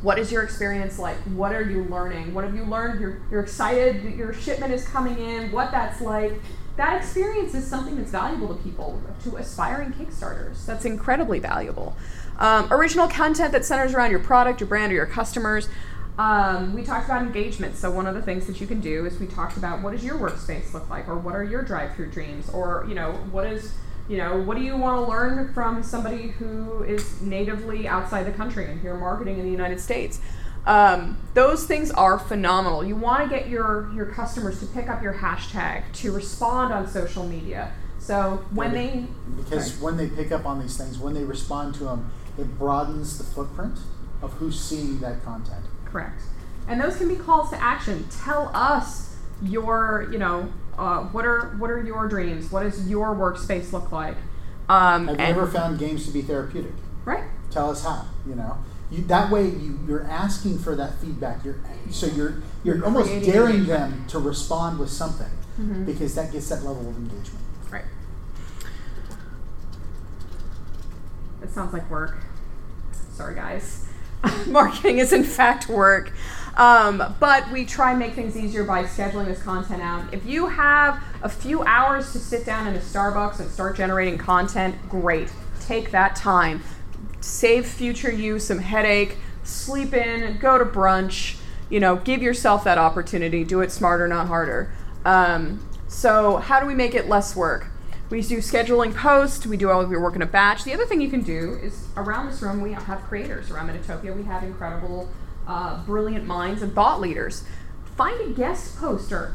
what 0.00 0.18
is 0.18 0.32
your 0.32 0.42
experience 0.42 0.98
like? 0.98 1.16
What 1.36 1.52
are 1.52 1.62
you 1.62 1.84
learning? 1.84 2.32
What 2.32 2.44
have 2.44 2.54
you 2.54 2.64
learned? 2.64 3.00
You're, 3.00 3.20
you're 3.30 3.42
excited 3.42 4.02
your 4.16 4.32
shipment 4.32 4.72
is 4.72 4.86
coming 4.88 5.18
in, 5.18 5.52
what 5.52 5.70
that's 5.70 6.00
like. 6.00 6.40
That 6.76 6.96
experience 6.96 7.54
is 7.54 7.66
something 7.66 7.96
that's 7.96 8.10
valuable 8.10 8.48
to 8.48 8.62
people, 8.62 9.00
to 9.24 9.36
aspiring 9.36 9.92
Kickstarters. 9.92 10.66
That's 10.66 10.84
incredibly 10.84 11.38
valuable. 11.38 11.96
Um, 12.38 12.72
original 12.72 13.06
content 13.06 13.52
that 13.52 13.64
centers 13.64 13.94
around 13.94 14.10
your 14.10 14.20
product, 14.20 14.60
your 14.60 14.68
brand, 14.68 14.90
or 14.90 14.96
your 14.96 15.06
customers. 15.06 15.68
Um, 16.18 16.74
we 16.74 16.84
talked 16.84 17.06
about 17.06 17.22
engagement. 17.22 17.76
So 17.76 17.90
one 17.90 18.06
of 18.06 18.14
the 18.14 18.22
things 18.22 18.46
that 18.46 18.60
you 18.60 18.66
can 18.66 18.80
do 18.80 19.04
is 19.04 19.18
we 19.18 19.26
talked 19.26 19.56
about 19.56 19.82
what 19.82 19.92
does 19.92 20.04
your 20.04 20.16
workspace 20.16 20.72
look 20.72 20.88
like, 20.88 21.08
or 21.08 21.16
what 21.16 21.34
are 21.34 21.42
your 21.42 21.62
drive-through 21.62 22.10
dreams, 22.10 22.48
or 22.50 22.84
you 22.88 22.94
know 22.94 23.12
what 23.32 23.46
is 23.46 23.74
you 24.08 24.16
know 24.16 24.40
what 24.40 24.56
do 24.56 24.62
you 24.62 24.76
want 24.76 25.04
to 25.04 25.10
learn 25.10 25.52
from 25.52 25.82
somebody 25.82 26.28
who 26.28 26.82
is 26.84 27.20
natively 27.20 27.88
outside 27.88 28.24
the 28.24 28.32
country 28.32 28.70
and 28.70 28.80
here 28.80 28.94
marketing 28.94 29.38
in 29.38 29.44
the 29.44 29.50
United 29.50 29.80
States. 29.80 30.20
Um, 30.66 31.18
those 31.34 31.66
things 31.66 31.90
are 31.90 32.18
phenomenal. 32.18 32.84
You 32.84 32.96
want 32.96 33.28
to 33.28 33.28
get 33.28 33.48
your 33.48 33.90
your 33.92 34.06
customers 34.06 34.60
to 34.60 34.66
pick 34.66 34.88
up 34.88 35.02
your 35.02 35.14
hashtag 35.14 35.82
to 35.94 36.12
respond 36.12 36.72
on 36.72 36.86
social 36.86 37.24
media. 37.26 37.72
So 37.98 38.44
when 38.52 38.72
they 38.72 39.06
Because 39.36 39.72
Sorry. 39.72 39.84
when 39.84 39.96
they 39.96 40.08
pick 40.08 40.30
up 40.30 40.46
on 40.46 40.60
these 40.60 40.76
things, 40.76 40.98
when 40.98 41.14
they 41.14 41.24
respond 41.24 41.74
to 41.76 41.84
them, 41.84 42.12
it 42.38 42.56
broadens 42.56 43.18
the 43.18 43.24
footprint 43.24 43.78
of 44.22 44.32
who's 44.34 44.60
seeing 44.60 45.00
that 45.00 45.24
content. 45.24 45.64
Correct. 45.94 46.20
And 46.66 46.80
those 46.80 46.96
can 46.96 47.06
be 47.06 47.14
calls 47.14 47.50
to 47.50 47.62
action. 47.62 48.04
Tell 48.24 48.50
us 48.52 49.14
your, 49.40 50.08
you 50.10 50.18
know, 50.18 50.52
uh, 50.76 51.04
what 51.04 51.24
are 51.24 51.54
what 51.58 51.70
are 51.70 51.80
your 51.80 52.08
dreams? 52.08 52.50
What 52.50 52.64
does 52.64 52.88
your 52.90 53.14
workspace 53.14 53.72
look 53.72 53.92
like? 53.92 54.16
Um, 54.68 55.06
Have 55.06 55.18
you 55.20 55.24
and- 55.24 55.36
ever 55.36 55.46
found 55.46 55.78
games 55.78 56.04
to 56.06 56.10
be 56.12 56.20
therapeutic? 56.20 56.72
right? 57.04 57.22
Tell 57.52 57.70
us 57.70 57.84
how. 57.84 58.06
You 58.26 58.34
know, 58.34 58.58
you, 58.90 59.02
that 59.04 59.30
way 59.30 59.44
you, 59.46 59.78
you're 59.86 60.02
asking 60.04 60.58
for 60.58 60.74
that 60.74 60.98
feedback. 61.00 61.44
You're 61.44 61.60
so 61.90 62.06
you're 62.06 62.42
you're 62.64 62.84
almost 62.84 63.10
daring 63.24 63.66
them 63.66 64.04
to 64.08 64.18
respond 64.18 64.80
with 64.80 64.90
something 64.90 65.28
Mhm. 65.60 65.86
because 65.86 66.16
that 66.16 66.32
gets 66.32 66.48
that 66.48 66.64
level 66.64 66.88
of 66.88 66.96
engagement. 66.96 67.44
Right. 67.70 67.84
It 71.42 71.50
sounds 71.52 71.72
like 71.72 71.88
work. 71.88 72.16
Sorry, 73.12 73.34
guys. 73.36 73.86
Marketing 74.46 74.98
is 74.98 75.12
in 75.12 75.24
fact 75.24 75.68
work. 75.68 76.12
Um, 76.56 77.16
but 77.18 77.50
we 77.50 77.64
try 77.64 77.90
and 77.90 77.98
make 77.98 78.14
things 78.14 78.36
easier 78.36 78.62
by 78.62 78.84
scheduling 78.84 79.26
this 79.26 79.42
content 79.42 79.82
out. 79.82 80.12
If 80.14 80.24
you 80.24 80.46
have 80.46 81.02
a 81.22 81.28
few 81.28 81.64
hours 81.64 82.12
to 82.12 82.18
sit 82.18 82.46
down 82.46 82.68
in 82.68 82.76
a 82.76 82.78
Starbucks 82.78 83.40
and 83.40 83.50
start 83.50 83.76
generating 83.76 84.18
content, 84.18 84.76
great. 84.88 85.32
Take 85.60 85.90
that 85.90 86.14
time. 86.14 86.62
Save 87.20 87.66
future 87.66 88.12
you 88.12 88.38
some 88.38 88.58
headache. 88.58 89.16
sleep 89.42 89.92
in, 89.94 90.38
go 90.38 90.58
to 90.58 90.64
brunch. 90.64 91.38
You 91.70 91.80
know, 91.80 91.96
give 91.96 92.22
yourself 92.22 92.62
that 92.64 92.78
opportunity. 92.78 93.42
Do 93.42 93.60
it 93.60 93.72
smarter, 93.72 94.06
not 94.06 94.28
harder. 94.28 94.72
Um, 95.04 95.66
so, 95.88 96.36
how 96.36 96.60
do 96.60 96.66
we 96.66 96.74
make 96.74 96.94
it 96.94 97.08
less 97.08 97.34
work? 97.34 97.66
We 98.14 98.22
do 98.22 98.38
scheduling 98.38 98.94
posts. 98.94 99.44
We 99.44 99.56
do 99.56 99.70
all 99.70 99.80
of 99.80 99.90
your 99.90 100.00
work 100.00 100.14
in 100.14 100.22
a 100.22 100.26
batch. 100.26 100.62
The 100.62 100.72
other 100.72 100.86
thing 100.86 101.00
you 101.00 101.10
can 101.10 101.22
do 101.22 101.58
is 101.60 101.88
around 101.96 102.30
this 102.30 102.40
room 102.42 102.60
we 102.60 102.70
have 102.70 103.02
creators. 103.08 103.50
Around 103.50 103.70
Metatopia 103.70 104.16
we 104.16 104.22
have 104.22 104.44
incredible, 104.44 105.08
uh, 105.48 105.84
brilliant 105.84 106.24
minds 106.24 106.62
and 106.62 106.72
thought 106.72 107.00
leaders. 107.00 107.42
Find 107.96 108.20
a 108.20 108.32
guest 108.32 108.78
poster. 108.78 109.34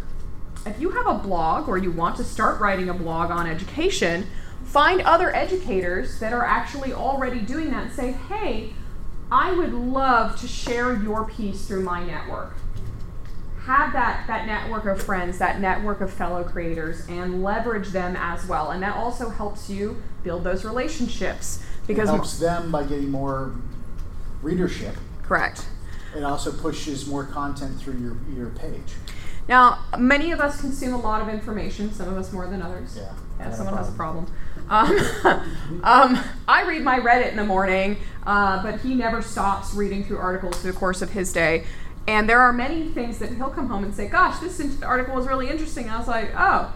If 0.66 0.80
you 0.80 0.92
have 0.92 1.08
a 1.08 1.16
blog 1.16 1.68
or 1.68 1.78
you 1.78 1.92
want 1.92 2.16
to 2.18 2.24
start 2.24 2.62
writing 2.62 2.88
a 2.88 2.94
blog 2.94 3.32
on 3.32 3.48
education, 3.48 4.28
find 4.64 5.02
other 5.02 5.36
educators 5.36 6.22
that 6.22 6.32
are 6.32 6.46
actually 6.46 6.94
already 6.94 7.42
doing 7.42 7.72
that 7.72 7.88
and 7.88 7.92
say, 7.92 8.14
hey, 8.14 8.72
I 9.30 9.52
would 9.52 9.74
love 9.74 10.40
to 10.40 10.48
share 10.48 10.94
your 10.94 11.26
piece 11.26 11.66
through 11.66 11.84
my 11.84 12.02
network 12.02 12.56
have 13.66 13.94
that 13.94 14.26
that 14.28 14.46
network 14.46 14.86
of 14.86 15.02
friends, 15.02 15.38
that 15.40 15.60
network 15.60 16.02
of 16.02 16.12
fellow 16.12 16.44
creators, 16.44 17.06
and 17.08 17.44
leverage 17.44 17.90
them 17.90 18.16
as 18.18 18.48
well. 18.48 18.72
And 18.72 18.82
that 18.84 18.96
also 18.96 19.30
helps 19.30 19.70
you 19.70 20.02
build 20.24 20.44
those 20.44 20.66
relationships 20.66 21.64
because 21.88 22.10
it 22.10 22.14
helps 22.14 22.40
them 22.40 22.72
by 22.72 22.84
getting 22.84 23.12
more 23.12 23.54
readership. 24.42 24.96
Correct. 25.24 25.68
It 26.16 26.24
also 26.24 26.52
pushes 26.52 27.08
more 27.08 27.26
content 27.26 27.80
through 27.80 28.00
your 28.00 28.18
your 28.36 28.50
page. 28.50 28.96
Now, 29.48 29.80
many 29.98 30.32
of 30.32 30.40
us 30.40 30.62
consume 30.62 30.94
a 30.94 31.00
lot 31.00 31.22
of 31.22 31.30
information. 31.30 31.92
Some 31.92 32.08
of 32.08 32.18
us 32.18 32.32
more 32.32 32.48
than 32.48 32.62
others. 32.62 32.96
Yeah. 32.96 33.14
Yeah, 33.40 33.52
someone 33.52 33.78
has 33.78 33.88
a 33.88 33.94
problem. 33.94 34.28
Um, 34.70 35.00
um, 35.84 36.20
I 36.48 36.66
read 36.68 36.84
my 36.84 37.00
Reddit 37.00 37.32
in 37.32 37.38
the 37.38 37.46
morning, 37.46 37.98
uh, 38.26 38.62
but 38.62 38.82
he 38.82 38.96
never 38.96 39.22
stops 39.22 39.74
reading 39.74 40.04
through 40.04 40.18
articles 40.18 40.60
through 40.62 40.74
the 40.74 40.78
course 40.78 41.02
of 41.02 41.12
his 41.12 41.32
day. 41.32 41.66
And 42.10 42.28
there 42.28 42.40
are 42.40 42.52
many 42.52 42.90
things 42.90 43.20
that 43.20 43.30
he'll 43.34 43.52
come 43.52 43.68
home 43.68 43.84
and 43.84 43.94
say, 43.94 44.08
"Gosh, 44.08 44.40
this 44.40 44.82
article 44.82 45.14
was 45.14 45.28
really 45.28 45.48
interesting." 45.48 45.84
And 45.84 45.94
I 45.94 46.00
was 46.00 46.08
like, 46.08 46.32
"Oh, 46.36 46.74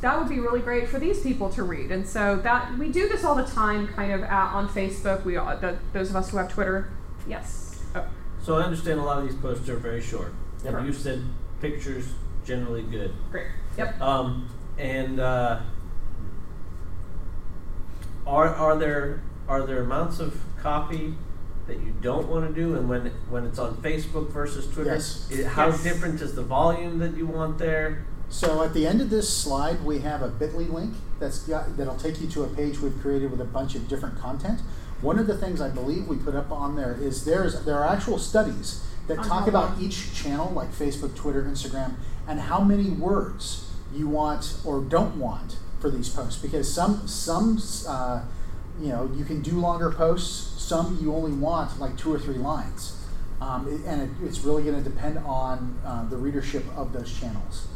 that 0.00 0.18
would 0.18 0.28
be 0.28 0.40
really 0.40 0.58
great 0.58 0.88
for 0.88 0.98
these 0.98 1.20
people 1.20 1.48
to 1.50 1.62
read." 1.62 1.92
And 1.92 2.04
so 2.04 2.34
that 2.38 2.76
we 2.76 2.90
do 2.90 3.08
this 3.08 3.22
all 3.22 3.36
the 3.36 3.44
time, 3.44 3.86
kind 3.86 4.10
of 4.10 4.24
at, 4.24 4.52
on 4.52 4.68
Facebook. 4.68 5.24
We 5.24 5.36
all, 5.36 5.56
the, 5.56 5.78
those 5.92 6.10
of 6.10 6.16
us 6.16 6.30
who 6.30 6.38
have 6.38 6.52
Twitter, 6.52 6.90
yes. 7.28 7.84
Oh. 7.94 8.04
So 8.42 8.56
I 8.56 8.62
understand 8.62 8.98
a 8.98 9.04
lot 9.04 9.18
of 9.18 9.28
these 9.28 9.36
posts 9.36 9.68
are 9.68 9.76
very 9.76 10.02
short. 10.02 10.34
And 10.64 10.84
you 10.84 10.92
said 10.92 11.22
pictures 11.60 12.08
generally 12.44 12.82
good. 12.82 13.14
Great. 13.30 13.46
Yep. 13.78 14.00
Um, 14.00 14.48
and 14.76 15.20
uh, 15.20 15.60
are 18.26 18.48
are 18.48 18.76
there 18.76 19.22
are 19.46 19.64
there 19.64 19.84
amounts 19.84 20.18
of 20.18 20.40
copy 20.60 21.14
that 21.66 21.80
you 21.80 21.94
don't 22.02 22.28
want 22.28 22.46
to 22.48 22.54
do, 22.54 22.74
and 22.76 22.88
when 22.88 23.10
when 23.30 23.44
it's 23.44 23.58
on 23.58 23.76
Facebook 23.76 24.30
versus 24.30 24.66
Twitter, 24.66 24.92
Yes. 24.94 25.26
i- 25.32 25.42
how 25.44 25.68
Yes. 25.68 25.82
different 25.82 26.20
is 26.20 26.34
the 26.34 26.42
volume 26.42 26.98
that 26.98 27.16
you 27.16 27.26
want 27.26 27.58
there? 27.58 28.04
So 28.28 28.62
at 28.62 28.74
the 28.74 28.86
end 28.86 29.00
of 29.00 29.10
this 29.10 29.28
slide, 29.28 29.84
we 29.84 30.00
have 30.00 30.20
a 30.22 30.28
Bitly 30.28 30.70
link 30.72 30.94
that's 31.20 31.38
got, 31.40 31.76
that'll 31.76 31.94
take 31.96 32.20
you 32.20 32.26
to 32.28 32.42
a 32.42 32.48
page 32.48 32.80
we've 32.80 32.98
created 33.00 33.30
with 33.30 33.40
a 33.40 33.44
bunch 33.44 33.74
of 33.76 33.86
different 33.88 34.18
content. 34.18 34.60
One 35.00 35.18
of 35.18 35.26
the 35.26 35.36
things 35.36 35.60
I 35.60 35.68
believe 35.68 36.08
we 36.08 36.16
put 36.16 36.34
up 36.34 36.50
on 36.50 36.74
there 36.76 36.96
is 37.00 37.24
there's 37.24 37.60
there 37.64 37.78
are 37.78 37.86
actual 37.86 38.18
studies 38.18 38.80
that 39.06 39.18
On 39.18 39.24
talk 39.24 39.46
about 39.46 39.72
long? 39.72 39.80
each 39.82 40.12
channel, 40.14 40.50
like 40.54 40.72
Facebook, 40.74 41.14
Twitter, 41.14 41.42
Instagram, 41.42 41.92
and 42.26 42.40
how 42.40 42.60
many 42.60 42.90
words 42.90 43.70
you 43.94 44.08
want 44.08 44.56
or 44.64 44.80
don't 44.80 45.16
want 45.16 45.56
for 45.78 45.90
these 45.90 46.08
posts. 46.08 46.40
Because 46.40 46.72
some 46.72 47.06
some 47.06 47.58
uh, 47.86 48.20
you 48.80 48.88
know 48.88 49.10
you 49.14 49.24
can 49.24 49.40
do 49.42 49.52
longer 49.52 49.90
posts. 49.90 50.62
Some 50.62 50.98
you 51.00 51.14
only 51.14 51.32
want 51.32 51.78
like 51.78 51.96
two 51.96 52.12
or 52.12 52.18
three 52.18 52.36
lines, 52.38 53.04
um, 53.40 53.66
it- 53.68 53.86
and 53.86 54.02
it, 54.02 54.10
it's 54.26 54.40
really 54.40 54.62
going 54.62 54.82
to 54.82 54.88
depend 54.88 55.18
on 55.18 55.78
uh, 55.84 56.04
the 56.08 56.16
readership 56.16 56.64
of 56.76 56.92
those 56.92 57.12
channels. 57.12 57.66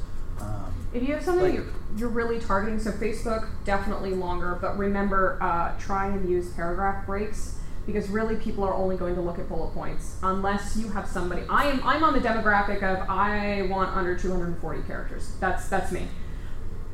Um, 0.41 0.73
If 0.95 1.03
you 1.03 1.13
have 1.15 1.23
something 1.25 1.45
Like- 1.45 1.55
you're, 1.55 1.67
you're 1.97 2.09
really 2.09 2.39
targeting, 2.41 2.79
so 2.81 2.93
Facebook 2.93 3.47
definitely 3.65 4.15
longer, 4.15 4.57
but 4.61 4.79
remember 4.79 5.39
uh, 5.43 5.73
try 5.79 6.07
and 6.07 6.29
use 6.29 6.49
paragraph 6.55 7.05
breaks 7.07 7.57
because 7.87 8.09
really 8.09 8.37
people 8.37 8.65
are 8.65 8.75
only 8.75 8.97
going 8.97 9.15
to 9.15 9.21
look 9.21 9.39
at 9.39 9.49
bullet 9.49 9.73
points 9.75 10.17
unless 10.23 10.77
you 10.77 10.89
have 10.91 11.07
somebody. 11.07 11.43
I 11.51 11.65
am 11.67 11.81
I'm 11.85 12.03
on 12.05 12.13
the 12.15 12.21
demographic 12.21 12.83
of 12.83 13.09
I 13.09 13.63
want 13.71 13.95
under 13.97 14.17
240 14.17 14.83
characters. 14.83 15.33
That's 15.41 15.69
that's 15.69 15.91
me. 15.93 16.07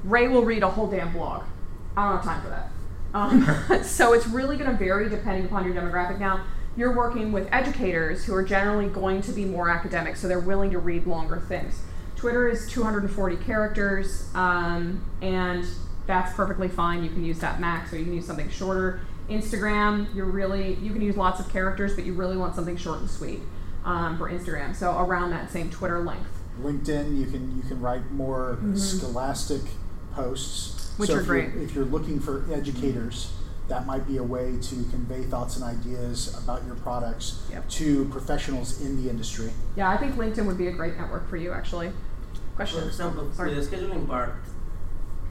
Ray 0.05 0.28
will 0.28 0.44
read 0.44 0.62
a 0.62 0.68
whole 0.70 0.86
damn 0.88 1.12
blog. 1.12 1.44
I 1.96 2.09
don't 2.09 2.16
have 2.16 2.24
time 2.24 2.42
for 2.42 2.48
that. 2.48 2.70
Um, 3.15 3.47
so 3.83 4.12
it's 4.12 4.27
really 4.27 4.57
going 4.57 4.71
to 4.71 4.77
vary 4.77 5.09
depending 5.09 5.47
upon 5.47 5.65
your 5.65 5.75
demographic. 5.75 6.19
Now, 6.19 6.45
you're 6.77 6.95
working 6.95 7.31
with 7.33 7.49
educators 7.53 8.25
who 8.25 8.35
are 8.35 8.43
generally 8.43 8.89
going 8.89 9.23
to 9.23 9.33
be 9.33 9.45
more 9.45 9.71
academic, 9.71 10.17
so 10.17 10.27
they're 10.27 10.41
willing 10.41 10.73
to 10.73 10.79
read 10.81 11.07
longer 11.07 11.39
things. 11.39 11.81
Twitter 12.17 12.49
is 12.49 12.69
240 12.69 13.37
characters, 13.37 14.29
um, 14.35 15.05
and 15.23 15.65
that's 16.07 16.35
perfectly 16.35 16.69
fine. 16.69 17.05
You 17.05 17.11
can 17.11 17.25
use 17.25 17.39
that 17.41 17.61
max, 17.61 17.93
or 17.93 17.99
you 17.99 18.05
can 18.05 18.15
use 18.15 18.27
something 18.27 18.51
shorter. 18.51 19.01
Instagram, 19.31 20.12
you're 20.15 20.27
really 20.27 20.75
you 20.75 20.93
can 20.93 21.01
use 21.01 21.17
lots 21.17 21.41
of 21.41 21.49
characters, 21.51 21.95
but 21.95 22.05
you 22.05 22.12
really 22.12 22.37
want 22.37 22.55
something 22.55 22.77
short 22.77 23.01
and 23.01 23.09
sweet 23.09 23.41
um, 23.85 24.19
for 24.19 24.31
Instagram. 24.31 24.75
So 24.75 24.99
around 24.99 25.31
that 25.31 25.51
same 25.51 25.71
Twitter 25.71 26.01
length. 26.01 26.31
LinkedIn, 26.61 27.19
you 27.19 27.27
can 27.27 27.57
you 27.57 27.62
can 27.62 27.81
write 27.81 28.11
more 28.11 28.59
scholastic 28.75 29.62
posts, 30.15 30.71
Mm-hmm. 30.71 30.74
Which 30.97 31.11
so 31.11 31.16
are 31.16 31.20
if 31.20 31.26
you're- 31.26 31.42
great. 31.42 31.62
If 31.62 31.74
you're 31.74 31.84
looking 31.84 32.20
for 32.20 32.45
educators, 32.53 33.32
that 33.68 33.86
might 33.86 34.07
be 34.07 34.18
a 34.18 34.22
way 34.22 34.57
to 34.61 34.74
convey 34.90 35.22
thoughts 35.24 35.57
and 35.57 35.64
ideas 35.64 36.38
about 36.42 36.64
your 36.66 36.74
products 36.76 37.42
Yep. 37.51 37.68
to 37.70 38.05
professionals 38.07 38.80
in 38.82 39.03
the 39.03 39.09
industry. 39.11 39.51
Yeah, 39.76 39.88
I 39.90 39.97
think 39.97 40.16
LinkedIn 40.16 40.47
would 40.47 40.59
be 40.59 40.68
a 40.68 40.72
great 40.72 40.97
network 40.99 41.28
for 41.28 41.36
you, 41.38 41.51
actually. 41.53 41.90
Question. 42.57 42.80
For 42.82 42.86
example, 42.88 43.32
Sorry. 43.32 43.55
with 43.55 43.70
the 43.70 43.76
scheduling 43.76 44.07
part, 44.07 44.34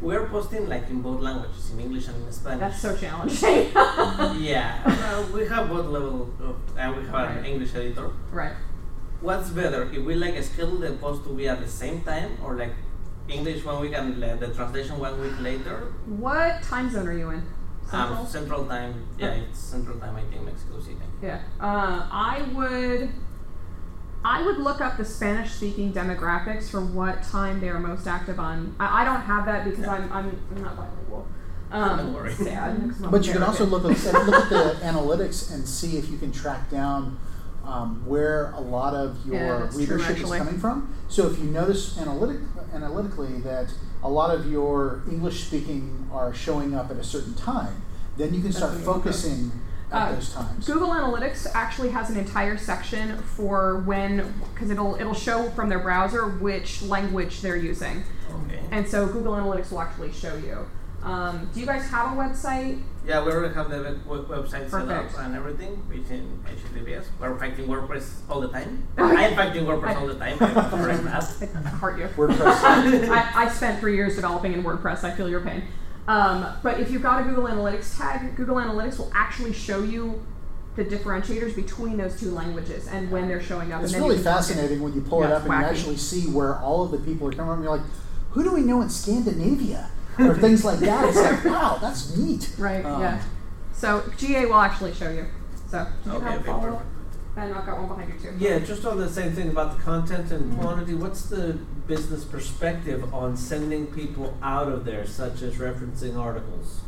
we're 0.01 0.27
posting 0.27 0.67
like 0.67 0.89
in 0.89 1.01
both 1.01 1.21
languages, 1.21 1.71
in 1.71 1.79
English 1.79 2.07
and 2.07 2.25
in 2.27 2.31
Spanish. 2.33 2.59
That's 2.59 2.81
so 2.81 2.97
challenging. 2.97 3.71
yeah, 4.43 4.81
uh, 4.85 5.23
we 5.33 5.45
have 5.45 5.69
both 5.69 5.85
level 5.85 6.29
of, 6.41 6.55
and 6.77 6.97
we 6.97 7.05
have 7.05 7.37
an 7.37 7.45
English 7.45 7.73
editor. 7.75 8.09
right. 8.31 8.53
What's 9.21 9.51
better, 9.51 9.83
if 9.93 10.03
we 10.03 10.15
like 10.15 10.35
schedule 10.43 10.79
the 10.79 10.91
post 10.93 11.23
to 11.23 11.29
be 11.33 11.47
at 11.47 11.61
the 11.61 11.67
same 11.69 12.01
time, 12.01 12.31
or 12.43 12.55
like 12.57 12.73
English 13.29 13.63
one 13.63 13.79
week 13.81 13.93
and 13.93 14.19
le- 14.19 14.35
the 14.37 14.47
translation 14.53 14.99
one 14.99 15.19
week 15.21 15.39
later? 15.39 15.93
What 16.05 16.61
time 16.63 16.89
zone 16.91 17.07
are 17.07 17.17
you 17.17 17.29
in? 17.29 17.43
Central. 17.89 18.19
Um, 18.19 18.27
Central 18.27 18.65
Time. 18.65 19.05
Yeah, 19.17 19.27
Okay. 19.27 19.39
it's 19.49 19.59
Central 19.59 19.97
Time. 19.99 20.15
I 20.15 20.21
think 20.21 20.43
Mexico 20.45 20.79
City. 20.79 20.97
Yeah. 21.21 21.41
Uh, 21.59 22.07
I 22.11 22.41
would. 22.53 23.09
I 24.25 24.41
would 24.41 24.57
look 24.57 24.79
up 24.79 24.95
the 24.97 25.03
Spanish-speaking 25.03 25.91
demographics 25.93 26.69
for 26.69 26.79
what 26.79 27.23
time 27.23 27.59
they 27.59 27.67
are 27.67 27.79
most 27.79 28.07
active 28.07 28.39
on. 28.39 28.73
I, 28.79 29.01
I 29.01 29.05
don't 29.05 29.19
have 29.19 29.45
that 29.47 29.65
because 29.65 29.85
I'm, 29.85 30.09
I'm, 30.13 30.39
I'm 30.55 30.61
not 30.63 30.77
bilingual. 30.77 31.27
Um, 31.71 31.97
Don't 31.97 32.13
worry. 32.13 32.33
Sad. 32.33 32.93
But 33.11 33.25
you 33.27 33.33
can 33.33 33.43
also 33.43 33.65
look 33.65 33.83
at, 33.83 34.01
look 34.13 34.33
at 34.43 34.49
the 34.49 34.79
analytics 34.85 35.53
and 35.53 35.67
see 35.67 35.97
if 35.97 36.09
you 36.09 36.17
can 36.17 36.31
track 36.31 36.69
down 36.69 37.19
um, 37.65 38.05
where 38.05 38.51
a 38.51 38.59
lot 38.59 38.93
of 38.93 39.25
your 39.25 39.35
Yeah, 39.35 39.57
that's 39.59 39.75
true, 39.75 39.97
readership 39.97 40.17
is 40.17 40.29
coming 40.31 40.59
from. 40.59 40.93
So 41.07 41.29
if 41.29 41.37
you 41.39 41.45
notice 41.45 41.97
analytic, 41.97 42.41
analytically 42.73 43.39
that 43.41 43.73
a 44.03 44.09
lot 44.09 44.35
of 44.35 44.51
your 44.51 45.01
English 45.09 45.45
speaking 45.45 46.09
are 46.11 46.33
showing 46.33 46.75
up 46.75 46.91
at 46.91 46.97
a 46.97 47.03
certain 47.03 47.35
time, 47.35 47.81
then 48.17 48.33
you 48.33 48.41
can 48.41 48.51
start 48.51 48.73
That's 48.73 48.85
what 48.85 48.95
you 48.97 49.01
focusing 49.03 49.51
at 49.91 50.09
Uh, 50.09 50.15
those 50.15 50.33
times. 50.33 50.65
Google 50.67 50.89
Analytics 50.89 51.47
actually 51.53 51.89
has 51.89 52.09
an 52.09 52.17
entire 52.17 52.57
section 52.57 53.17
for 53.19 53.79
when, 53.85 54.33
because 54.53 54.69
it'll 54.71 54.95
it'll 54.95 55.13
show 55.13 55.49
from 55.51 55.69
their 55.69 55.79
browser 55.79 56.27
which 56.27 56.81
language 56.81 57.41
they're 57.41 57.55
using, 57.55 58.03
Okay. 58.45 58.59
and 58.71 58.87
so 58.87 59.07
Google 59.07 59.33
Analytics 59.33 59.71
will 59.71 59.81
actually 59.81 60.11
show 60.11 60.35
you. 60.35 60.65
Um, 61.03 61.49
do 61.53 61.59
you 61.59 61.65
guys 61.65 61.87
have 61.89 62.13
a 62.13 62.15
website? 62.19 62.81
Yeah, 63.05 63.23
we 63.25 63.31
already 63.33 63.53
have 63.53 63.69
the 63.69 63.81
web- 63.83 64.05
web- 64.05 64.27
website 64.45 64.69
set 64.69 64.87
up 64.87 65.05
and 65.19 65.35
everything 65.35 65.83
within 65.89 66.39
HTTPS. 66.45 67.05
We're 67.19 67.37
fighting 67.37 67.67
WordPress 67.67 68.21
all 68.29 68.39
the 68.39 68.47
time. 68.47 68.87
Okay. 68.97 69.25
I'm 69.25 69.35
fighting 69.35 69.65
WordPress 69.65 69.95
all 69.97 70.07
the 70.07 70.15
time. 70.15 70.37
I 70.41 70.53
want 70.53 70.71
to 70.71 70.77
correct 70.77 71.03
that. 71.03 71.49
I 71.65 71.69
heart 71.69 71.99
you. 71.99 72.05
WordPress. 72.07 72.39
I, 73.09 73.45
I 73.45 73.49
spent 73.49 73.79
three 73.81 73.95
years 73.95 74.15
developing 74.15 74.53
in 74.53 74.63
WordPress. 74.63 75.03
I 75.03 75.11
feel 75.11 75.27
your 75.27 75.41
pain. 75.41 75.63
Um, 76.07 76.45
but 76.63 76.79
if 76.79 76.91
you've 76.91 77.01
got 77.03 77.21
a 77.21 77.23
Google 77.25 77.45
Analytics 77.45 77.97
tag, 77.97 78.35
Google 78.37 78.55
Analytics 78.55 78.97
will 78.99 79.11
actually 79.13 79.51
show 79.53 79.83
you 79.83 80.25
the 80.77 80.83
differentiators 80.85 81.55
between 81.55 81.97
those 81.97 82.19
two 82.19 82.31
languages 82.31 82.87
and 82.87 83.11
when 83.11 83.27
they're 83.27 83.41
showing 83.43 83.71
up. 83.73 83.83
It's 83.83 83.93
and 83.93 84.01
really 84.03 84.17
you 84.17 84.23
can 84.23 84.31
target. 84.33 84.47
fascinating 84.47 84.81
when 84.81 84.93
you 84.93 85.01
pull 85.01 85.21
Yeah, 85.21 85.27
it 85.27 85.31
up 85.33 85.41
it's 85.43 85.51
and 85.51 85.61
you 85.61 85.67
actually 85.67 85.97
see 85.97 86.21
where 86.31 86.55
all 86.59 86.83
of 86.85 86.91
the 86.91 86.97
people 86.99 87.27
are 87.27 87.31
coming 87.31 87.53
from. 87.55 87.63
You're 87.63 87.77
like, 87.77 87.85
who 88.31 88.43
do 88.43 88.53
we 88.53 88.61
know 88.61 88.81
in 88.81 88.89
Scandinavia? 88.89 89.89
Or 90.19 90.35
things 90.35 90.63
like 90.65 90.79
that. 90.79 91.05
It's 91.09 91.17
like, 91.17 91.43
wow, 91.45 91.77
that's 91.81 92.15
neat. 92.17 92.49
Right. 92.57 92.83
Um, 92.85 93.01
yeah. 93.01 93.21
So 93.73 94.03
GA 94.17 94.45
will 94.45 94.55
actually 94.55 94.93
show 94.93 95.09
you. 95.09 95.25
So 95.69 95.87
did 96.03 96.11
you 96.13 96.17
Okay, 96.19 96.25
have 96.31 96.41
a 96.41 96.43
follow 96.43 96.57
up? 96.69 96.77
perfect. 96.77 96.89
And 97.35 97.53
I've 97.55 97.65
got 97.65 97.79
one 97.79 97.87
behind 97.87 98.13
you 98.13 98.19
too. 98.29 98.35
Yeah, 98.37 98.59
just 98.59 98.85
on 98.85 98.97
the 98.99 99.09
same 99.09 99.31
thing 99.33 99.49
about 99.49 99.75
the 99.75 99.83
content 99.83 100.31
and 100.31 100.55
quantity, 100.59 100.93
what's 100.93 101.23
the 101.25 101.57
business 101.87 102.23
perspective 102.23 103.11
on 103.13 103.35
sending 103.35 103.87
people 103.87 104.37
out 104.43 104.67
of 104.69 104.85
there, 104.85 105.05
such 105.07 105.41
as 105.41 105.55
referencing 105.55 106.15
articles? 106.15 106.81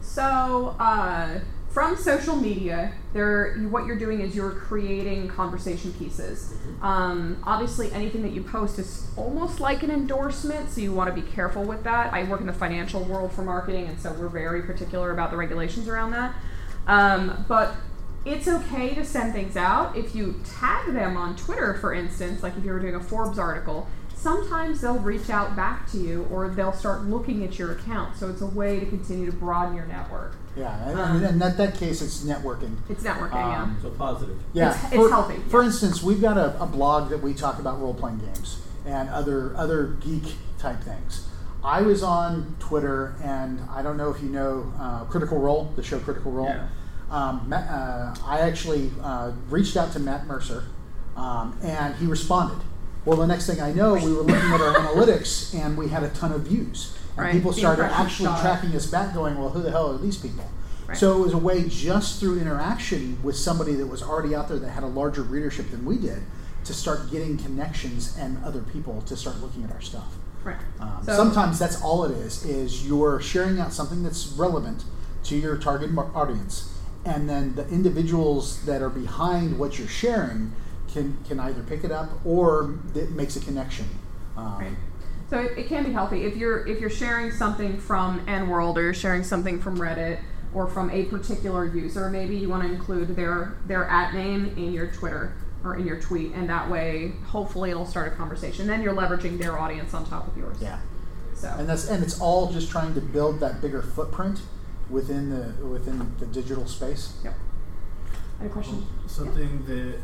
So, 0.00 0.74
uh, 0.80 1.38
from 1.72 1.96
social 1.96 2.36
media, 2.36 2.92
there 3.14 3.54
what 3.70 3.86
you're 3.86 3.98
doing 3.98 4.20
is 4.20 4.36
you're 4.36 4.50
creating 4.50 5.28
conversation 5.28 5.92
pieces. 5.94 6.54
Um, 6.82 7.42
obviously, 7.44 7.90
anything 7.92 8.22
that 8.22 8.32
you 8.32 8.42
post 8.42 8.78
is 8.78 9.08
almost 9.16 9.58
like 9.58 9.82
an 9.82 9.90
endorsement, 9.90 10.70
so 10.70 10.82
you 10.82 10.92
want 10.92 11.14
to 11.14 11.20
be 11.20 11.26
careful 11.30 11.64
with 11.64 11.82
that. 11.84 12.12
I 12.12 12.24
work 12.24 12.40
in 12.40 12.46
the 12.46 12.52
financial 12.52 13.02
world 13.04 13.32
for 13.32 13.42
marketing, 13.42 13.86
and 13.86 13.98
so 13.98 14.12
we're 14.12 14.28
very 14.28 14.62
particular 14.62 15.12
about 15.12 15.30
the 15.30 15.36
regulations 15.36 15.88
around 15.88 16.10
that. 16.10 16.34
Um, 16.86 17.44
but 17.48 17.74
it's 18.24 18.46
okay 18.46 18.94
to 18.94 19.04
send 19.04 19.32
things 19.32 19.56
out 19.56 19.96
if 19.96 20.14
you 20.14 20.40
tag 20.44 20.92
them 20.92 21.16
on 21.16 21.36
Twitter, 21.36 21.74
for 21.74 21.94
instance, 21.94 22.42
like 22.42 22.56
if 22.56 22.64
you 22.64 22.72
were 22.72 22.80
doing 22.80 22.94
a 22.94 23.00
Forbes 23.00 23.38
article. 23.38 23.88
Sometimes 24.22 24.80
they'll 24.80 25.00
reach 25.00 25.30
out 25.30 25.56
back 25.56 25.90
to 25.90 25.98
you, 25.98 26.28
or 26.30 26.48
they'll 26.48 26.72
start 26.72 27.02
looking 27.06 27.42
at 27.42 27.58
your 27.58 27.72
account. 27.72 28.16
So 28.16 28.28
it's 28.30 28.40
a 28.40 28.46
way 28.46 28.78
to 28.78 28.86
continue 28.86 29.26
to 29.26 29.36
broaden 29.36 29.74
your 29.74 29.86
network. 29.86 30.36
Yeah, 30.56 30.88
and, 30.88 31.00
Um, 31.00 31.24
in 31.24 31.38
that, 31.40 31.56
that 31.56 31.74
case, 31.74 32.00
it's 32.02 32.22
networking. 32.22 32.76
It's 32.88 33.02
networking, 33.02 33.34
Um, 33.34 33.76
So 33.82 33.90
positive. 33.90 34.38
Yeah, 34.52 34.68
It's- 34.70 34.84
it's 34.92 34.94
for, 34.94 35.10
healthy, 35.10 35.38
For 35.48 35.60
yeah. 35.60 35.66
instance, 35.66 36.04
we've 36.04 36.20
got 36.20 36.38
a, 36.38 36.60
a 36.62 36.66
blog 36.66 37.10
that 37.10 37.20
we 37.20 37.34
talk 37.34 37.58
about 37.58 37.80
role 37.80 37.94
playing 37.94 38.18
games 38.18 38.60
and 38.86 39.08
other 39.10 39.54
other 39.56 39.96
geek 40.00 40.36
type 40.56 40.80
things. 40.84 41.26
I 41.64 41.82
was 41.82 42.02
on 42.04 42.54
Twitter, 42.60 43.14
and 43.24 43.58
I 43.74 43.82
don't 43.82 43.96
know 43.96 44.10
if 44.10 44.22
you 44.22 44.28
know 44.28 44.72
uh, 44.80 45.04
Critical 45.06 45.38
Role, 45.38 45.72
the 45.74 45.82
show 45.82 45.98
Critical 45.98 46.30
Role. 46.30 46.46
Yeah. 46.46 46.66
Um, 47.10 47.42
Ma- 47.48 47.56
uh, 47.56 48.14
I 48.24 48.38
actually 48.40 48.92
uh, 49.02 49.32
reached 49.50 49.76
out 49.76 49.92
to 49.94 49.98
Matt 49.98 50.26
Mercer, 50.28 50.64
um, 51.16 51.56
and 51.62 51.94
he 51.96 52.06
responded. 52.06 52.58
Well, 53.04 53.16
the 53.16 53.26
next 53.26 53.46
thing 53.46 53.60
I 53.60 53.72
know, 53.72 53.94
we 53.94 54.12
were 54.12 54.22
looking 54.22 54.34
at 54.52 54.60
our 54.60 54.74
analytics, 54.74 55.54
and 55.54 55.76
we 55.76 55.88
had 55.88 56.02
a 56.04 56.08
ton 56.10 56.32
of 56.32 56.42
views. 56.42 56.96
And 57.16 57.26
Right, 57.26 57.32
people 57.32 57.52
started 57.52 57.84
actually 57.84 58.28
tracking 58.40 58.74
us 58.74 58.86
back, 58.86 59.12
going, 59.12 59.36
"Well, 59.38 59.50
who 59.50 59.60
the 59.62 59.70
hell 59.70 59.92
are 59.92 59.98
these 59.98 60.16
people?" 60.16 60.44
Right. 60.86 60.96
So 60.96 61.18
it 61.18 61.20
was 61.20 61.32
a 61.32 61.38
way 61.38 61.68
just 61.68 62.20
through 62.20 62.38
interaction 62.40 63.18
with 63.22 63.36
somebody 63.36 63.74
that 63.74 63.86
was 63.86 64.02
already 64.02 64.34
out 64.34 64.48
there 64.48 64.58
that 64.58 64.70
had 64.70 64.82
a 64.84 64.88
larger 64.88 65.22
readership 65.22 65.70
than 65.70 65.84
we 65.84 65.98
did 65.98 66.22
to 66.64 66.72
start 66.72 67.10
getting 67.10 67.36
connections 67.36 68.14
and 68.18 68.42
other 68.44 68.60
people 68.60 69.02
to 69.06 69.16
start 69.16 69.40
looking 69.40 69.64
at 69.64 69.72
our 69.72 69.80
stuff. 69.80 70.14
Right. 70.44 70.56
Um, 70.80 70.88
So- 71.04 71.16
sometimes 71.16 71.58
that's 71.58 71.80
all 71.82 72.04
it 72.04 72.12
is: 72.12 72.44
is 72.44 72.86
you're 72.86 73.20
sharing 73.20 73.58
out 73.60 73.72
something 73.72 74.02
that's 74.02 74.28
relevant 74.28 74.84
to 75.24 75.36
your 75.36 75.56
target 75.56 75.90
audience, 76.14 76.68
and 77.04 77.28
then 77.28 77.54
the 77.56 77.68
individuals 77.68 78.58
that 78.64 78.80
are 78.80 78.88
behind 78.90 79.58
what 79.58 79.78
you're 79.78 79.88
sharing 79.88 80.52
can 80.92 81.16
can 81.26 81.40
either 81.40 81.62
pick 81.62 81.84
it 81.84 81.90
up 81.90 82.10
or 82.24 82.74
it 82.94 83.10
makes 83.10 83.36
a 83.36 83.40
connection. 83.40 83.86
Um, 84.36 84.58
Right. 84.58 84.76
So 85.30 85.38
it, 85.38 85.56
it 85.56 85.66
can 85.66 85.84
be 85.84 85.92
healthy 85.92 86.24
if 86.24 86.36
you're 86.36 86.66
if 86.66 86.78
you're 86.78 86.90
sharing 86.90 87.30
something 87.30 87.78
from 87.78 88.22
EN 88.28 88.48
World 88.48 88.76
or 88.76 88.82
you're 88.82 88.94
sharing 88.94 89.24
something 89.24 89.60
from 89.60 89.78
Reddit 89.78 90.20
or 90.52 90.66
from 90.66 90.90
a 90.90 91.04
particular 91.04 91.64
user. 91.64 92.10
Maybe 92.10 92.36
you 92.36 92.50
want 92.50 92.64
to 92.64 92.68
include 92.68 93.16
their 93.16 93.56
their 93.66 93.86
at 93.86 94.12
name 94.12 94.52
in 94.58 94.72
your 94.74 94.88
Twitter 94.88 95.32
or 95.64 95.76
in 95.76 95.86
your 95.86 96.00
tweet, 96.00 96.32
and 96.34 96.48
that 96.50 96.68
way, 96.68 97.12
hopefully, 97.28 97.70
it'll 97.70 97.86
start 97.86 98.12
a 98.12 98.16
conversation. 98.16 98.66
Then 98.66 98.82
you're 98.82 98.94
leveraging 98.94 99.38
their 99.38 99.58
audience 99.58 99.94
on 99.94 100.04
top 100.04 100.26
of 100.28 100.36
yours. 100.36 100.58
Yeah. 100.60 100.80
So 101.34 101.48
and 101.58 101.68
that's 101.68 101.88
and 101.88 102.04
it's 102.04 102.20
all 102.20 102.52
just 102.52 102.70
trying 102.70 102.94
to 102.94 103.00
build 103.00 103.40
that 103.40 103.60
bigger 103.60 103.80
footprint 103.82 104.42
within 104.90 105.30
the 105.30 105.64
within 105.64 106.14
the 106.18 106.26
digital 106.26 106.66
space. 106.66 107.14
Yep. 107.24 107.34
Any 108.40 108.50
question? 108.50 108.84
Something 109.06 109.64
that 109.66 109.98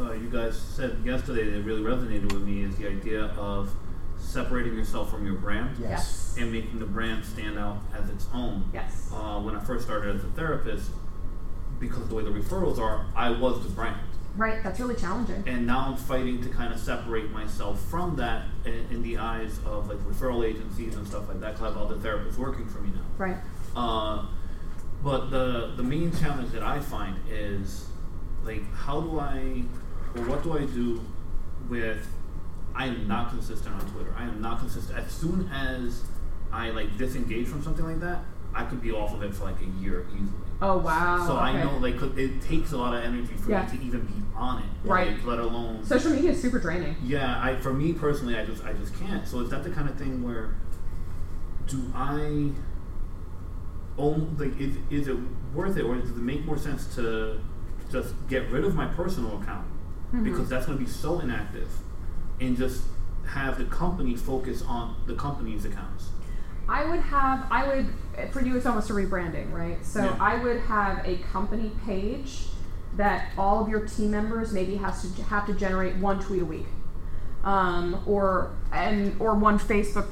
uh, 0.00 0.12
you 0.12 0.28
guys 0.30 0.56
said 0.58 0.98
yesterday 1.04 1.50
that 1.50 1.62
really 1.62 1.82
resonated 1.82 2.32
with 2.32 2.42
me 2.42 2.62
is 2.62 2.76
the 2.76 2.88
idea 2.88 3.24
of 3.36 3.70
separating 4.18 4.74
yourself 4.74 5.10
from 5.10 5.26
your 5.26 5.34
brand 5.34 5.76
Yes. 5.78 5.90
Yes. 5.90 6.36
and 6.38 6.52
making 6.52 6.78
the 6.78 6.86
brand 6.86 7.24
stand 7.24 7.58
out 7.58 7.78
as 7.98 8.08
its 8.08 8.26
own. 8.32 8.70
Yes. 8.72 9.10
Uh, 9.12 9.40
when 9.40 9.56
I 9.56 9.60
first 9.60 9.84
started 9.84 10.14
as 10.16 10.24
a 10.24 10.28
therapist, 10.28 10.90
because 11.80 12.02
of 12.02 12.08
the 12.08 12.14
way 12.14 12.22
the 12.22 12.30
referrals 12.30 12.78
are, 12.78 13.04
I 13.16 13.30
was 13.30 13.62
the 13.64 13.70
brand. 13.70 14.00
Right. 14.36 14.62
That's 14.62 14.78
really 14.80 14.94
challenging. 14.94 15.42
And 15.46 15.66
now 15.66 15.80
I'm 15.88 15.96
fighting 15.96 16.40
to 16.42 16.48
kind 16.48 16.72
of 16.72 16.78
separate 16.80 17.30
myself 17.32 17.80
from 17.90 18.16
that 18.16 18.44
in, 18.64 18.86
in 18.90 19.02
the 19.02 19.18
eyes 19.18 19.58
of 19.66 19.88
like 19.88 19.98
referral 19.98 20.46
agencies 20.48 20.94
and 20.94 21.06
stuff 21.06 21.28
like 21.28 21.40
that. 21.40 21.54
Cause 21.56 21.62
I 21.62 21.78
have 21.78 21.90
other 21.90 21.96
therapists 21.96 22.38
working 22.38 22.66
for 22.66 22.78
me 22.78 22.90
now. 22.94 23.02
Right. 23.18 23.36
Uh, 23.76 24.26
but 25.02 25.30
the 25.30 25.72
the 25.76 25.82
main 25.82 26.12
challenge 26.16 26.52
that 26.52 26.62
I 26.62 26.78
find 26.80 27.16
is 27.28 27.88
like 28.44 28.62
how 28.74 29.00
do 29.00 29.18
I 29.18 29.62
or 30.14 30.22
what 30.28 30.42
do 30.42 30.56
I 30.58 30.64
do 30.66 31.00
with 31.68 32.06
I 32.74 32.86
am 32.86 33.06
not 33.06 33.30
consistent 33.30 33.74
on 33.74 33.80
Twitter. 33.92 34.14
I 34.16 34.24
am 34.24 34.40
not 34.40 34.58
consistent. 34.60 34.98
As 34.98 35.10
soon 35.12 35.48
as 35.52 36.02
I 36.52 36.70
like 36.70 36.96
disengage 36.96 37.46
from 37.46 37.62
something 37.62 37.84
like 37.84 38.00
that, 38.00 38.20
I 38.54 38.64
could 38.64 38.80
be 38.82 38.92
off 38.92 39.12
of 39.14 39.22
it 39.22 39.34
for 39.34 39.44
like 39.44 39.60
a 39.60 39.80
year 39.80 40.06
easily. 40.14 40.28
Oh 40.60 40.78
wow. 40.78 41.24
so 41.26 41.36
I 41.36 41.62
know 41.62 41.76
like 41.78 41.96
it 42.16 42.40
takes 42.42 42.72
a 42.72 42.76
lot 42.78 42.94
of 42.96 43.02
energy 43.04 43.34
for 43.34 43.50
Yeah. 43.50 43.64
me 43.70 43.78
to 43.78 43.84
even 43.84 44.00
be 44.02 44.14
on 44.36 44.62
it. 44.62 44.68
Right. 44.84 45.12
Like, 45.12 45.24
let 45.26 45.38
alone 45.40 45.84
Social 45.84 46.12
media 46.12 46.30
is 46.30 46.40
super 46.40 46.58
draining. 46.58 46.96
yeah, 47.02 47.40
I 47.42 47.56
for 47.56 47.72
me 47.72 47.92
personally, 47.92 48.36
I 48.36 48.44
just 48.44 48.64
I 48.64 48.72
just 48.72 48.98
can't. 48.98 49.26
So 49.26 49.40
is 49.40 49.50
that 49.50 49.64
the 49.64 49.70
kind 49.70 49.88
of 49.88 49.96
thing 49.96 50.22
where 50.22 50.54
do 51.66 51.92
I 51.94 52.50
own 53.98 54.36
like 54.38 54.58
is 54.58 54.76
is 54.90 55.08
it 55.08 55.16
worth 55.54 55.76
it 55.76 55.82
or 55.84 55.96
does 55.96 56.10
it 56.10 56.16
make 56.16 56.44
more 56.44 56.56
sense 56.58 56.94
to 56.94 57.38
just 57.92 58.14
get 58.28 58.48
rid 58.50 58.64
of 58.64 58.74
my 58.74 58.86
personal 58.86 59.40
account 59.40 59.66
Mhm. 60.14 60.24
because 60.24 60.48
that's 60.48 60.66
going 60.66 60.78
to 60.78 60.84
be 60.84 60.90
so 60.90 61.20
inactive 61.20 61.68
and 62.40 62.56
just 62.56 62.82
have 63.26 63.58
the 63.58 63.64
company 63.66 64.16
focus 64.16 64.62
on 64.66 64.96
the 65.06 65.14
company's 65.14 65.64
accounts. 65.64 66.10
I 66.68 66.84
would 66.84 67.00
have, 67.00 67.44
I 67.50 67.66
would, 67.68 67.86
for 68.32 68.40
you, 68.40 68.56
it's 68.56 68.66
almost 68.66 68.88
a 68.90 68.92
rebranding, 68.94 69.52
right? 69.52 69.84
So 69.84 70.04
Yeah. 70.04 70.16
I 70.20 70.36
would 70.42 70.60
have 70.60 71.02
a 71.04 71.18
company 71.32 71.72
page 71.84 72.48
that 72.96 73.30
all 73.38 73.60
of 73.62 73.68
your 73.68 73.80
team 73.86 74.10
members 74.10 74.52
maybe 74.52 74.76
has 74.76 75.02
to 75.14 75.22
have 75.24 75.46
to 75.46 75.54
generate 75.54 75.96
one 75.96 76.18
tweet 76.20 76.42
a 76.42 76.44
week, 76.44 76.66
um, 77.44 77.96
or 78.06 78.50
and 78.72 79.14
or 79.18 79.34
one 79.34 79.58
Facebook, 79.58 80.06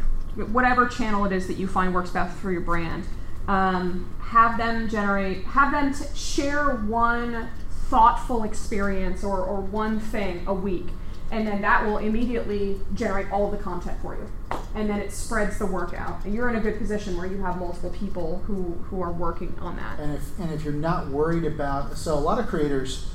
whatever 0.51 0.87
channel 0.87 1.25
it 1.25 1.33
is 1.33 1.47
that 1.47 1.55
you 1.57 1.67
find 1.69 1.95
works 1.95 2.11
best 2.11 2.37
for 2.39 2.51
your 2.51 2.63
brand. 2.63 3.05
Um, 3.49 4.07
have 4.21 4.57
them 4.59 4.89
generate, 4.89 5.45
have 5.45 5.73
them 5.73 5.93
t- 5.93 6.05
share 6.15 6.71
one 6.77 7.49
thoughtful 7.91 8.45
experience 8.45 9.25
or, 9.25 9.41
or 9.41 9.61
one 9.61 9.99
thing 9.99 10.45
a 10.47 10.55
week 10.55 10.87
and 11.33 11.47
then 11.47 11.63
that 11.63 11.87
will 11.87 11.99
immediately 11.99 12.81
generate 12.95 13.31
all 13.31 13.51
the 13.51 13.57
content 13.57 14.01
for 14.03 14.15
you. 14.15 14.31
And 14.75 14.89
then 14.91 15.01
it 15.01 15.13
spreads 15.13 15.59
the 15.59 15.67
work 15.67 15.95
out. 15.95 16.25
And 16.25 16.35
you're 16.35 16.49
in 16.49 16.57
a 16.57 16.61
good 16.61 16.79
position 16.79 17.17
where 17.17 17.27
you 17.27 17.39
have 17.43 17.59
multiple 17.59 17.91
people 17.91 18.43
who 18.47 18.73
who 18.89 19.01
are 19.03 19.13
working 19.13 19.57
on 19.61 19.77
that. 19.77 19.99
And 20.01 20.15
if 20.15 20.39
and 20.39 20.53
if 20.53 20.65
you're 20.65 20.73
not 20.73 21.09
worried 21.09 21.45
about 21.45 21.97
so 21.97 22.15
a 22.15 22.21
lot 22.21 22.39
of 22.39 22.47
creators 22.47 23.13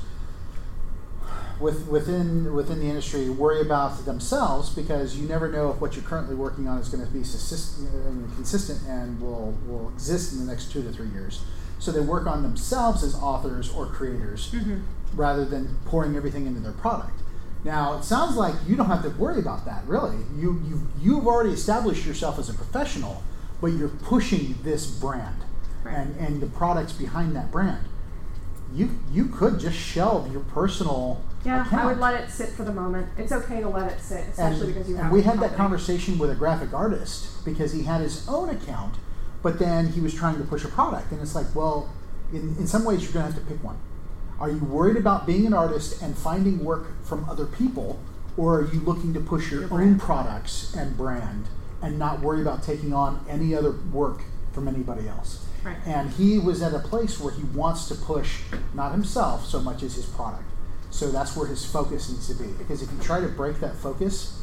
with 1.60 1.86
within 1.88 2.54
within 2.54 2.80
the 2.80 2.86
industry 2.86 3.30
worry 3.30 3.60
about 3.60 4.04
themselves 4.04 4.70
because 4.70 5.16
you 5.16 5.26
never 5.26 5.50
know 5.50 5.70
if 5.70 5.80
what 5.80 5.94
you're 5.94 6.04
currently 6.04 6.34
working 6.34 6.68
on 6.68 6.78
is 6.78 6.88
going 6.88 7.04
to 7.04 7.10
be 7.10 7.20
consistent 7.20 8.82
and 8.88 9.20
will 9.20 9.56
will 9.66 9.90
exist 9.90 10.32
in 10.32 10.38
the 10.38 10.50
next 10.50 10.72
two 10.72 10.82
to 10.82 10.92
three 10.92 11.08
years. 11.08 11.42
So 11.78 11.92
they 11.92 12.00
work 12.00 12.26
on 12.26 12.42
themselves 12.42 13.02
as 13.02 13.14
authors 13.14 13.70
or 13.70 13.86
creators 13.86 14.50
mm-hmm. 14.50 14.80
rather 15.14 15.44
than 15.44 15.76
pouring 15.84 16.16
everything 16.16 16.46
into 16.46 16.60
their 16.60 16.72
product. 16.72 17.20
Now 17.64 17.98
it 17.98 18.04
sounds 18.04 18.36
like 18.36 18.54
you 18.66 18.76
don't 18.76 18.86
have 18.86 19.02
to 19.02 19.10
worry 19.10 19.38
about 19.40 19.64
that 19.66 19.84
really. 19.86 20.16
You 20.36 20.62
you 20.68 20.88
you've 21.00 21.26
already 21.26 21.50
established 21.50 22.06
yourself 22.06 22.38
as 22.38 22.48
a 22.48 22.54
professional, 22.54 23.22
but 23.60 23.68
you're 23.68 23.88
pushing 23.88 24.56
this 24.62 24.86
brand 24.86 25.42
Right. 25.84 25.96
and 25.98 26.16
and 26.16 26.40
the 26.40 26.46
products 26.46 26.92
behind 26.92 27.36
that 27.36 27.50
brand. 27.52 27.86
You 28.72 28.90
you 29.12 29.26
could 29.26 29.60
just 29.60 29.76
shelve 29.76 30.32
your 30.32 30.42
personal 30.42 31.22
yeah 31.44 31.64
account. 31.64 31.82
i 31.82 31.86
would 31.86 31.98
let 31.98 32.20
it 32.20 32.28
sit 32.28 32.48
for 32.48 32.64
the 32.64 32.72
moment 32.72 33.06
it's 33.16 33.30
okay 33.30 33.60
to 33.60 33.68
let 33.68 33.92
it 33.92 34.00
sit 34.00 34.24
especially 34.30 34.64
and, 34.66 34.74
because 34.74 34.88
you 34.90 34.96
and 34.96 35.12
we 35.12 35.22
had 35.22 35.38
that 35.38 35.54
conversation 35.54 36.18
with 36.18 36.28
a 36.30 36.34
graphic 36.34 36.72
artist 36.74 37.44
because 37.44 37.72
he 37.72 37.84
had 37.84 38.00
his 38.00 38.26
own 38.28 38.48
account, 38.50 38.96
but 39.46 39.60
then 39.60 39.86
he 39.92 40.00
was 40.00 40.12
trying 40.12 40.36
to 40.38 40.42
push 40.42 40.64
a 40.64 40.68
product, 40.68 41.12
and 41.12 41.22
it's 41.22 41.36
like, 41.36 41.46
well, 41.54 41.88
in, 42.32 42.56
in 42.58 42.66
some 42.66 42.84
ways 42.84 43.04
you're 43.04 43.12
going 43.12 43.24
to 43.24 43.32
have 43.32 43.40
to 43.40 43.48
pick 43.48 43.62
one. 43.62 43.78
Are 44.40 44.50
you 44.50 44.58
worried 44.58 44.96
about 44.96 45.24
being 45.24 45.46
an 45.46 45.54
artist 45.54 46.02
and 46.02 46.18
finding 46.18 46.64
work 46.64 47.00
from 47.04 47.30
other 47.30 47.46
people, 47.46 48.00
or 48.36 48.58
are 48.58 48.74
you 48.74 48.80
looking 48.80 49.14
to 49.14 49.20
push 49.20 49.52
your, 49.52 49.68
Your 49.68 49.82
own 49.82 50.00
products 50.00 50.74
and 50.74 50.96
brand 50.96 51.46
and 51.80 51.96
not 51.96 52.22
worry 52.22 52.42
about 52.42 52.64
taking 52.64 52.92
on 52.92 53.24
any 53.28 53.54
other 53.54 53.70
work 53.70 54.22
from 54.50 54.66
anybody 54.66 55.06
else? 55.06 55.46
Right. 55.62 55.76
And 55.86 56.10
he 56.10 56.40
was 56.40 56.60
at 56.60 56.74
a 56.74 56.80
place 56.80 57.20
where 57.20 57.32
he 57.32 57.44
wants 57.44 57.86
to 57.86 57.94
push 57.94 58.40
not 58.74 58.90
himself 58.90 59.46
so 59.46 59.60
much 59.60 59.84
as 59.84 59.94
his 59.94 60.06
product. 60.06 60.42
So 60.90 61.12
that's 61.12 61.36
where 61.36 61.46
his 61.46 61.64
focus 61.64 62.10
needs 62.10 62.26
to 62.26 62.34
be. 62.34 62.50
Because 62.54 62.82
if 62.82 62.90
you 62.90 62.98
try 62.98 63.20
to 63.20 63.28
break 63.28 63.60
that 63.60 63.76
focus, 63.76 64.35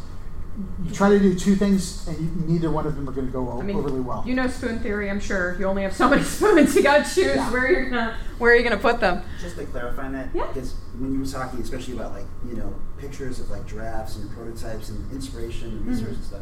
you 0.85 0.91
try 0.93 1.09
to 1.09 1.17
do 1.19 1.33
two 1.33 1.55
things, 1.55 2.07
and 2.07 2.17
you, 2.19 2.31
neither 2.53 2.69
one 2.69 2.85
of 2.85 2.95
them 2.95 3.09
are 3.09 3.11
going 3.11 3.25
to 3.25 3.33
go 3.33 3.49
o- 3.49 3.59
I 3.59 3.63
mean, 3.63 3.75
overly 3.75 3.99
well. 4.01 4.23
you 4.25 4.35
know 4.35 4.47
spoon 4.47 4.79
theory 4.79 5.09
i'm 5.09 5.19
sure 5.19 5.57
you 5.59 5.65
only 5.65 5.81
have 5.83 5.93
so 5.93 6.07
many 6.09 6.21
spoons 6.35 6.75
you 6.75 6.83
gotta 6.83 7.03
choose 7.03 7.35
Yeah. 7.35 7.51
where 7.51 7.71
you're 7.71 7.89
gonna 7.89 8.15
where 8.37 8.51
are 8.51 8.55
you're 8.55 8.63
gonna 8.63 8.77
put 8.81 8.99
them 8.99 9.23
Just 9.41 9.57
to 9.57 9.65
clarify 9.65 10.09
that, 10.11 10.29
Yeah. 10.33 10.47
because 10.53 10.75
when 10.99 11.11
you 11.13 11.19
were 11.19 11.25
talking, 11.25 11.59
especially 11.61 11.95
about 11.95 12.11
like 12.13 12.25
you 12.47 12.55
know 12.55 12.73
pictures 12.99 13.39
of 13.39 13.49
like 13.49 13.65
drafts 13.67 14.15
and 14.17 14.29
prototypes 14.31 14.89
and 14.89 15.11
inspiration 15.11 15.69
and 15.69 15.79
Mm-hmm. 15.81 15.89
research 15.91 16.15
and 16.15 16.23
stuff, 16.23 16.41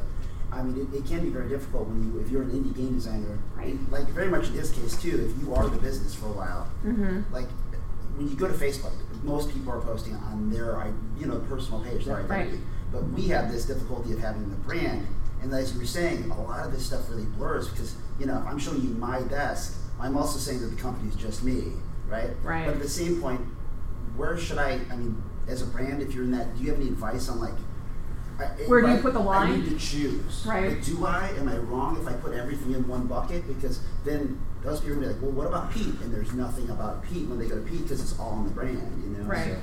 I 0.51 0.62
mean, 0.64 0.76
it, 0.93 0.97
it 0.97 1.05
can 1.05 1.22
be 1.22 1.30
very 1.30 1.47
difficult 1.47 1.88
when 1.88 2.03
you, 2.03 2.20
if 2.20 2.30
you're 2.30 2.41
an 2.41 2.49
indie 2.51 2.76
game 2.76 2.93
designer, 2.95 3.39
Right. 3.55 3.70
it- 3.76 3.91
like 3.91 4.07
very 4.09 4.28
much 4.30 4.47
in 4.49 4.57
this 4.57 4.72
case 4.72 5.01
too, 5.01 5.32
if 5.34 5.41
you 5.41 5.53
are 5.55 5.68
the 5.70 5.78
business 5.78 6.14
for 6.14 6.26
a 6.26 6.34
while, 6.34 6.68
Mm-hmm. 6.86 7.34
like 7.34 7.47
when 8.18 8.28
you 8.28 8.36
go 8.36 8.47
to 8.47 8.53
Facebook, 8.53 8.91
most 9.24 9.53
people 9.53 9.72
are 9.72 9.80
posting 9.80 10.16
on 10.16 10.49
their, 10.49 10.86
you 11.18 11.26
know, 11.28 11.39
personal 11.47 11.80
page, 11.82 12.03
their 12.05 12.16
Right. 12.18 12.30
identity. 12.41 12.62
But 12.92 13.04
we 13.12 13.28
have 13.30 13.52
this 13.52 13.66
difficulty 13.66 14.14
of 14.14 14.20
having 14.20 14.50
the 14.50 14.58
brand, 14.58 15.08
and 15.42 15.54
as 15.54 15.74
you 15.74 15.80
were 15.80 15.86
saying, 15.86 16.30
a 16.32 16.42
lot 16.42 16.66
of 16.66 16.72
this 16.72 16.86
stuff 16.86 17.10
really 17.10 17.26
blurs 17.26 17.70
because 17.70 17.96
you 18.20 18.26
know, 18.26 18.38
if 18.38 18.46
I'm 18.46 18.60
showing 18.60 18.82
you 18.82 18.89
my 18.89 19.22
desk, 19.24 19.78
I'm 20.00 20.16
also 20.18 20.38
saying 20.38 20.62
that 20.62 20.68
the 20.68 20.82
company 20.82 21.10
is 21.10 21.16
just 21.16 21.44
me, 21.44 21.74
right? 22.08 22.30
Right. 22.44 22.66
But 22.66 22.76
at 22.76 22.82
the 22.82 22.89
same 22.89 23.22
point, 23.22 23.42
where 24.16 24.38
should 24.38 24.58
I? 24.58 24.80
I 24.92 24.96
mean, 24.96 25.22
as 25.48 25.62
a 25.62 25.66
brand, 25.66 26.02
if 26.02 26.14
you're 26.14 26.24
in 26.24 26.32
that, 26.32 26.56
do 26.56 26.64
you 26.64 26.70
have 26.70 26.80
any 26.80 26.89
advice 26.89 27.30
on 27.30 27.39
like? 27.39 27.54
Where 28.68 28.82
do 28.82 28.88
you 28.88 28.94
like, 28.94 29.04
put 29.04 29.14
the 29.14 29.20
line? 29.20 29.52
I 29.52 29.56
need 29.58 29.70
to 29.70 29.78
choose. 29.78 30.44
Right. 30.48 30.70
Like, 30.70 30.84
do 30.84 31.06
I? 31.06 31.30
Am 31.38 31.48
I 31.48 31.58
wrong 31.58 32.00
if 32.02 32.08
I 32.08 32.14
put 32.14 32.34
everything 32.34 32.74
in 32.74 32.88
one 32.88 33.06
bucket? 33.06 33.48
Because 33.48 33.82
then 34.04 34.42
those 34.64 34.80
people 34.80 34.96
will 34.96 35.02
be 35.02 35.08
like, 35.10 35.22
well, 35.22 35.32
what 35.32 35.48
about 35.48 35.72
Pete? 35.72 35.94
And 36.02 36.12
there's 36.12 36.34
nothing 36.34 36.70
about 36.70 37.04
Pete 37.04 37.28
when 37.28 37.38
they 37.38 37.48
go 37.48 37.56
to 37.56 37.62
Pete 37.62 37.84
because 37.84 38.02
it's 38.02 38.18
all 38.20 38.32
on 38.32 38.46
the 38.46 38.50
brand, 38.50 39.04
you 39.04 39.10
know. 39.16 39.24
Right. 39.26 39.46
So, 39.46 39.58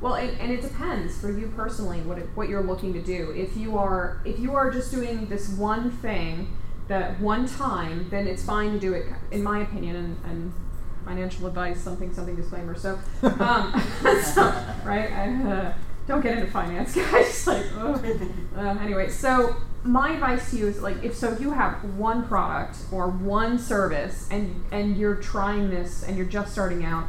Well, 0.00 0.14
and, 0.14 0.38
and 0.40 0.50
it 0.50 0.62
depends 0.62 1.18
for 1.20 1.30
you 1.30 1.52
personally 1.54 2.00
what 2.00 2.18
it, 2.18 2.28
what 2.34 2.48
you're 2.48 2.62
looking 2.62 2.92
to 2.94 3.02
do. 3.02 3.32
If 3.36 3.56
you 3.56 3.76
are 3.76 4.20
if 4.24 4.38
you 4.38 4.54
are 4.54 4.70
just 4.70 4.90
doing 4.90 5.26
this 5.26 5.50
one 5.50 5.90
thing 5.90 6.56
that 6.88 7.20
one 7.20 7.46
time, 7.46 8.08
then 8.10 8.26
it's 8.26 8.42
fine 8.42 8.72
to 8.72 8.78
do 8.78 8.94
it. 8.94 9.06
In 9.30 9.42
my 9.42 9.60
opinion, 9.60 9.96
and, 9.96 10.18
and 10.24 10.52
financial 11.04 11.46
advice, 11.46 11.80
something 11.80 12.12
something 12.12 12.36
disclaimer. 12.36 12.74
So, 12.74 12.98
um, 13.22 13.80
so 14.34 14.42
right, 14.84 15.10
I, 15.12 15.50
uh, 15.50 15.74
don't 16.06 16.22
get 16.22 16.38
into 16.38 16.50
finance, 16.50 16.94
guys. 16.96 17.46
like, 17.46 17.66
uh, 18.56 18.60
anyway, 18.80 19.08
so 19.08 19.56
my 19.82 20.12
advice 20.12 20.50
to 20.50 20.56
you 20.58 20.68
is 20.68 20.82
like 20.82 21.02
if 21.02 21.16
so 21.16 21.32
if 21.32 21.40
you 21.40 21.52
have 21.52 21.82
one 21.96 22.26
product 22.26 22.76
or 22.92 23.08
one 23.08 23.58
service 23.58 24.28
and 24.30 24.62
and 24.70 24.96
you're 24.96 25.16
trying 25.16 25.70
this 25.70 26.02
and 26.02 26.16
you're 26.16 26.26
just 26.26 26.52
starting 26.52 26.84
out 26.84 27.06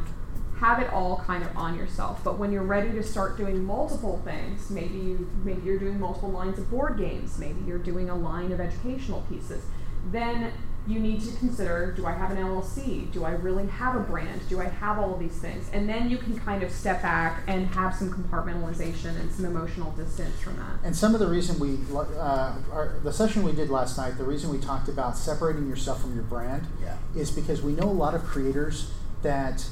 have 0.62 0.78
it 0.80 0.92
all 0.92 1.22
kind 1.26 1.42
of 1.42 1.56
on 1.56 1.76
yourself. 1.76 2.22
But 2.22 2.38
when 2.38 2.52
you're 2.52 2.62
ready 2.62 2.92
to 2.92 3.02
start 3.02 3.36
doing 3.36 3.64
multiple 3.64 4.22
things, 4.24 4.70
maybe 4.70 4.94
you 4.94 5.28
maybe 5.44 5.62
you're 5.66 5.78
doing 5.78 5.98
multiple 5.98 6.30
lines 6.30 6.56
of 6.58 6.70
board 6.70 6.98
games, 6.98 7.36
maybe 7.36 7.60
you're 7.66 7.78
doing 7.78 8.08
a 8.08 8.14
line 8.14 8.52
of 8.52 8.60
educational 8.60 9.22
pieces, 9.22 9.64
then 10.12 10.52
you 10.86 10.98
need 11.00 11.20
to 11.20 11.30
consider 11.38 11.92
do 11.96 12.06
I 12.06 12.12
have 12.12 12.30
an 12.30 12.36
LLC? 12.36 13.10
Do 13.12 13.24
I 13.24 13.30
really 13.32 13.66
have 13.66 13.96
a 13.96 14.00
brand? 14.00 14.40
Do 14.48 14.60
I 14.60 14.64
have 14.68 14.98
all 15.00 15.14
of 15.14 15.18
these 15.20 15.36
things? 15.36 15.68
And 15.72 15.88
then 15.88 16.08
you 16.10 16.16
can 16.16 16.38
kind 16.38 16.62
of 16.62 16.70
step 16.70 17.02
back 17.02 17.42
and 17.48 17.66
have 17.68 17.94
some 17.94 18.10
compartmentalization 18.12 19.18
and 19.20 19.30
some 19.32 19.44
emotional 19.44 19.90
distance 19.92 20.40
from 20.40 20.56
that. 20.56 20.76
And 20.84 20.94
some 20.94 21.14
of 21.14 21.20
the 21.20 21.28
reason 21.28 21.58
we, 21.58 21.78
uh, 21.96 22.54
our, 22.72 22.98
the 23.02 23.12
session 23.12 23.42
we 23.44 23.52
did 23.52 23.68
last 23.70 23.96
night, 23.96 24.16
the 24.18 24.24
reason 24.24 24.50
we 24.50 24.58
talked 24.58 24.88
about 24.88 25.16
separating 25.16 25.68
yourself 25.68 26.00
from 26.02 26.14
your 26.14 26.24
brand 26.24 26.66
Yeah. 26.82 26.96
is 27.16 27.30
because 27.30 27.62
we 27.62 27.72
know 27.72 27.88
a 27.88 27.98
lot 28.04 28.14
of 28.14 28.24
creators 28.24 28.90
that 29.22 29.64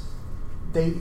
they, 0.73 0.95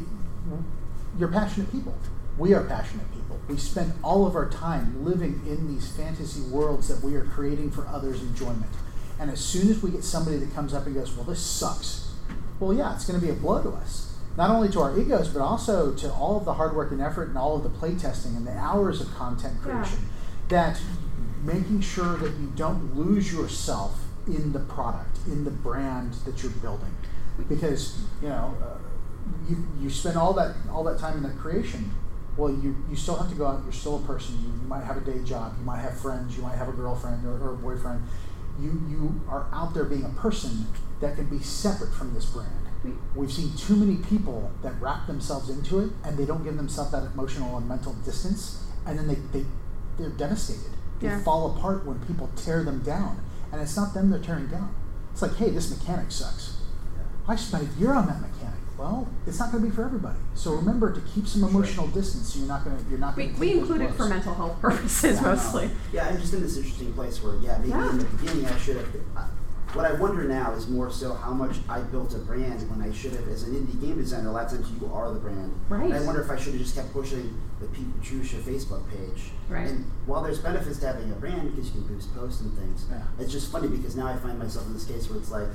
you're 1.18 1.32
passionate 1.32 1.72
people. 1.72 1.96
We 2.38 2.54
are 2.54 2.64
passionate 2.64 3.12
people. 3.14 3.40
We 3.48 3.58
spend 3.58 3.94
all 4.04 4.26
of 4.26 4.36
our 4.36 4.50
time 4.50 5.04
living 5.04 5.42
in 5.48 5.68
these 5.68 5.92
fantasy 5.92 6.42
worlds 6.42 6.88
that 6.88 7.04
we 7.04 7.16
are 7.16 7.26
creating 7.26 7.72
for 7.72 7.86
others' 7.88 8.22
enjoyment. 8.22 8.72
And 9.20 9.30
as 9.30 9.40
soon 9.42 9.70
as 9.70 9.84
we 9.84 9.92
get 9.92 10.04
somebody 10.04 10.38
that 10.38 10.54
comes 10.56 10.74
up 10.74 10.86
and 10.86 10.96
goes, 10.96 11.14
well, 11.14 11.26
this 11.26 11.42
sucks, 11.42 12.14
well, 12.60 12.74
yeah, 12.74 12.96
it's 12.96 13.06
going 13.06 13.20
to 13.20 13.26
be 13.26 13.32
a 13.32 13.36
blow 13.36 13.62
to 13.62 13.70
us. 13.72 14.16
Not 14.38 14.50
only 14.52 14.70
to 14.70 14.80
our 14.80 14.98
egos, 14.98 15.28
but 15.28 15.42
also 15.42 15.94
to 15.96 16.14
all 16.14 16.38
of 16.38 16.46
the 16.46 16.54
hard 16.54 16.76
work 16.76 16.92
and 16.92 17.02
effort 17.02 17.28
and 17.28 17.38
all 17.38 17.58
of 17.58 17.64
the 17.64 17.70
play 17.70 17.96
testing 17.96 18.38
and 18.38 18.48
the 18.48 18.58
hours 18.58 19.02
of 19.02 19.14
content 19.16 19.56
Yeah. 19.66 19.72
creation. 19.74 20.00
That 20.48 20.80
making 21.44 21.82
sure 21.82 22.16
that 22.18 22.32
you 22.40 22.52
don't 22.56 22.96
lose 22.96 23.34
yourself 23.34 24.00
in 24.28 24.54
the 24.54 24.60
product, 24.60 25.18
in 25.28 25.44
the 25.44 25.52
brand 25.52 26.14
that 26.26 26.42
you're 26.42 26.52
building. 26.54 26.96
Because, 27.50 27.98
you 28.22 28.30
know, 28.30 28.54
uh, 28.62 28.78
you, 29.50 29.58
you 29.82 29.90
spend 29.90 30.18
all 30.18 30.34
that 30.34 30.56
all 30.72 30.84
that 30.86 31.00
time 31.00 31.18
in 31.18 31.24
that 31.24 31.38
creation. 31.38 31.92
Well, 32.38 32.52
you, 32.52 32.76
you 32.90 32.96
still 32.96 33.18
have 33.18 33.30
to 33.30 33.36
go 33.36 33.46
out. 33.48 33.62
You're 33.64 33.74
still 33.74 33.98
a 33.98 34.02
person. 34.08 34.36
You, 34.42 34.48
you 34.62 34.68
might 34.68 34.84
have 34.86 34.96
a 34.96 35.02
day 35.02 35.20
job. 35.26 35.56
You 35.60 35.66
might 35.66 35.80
have 35.82 36.00
friends. 36.00 36.38
You 36.38 36.44
might 36.44 36.56
have 36.56 36.70
a 36.70 36.72
girlfriend 36.72 37.26
or, 37.26 37.32
or 37.38 37.54
a 37.54 37.58
boyfriend. 37.58 38.02
You 38.60 38.82
you 38.90 39.22
are 39.28 39.48
out 39.52 39.74
there 39.74 39.84
being 39.86 40.06
a 40.06 40.10
person 40.22 40.68
that 41.02 41.16
can 41.16 41.26
be 41.26 41.40
separate 41.40 41.94
from 41.94 42.14
this 42.14 42.26
brand. 42.26 42.50
We- 42.84 42.94
We've 43.16 43.32
seen 43.32 43.54
too 43.58 43.76
many 43.76 43.98
people 43.98 44.52
that 44.62 44.80
wrap 44.82 45.08
themselves 45.08 45.50
into 45.50 45.80
it 45.80 45.92
and 46.06 46.18
they 46.18 46.26
don't 46.26 46.44
give 46.46 46.56
themselves 46.56 46.92
that 46.92 47.04
emotional 47.14 47.58
and 47.58 47.68
mental 47.68 47.94
distance, 48.06 48.64
and 48.86 48.98
then 48.98 49.08
they, 49.08 49.16
they 49.38 49.46
they're 49.98 50.10
devastated. 50.12 50.72
They 51.02 51.08
Yeah. 51.08 51.22
fall 51.24 51.56
apart 51.58 51.86
when 51.86 52.00
people 52.06 52.30
tear 52.38 52.64
them 52.64 52.80
down, 52.84 53.22
and 53.52 53.62
it's 53.62 53.76
not 53.76 53.94
them 53.94 54.10
they're 54.12 54.20
tearing 54.22 54.48
down. 54.48 54.74
It's 55.12 55.22
like, 55.22 55.36
hey, 55.36 55.50
this 55.50 55.70
mechanic 55.78 56.12
sucks. 56.12 56.58
I 57.28 57.36
spent 57.36 57.64
a 57.70 57.80
year 57.80 57.94
on 57.94 58.08
that 58.08 58.22
mechanic. 58.22 58.39
Well, 58.80 59.10
it's 59.28 59.38
not 59.40 59.52
going 59.52 59.62
to 59.64 59.70
be 59.70 59.76
for 59.76 59.84
everybody. 59.84 60.18
So 60.36 60.54
remember 60.54 60.94
to 60.94 61.02
keep 61.02 61.28
some 61.28 61.44
emotional 61.44 61.88
distance. 61.88 62.34
So 62.34 62.40
you're 62.40 62.48
not 62.48 62.64
going 62.64 62.78
to 62.82 62.90
you're 62.90 62.98
not 62.98 63.18
We, 63.18 63.24
going 63.26 63.34
to. 63.36 63.40
we 63.42 63.52
include 63.60 63.82
it 63.82 63.92
for 63.94 64.06
mental 64.08 64.34
health 64.34 64.60
purposes 64.62 65.04
Yeah, 65.04 65.20
I 65.20 65.22
know. 65.24 65.30
mostly. 65.36 65.70
Yeah, 65.92 66.08
I'm 66.08 66.18
just 66.18 66.34
in 66.34 66.42
this 66.42 66.56
interesting 66.56 66.94
place 66.94 67.22
where, 67.22 67.36
yeah, 67.38 67.58
maybe 67.58 67.70
Yeah. 67.72 67.90
in 67.90 67.98
the 67.98 68.06
beginning 68.06 68.46
I 68.46 68.58
should 68.58 68.78
have. 68.78 68.88
Uh, 69.18 69.26
what 69.74 69.86
I 69.86 69.94
wonder 69.94 70.24
now 70.24 70.54
is 70.54 70.68
more 70.68 70.90
so 70.90 71.14
how 71.14 71.32
much 71.32 71.58
I 71.68 71.82
built 71.82 72.16
a 72.16 72.18
brand 72.20 72.68
when 72.72 72.82
I 72.82 72.92
should 72.92 73.12
have, 73.12 73.28
as 73.28 73.44
an 73.44 73.54
indie 73.54 73.80
game 73.80 73.98
designer. 73.98 74.30
A 74.30 74.32
lot 74.32 74.46
of 74.46 74.52
times 74.52 74.72
you 74.82 74.90
are 74.92 75.12
the 75.14 75.20
brand. 75.20 75.54
Right. 75.68 75.84
And 75.84 75.94
I 75.94 76.02
wonder 76.06 76.22
if 76.22 76.32
I 76.32 76.38
should 76.38 76.54
have 76.54 76.62
just 76.62 76.74
kept 76.76 76.92
pushing 76.92 77.38
the 77.60 77.68
Pete 77.68 77.86
Petrucia 78.02 78.40
Facebook 78.42 78.90
page. 78.90 79.30
Right. 79.50 79.68
And 79.68 79.86
while 80.08 80.24
there's 80.24 80.40
benefits 80.40 80.80
to 80.80 80.88
having 80.88 81.12
a 81.12 81.16
brand 81.16 81.54
because 81.54 81.68
you 81.68 81.82
can 81.82 81.84
boost 81.94 82.16
posts 82.16 82.42
and 82.42 82.58
things, 82.58 82.86
Yeah. 82.90 83.04
it's 83.20 83.32
just 83.32 83.52
funny 83.52 83.68
because 83.68 83.96
now 83.96 84.08
I 84.08 84.16
find 84.16 84.40
myself 84.40 84.66
in 84.68 84.74
this 84.74 84.86
case 84.86 85.08
where 85.10 85.20
it's 85.20 85.30
like, 85.30 85.48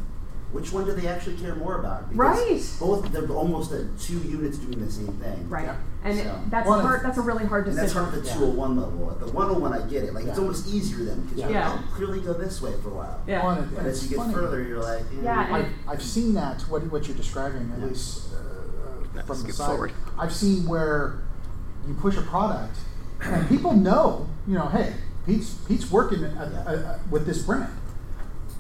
which 0.55 0.73
one 0.73 0.85
do 0.85 0.93
they 0.93 1.09
actually 1.09 1.37
care 1.37 1.57
more 1.57 1.81
about? 1.81 2.09
Because 2.09 2.39
Right. 2.39 2.63
Both 2.79 3.11
they're 3.13 3.29
almost 3.29 3.73
uh, 3.73 3.79
two 3.99 4.19
units 4.19 4.57
doing 4.59 4.85
the 4.87 4.91
same 4.91 5.09
thing. 5.15 5.51
Right. 5.51 5.65
Yeah. 5.65 5.77
And 6.05 6.17
So- 6.19 6.41
that's 6.49 6.69
Well, 6.69 6.81
hard. 6.81 7.03
That's 7.03 7.19
a 7.19 7.23
really 7.23 7.45
hard 7.45 7.67
And 7.67 7.75
decision. 7.77 8.05
that's 8.05 8.13
hard 8.13 8.15
at 8.15 8.23
the 8.23 8.29
Yeah. 8.29 8.35
201 8.53 8.77
level. 8.77 9.11
At 9.11 9.19
the 9.19 9.33
101, 9.33 9.73
I 9.73 9.81
get 9.89 10.05
it. 10.05 10.15
Like, 10.15 10.27
it's 10.27 10.39
almost 10.39 10.69
easier 10.69 11.05
then 11.05 11.23
because 11.23 11.39
Yeah. 11.39 11.49
you 11.49 11.55
Yeah. 11.55 11.71
I'll 11.73 11.97
clearly 11.97 12.21
go 12.21 12.33
this 12.35 12.63
way 12.63 12.73
for 12.85 12.91
a 12.91 12.95
while. 12.95 13.19
yeah. 13.27 13.43
Well, 13.43 13.57
and 13.57 13.65
it- 13.65 13.71
But 13.75 13.79
and 13.81 13.89
as 13.89 14.03
you 14.05 14.11
get 14.11 14.19
funny. 14.19 14.33
further, 14.35 14.63
you're 14.63 14.81
like. 14.81 15.05
Yeah, 15.21 15.49
I've, 15.51 15.69
I've 15.89 16.03
seen 16.03 16.35
that 16.35 16.63
what 16.69 16.89
what 16.93 17.09
you're 17.09 17.17
describing 17.17 17.73
at 17.75 17.81
Yeah. 17.81 17.87
least 17.87 18.21
uh, 18.33 19.19
uh, 19.19 19.23
from 19.25 19.43
the 19.43 19.53
side. 19.53 19.67
forward. 19.67 19.93
I've 20.17 20.33
seen 20.33 20.69
where 20.69 21.19
you 21.89 21.95
push 21.95 22.17
a 22.17 22.23
product 22.23 22.77
and 23.21 23.49
people 23.49 23.73
know, 23.73 24.27
you 24.47 24.55
know, 24.55 24.67
hey, 24.69 24.93
Pete's 25.27 25.55
Pete's 25.67 25.91
working 25.91 26.23
uh 26.23 26.65
Yeah. 26.67 26.73
uh, 26.73 26.99
with 27.11 27.27
this 27.27 27.43
brand. 27.43 27.73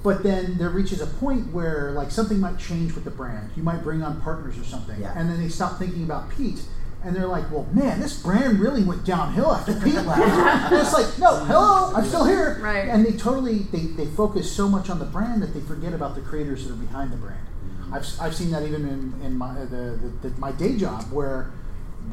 But 0.05 0.23
then 0.23 0.59
there 0.59 0.69
reaches 0.69 1.01
a 1.01 1.07
point 1.07 1.51
where 1.51 1.91
like 1.93 2.11
something 2.11 2.39
might 2.39 2.59
change 2.59 2.95
with 2.95 3.05
the 3.05 3.11
brand. 3.11 3.51
You 3.57 3.63
might 3.63 3.83
bring 3.83 4.03
on 4.03 4.21
partners 4.21 4.59
or 4.59 4.65
something, 4.65 5.01
Yeah. 5.01 5.15
and 5.17 5.31
then 5.31 5.41
they 5.41 5.49
stop 5.49 5.79
thinking 5.79 6.05
about 6.05 6.31
Pete. 6.31 6.61
And 7.03 7.17
they're 7.17 7.27
like, 7.27 7.51
well, 7.51 7.67
man, 7.73 8.01
this 8.01 8.23
brand 8.23 8.61
really 8.61 8.83
went 8.83 9.05
downhill 9.05 9.53
after 9.53 9.73
Pete 9.81 9.95
left. 9.95 10.21
and 10.21 10.75
it's 10.77 10.93
like, 10.93 11.19
no, 11.19 11.33
mm-hmm. 11.33 11.47
hello, 11.47 11.93
I'm 11.95 12.05
still 12.05 12.25
here. 12.27 12.59
Right. 12.63 12.89
And 12.89 13.05
they 13.05 13.13
totally, 13.13 13.61
they, 13.73 13.81
they 13.81 14.07
focus 14.07 14.51
so 14.51 14.69
much 14.69 14.89
on 14.91 14.99
the 14.99 15.05
brand 15.07 15.43
that 15.43 15.53
they 15.55 15.61
forget 15.61 15.93
about 15.95 16.15
the 16.15 16.21
creators 16.23 16.67
that 16.67 16.73
are 16.73 16.77
behind 16.77 17.11
the 17.11 17.17
brand. 17.17 17.47
Mm-hmm. 17.47 17.95
I've, 17.95 18.07
I've 18.21 18.35
seen 18.35 18.51
that 18.53 18.63
even 18.63 18.87
in, 18.89 19.21
in 19.23 19.37
my, 19.37 19.51
uh, 19.51 19.65
the, 19.67 19.99
the, 20.23 20.29
the, 20.29 20.41
my 20.41 20.53
day 20.53 20.77
job 20.77 21.11
where 21.13 21.51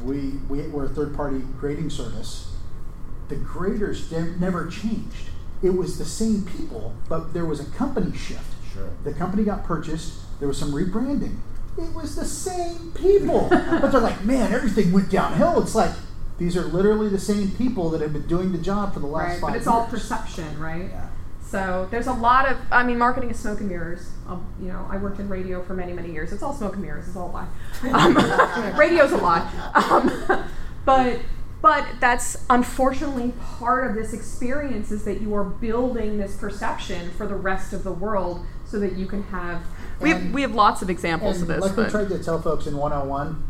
we, 0.03 0.31
we, 0.49 0.61
we're 0.67 0.85
a 0.85 0.89
third 0.89 1.13
party 1.13 1.39
grading 1.59 1.89
service. 1.89 2.53
The 3.27 3.35
graders 3.35 4.11
ne- 4.11 4.35
never 4.39 4.67
changed. 4.67 5.29
It 5.63 5.75
was 5.75 5.97
the 5.97 6.05
same 6.05 6.43
people, 6.45 6.93
but 7.07 7.33
there 7.33 7.45
was 7.45 7.59
a 7.59 7.65
company 7.71 8.15
shift. 8.17 8.43
Sure. 8.73 8.89
The 9.03 9.13
company 9.13 9.43
got 9.43 9.63
purchased, 9.63 10.13
there 10.39 10.47
was 10.47 10.57
some 10.57 10.71
rebranding. 10.71 11.37
It 11.77 11.93
was 11.93 12.15
the 12.15 12.25
same 12.25 12.91
people. 12.93 13.47
but 13.49 13.91
they're 13.91 14.01
like, 14.01 14.23
man, 14.25 14.53
everything 14.53 14.91
went 14.91 15.09
downhill. 15.09 15.61
It's 15.61 15.75
like, 15.75 15.91
these 16.37 16.57
are 16.57 16.63
literally 16.65 17.07
the 17.09 17.19
same 17.19 17.51
people 17.51 17.89
that 17.91 18.01
have 18.01 18.11
been 18.13 18.27
doing 18.27 18.51
the 18.51 18.57
job 18.57 18.93
for 18.93 18.99
the 18.99 19.05
last 19.07 19.23
right. 19.23 19.33
five 19.33 19.41
But 19.41 19.55
it's 19.57 19.65
years. 19.65 19.67
all 19.67 19.85
perception, 19.87 20.59
right? 20.59 20.89
Yeah. 20.89 21.07
So 21.45 21.87
there's 21.91 22.07
a 22.07 22.13
lot 22.13 22.49
of, 22.49 22.57
I 22.71 22.81
mean, 22.83 22.97
marketing 22.97 23.29
is 23.29 23.37
smoke 23.39 23.59
and 23.59 23.69
mirrors. 23.69 24.09
Um, 24.27 24.45
you 24.61 24.69
know, 24.69 24.87
I 24.89 24.97
worked 24.97 25.19
in 25.19 25.27
radio 25.29 25.61
for 25.61 25.73
many, 25.73 25.91
many 25.93 26.11
years. 26.11 26.31
It's 26.33 26.41
all 26.41 26.53
smoke 26.53 26.73
and 26.73 26.81
mirrors. 26.81 27.07
It's 27.07 27.15
all 27.17 27.29
a 27.29 27.31
lie. 27.31 27.47
Um, 27.93 28.77
radio's 28.79 29.11
a 29.11 29.17
lie. 29.17 29.41
Um, 29.75 30.45
but 30.85 31.19
but 31.61 31.85
that's 31.99 32.37
unfortunately 32.49 33.33
part 33.59 33.87
of 33.89 33.95
this 33.95 34.13
experience 34.13 34.91
is 34.91 35.03
that 35.05 35.21
you 35.21 35.33
are 35.35 35.43
building 35.43 36.17
this 36.17 36.35
perception 36.37 37.11
for 37.11 37.27
the 37.27 37.35
rest 37.35 37.73
of 37.73 37.83
the 37.83 37.91
world 37.91 38.45
so 38.65 38.79
that 38.79 38.93
you 38.93 39.05
can 39.05 39.23
have. 39.23 39.61
We 39.99 40.09
have, 40.09 40.31
we 40.31 40.41
have 40.41 40.55
lots 40.55 40.81
of 40.81 40.89
examples 40.89 41.41
of 41.41 41.47
this. 41.47 41.61
like 41.61 41.77
we 41.77 41.83
but- 41.83 41.91
tried 41.91 42.09
to 42.09 42.23
tell 42.23 42.41
folks 42.41 42.65
in 42.67 42.75
101, 42.77 43.43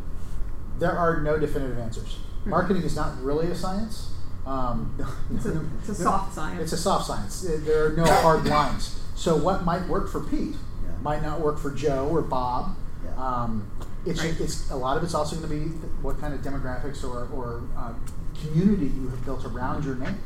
there 0.79 0.91
are 0.91 1.21
no 1.21 1.37
definitive 1.37 1.77
answers. 1.77 2.17
Marketing 2.45 2.81
is 2.83 2.95
not 2.95 3.21
really 3.21 3.47
a 3.47 3.55
science. 3.55 4.09
Um, 4.45 4.97
It's 5.35 5.45
a- 5.45 5.65
it's 5.79 5.89
a 5.89 5.95
soft 5.95 6.33
science. 6.33 6.61
It's 6.61 6.73
a 6.73 6.77
soft 6.77 7.05
science. 7.07 7.41
There 7.47 7.85
are 7.85 7.89
no 7.95 8.05
hard 8.05 8.45
lines. 8.45 8.99
So 9.15 9.35
what 9.37 9.63
might 9.63 9.87
work 9.87 10.09
for 10.09 10.19
Pete 10.21 10.55
Yeah. 10.83 10.89
might 11.03 11.21
not 11.21 11.39
work 11.39 11.59
for 11.59 11.69
Joe 11.71 12.07
or 12.09 12.21
Bob. 12.23 12.75
Yeah. 13.05 13.15
Um, 13.15 13.69
it's, 14.05 14.19
Right. 14.23 14.39
it's 14.39 14.69
a 14.71 14.75
lot 14.75 14.97
of 14.97 15.03
it's 15.03 15.13
also 15.13 15.35
going 15.35 15.49
to 15.49 15.55
be 15.55 15.71
what 16.01 16.19
kind 16.19 16.33
of 16.33 16.41
demographics 16.41 17.03
or, 17.03 17.27
or 17.33 17.61
uh, 17.77 17.93
community 18.39 18.87
you 18.87 19.09
have 19.09 19.23
built 19.25 19.45
around 19.45 19.85
your 19.85 19.95
name. 19.95 20.17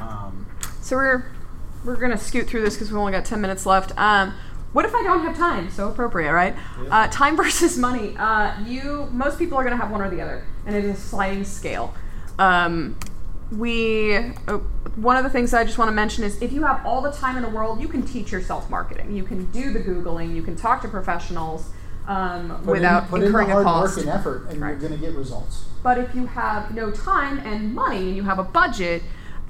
Um, 0.00 0.46
So 0.80 0.96
we're 0.96 1.24
we're 1.84 1.96
gonna 1.96 2.18
scoot 2.18 2.46
through 2.46 2.62
this 2.62 2.74
because 2.74 2.90
we've 2.90 2.98
only 3.00 3.12
got 3.12 3.24
ten 3.24 3.40
minutes 3.40 3.64
left. 3.66 3.92
Um, 3.98 4.34
what 4.72 4.84
if 4.84 4.94
I 4.94 5.02
don't 5.02 5.20
have 5.20 5.36
time? 5.36 5.70
So 5.70 5.88
appropriate, 5.88 6.32
right? 6.32 6.54
Uh, 6.90 7.08
time 7.08 7.36
versus 7.42 7.76
money. 7.78 8.16
Uh, 8.18 8.52
you 8.66 9.08
most 9.12 9.38
people 9.38 9.56
are 9.58 9.64
gonna 9.64 9.76
have 9.76 9.90
one 9.90 10.00
or 10.02 10.10
the 10.10 10.20
other, 10.20 10.44
and 10.66 10.74
it 10.76 10.84
is 10.84 10.98
a 10.98 11.00
sliding 11.00 11.44
scale. 11.44 11.94
Um, 12.38 12.98
we 13.52 14.14
uh, 14.48 14.58
one 14.96 15.16
of 15.16 15.24
the 15.24 15.30
things 15.30 15.52
I 15.52 15.64
just 15.64 15.76
want 15.78 15.88
to 15.88 15.94
mention 15.94 16.22
is 16.24 16.40
if 16.40 16.52
you 16.52 16.62
have 16.64 16.84
all 16.86 17.00
the 17.02 17.10
time 17.12 17.36
in 17.36 17.42
the 17.42 17.48
world, 17.48 17.80
you 17.80 17.88
can 17.88 18.02
teach 18.02 18.30
yourself 18.32 18.70
marketing. 18.70 19.14
You 19.14 19.24
can 19.24 19.50
do 19.50 19.72
the 19.72 19.80
googling. 19.80 20.34
You 20.34 20.42
can 20.42 20.56
talk 20.56 20.82
to 20.82 20.88
professionals 20.88 21.70
um, 22.08 22.64
without 22.66 23.12
in, 23.12 23.22
incurring 23.22 23.50
in 23.50 23.56
a 23.58 23.62
cost. 23.62 23.96
work 23.96 24.04
and 24.06 24.12
effort, 24.14 24.46
and 24.50 24.60
Right. 24.60 24.70
you're 24.70 24.78
going 24.80 24.92
to 24.92 24.98
get 24.98 25.14
results. 25.14 25.64
But 25.82 25.98
if 25.98 26.14
you 26.14 26.26
have 26.26 26.74
no 26.74 26.90
time 26.90 27.38
and 27.38 27.74
money 27.74 28.08
and 28.08 28.16
you 28.16 28.24
have 28.24 28.38
a 28.38 28.44
budget, 28.44 29.02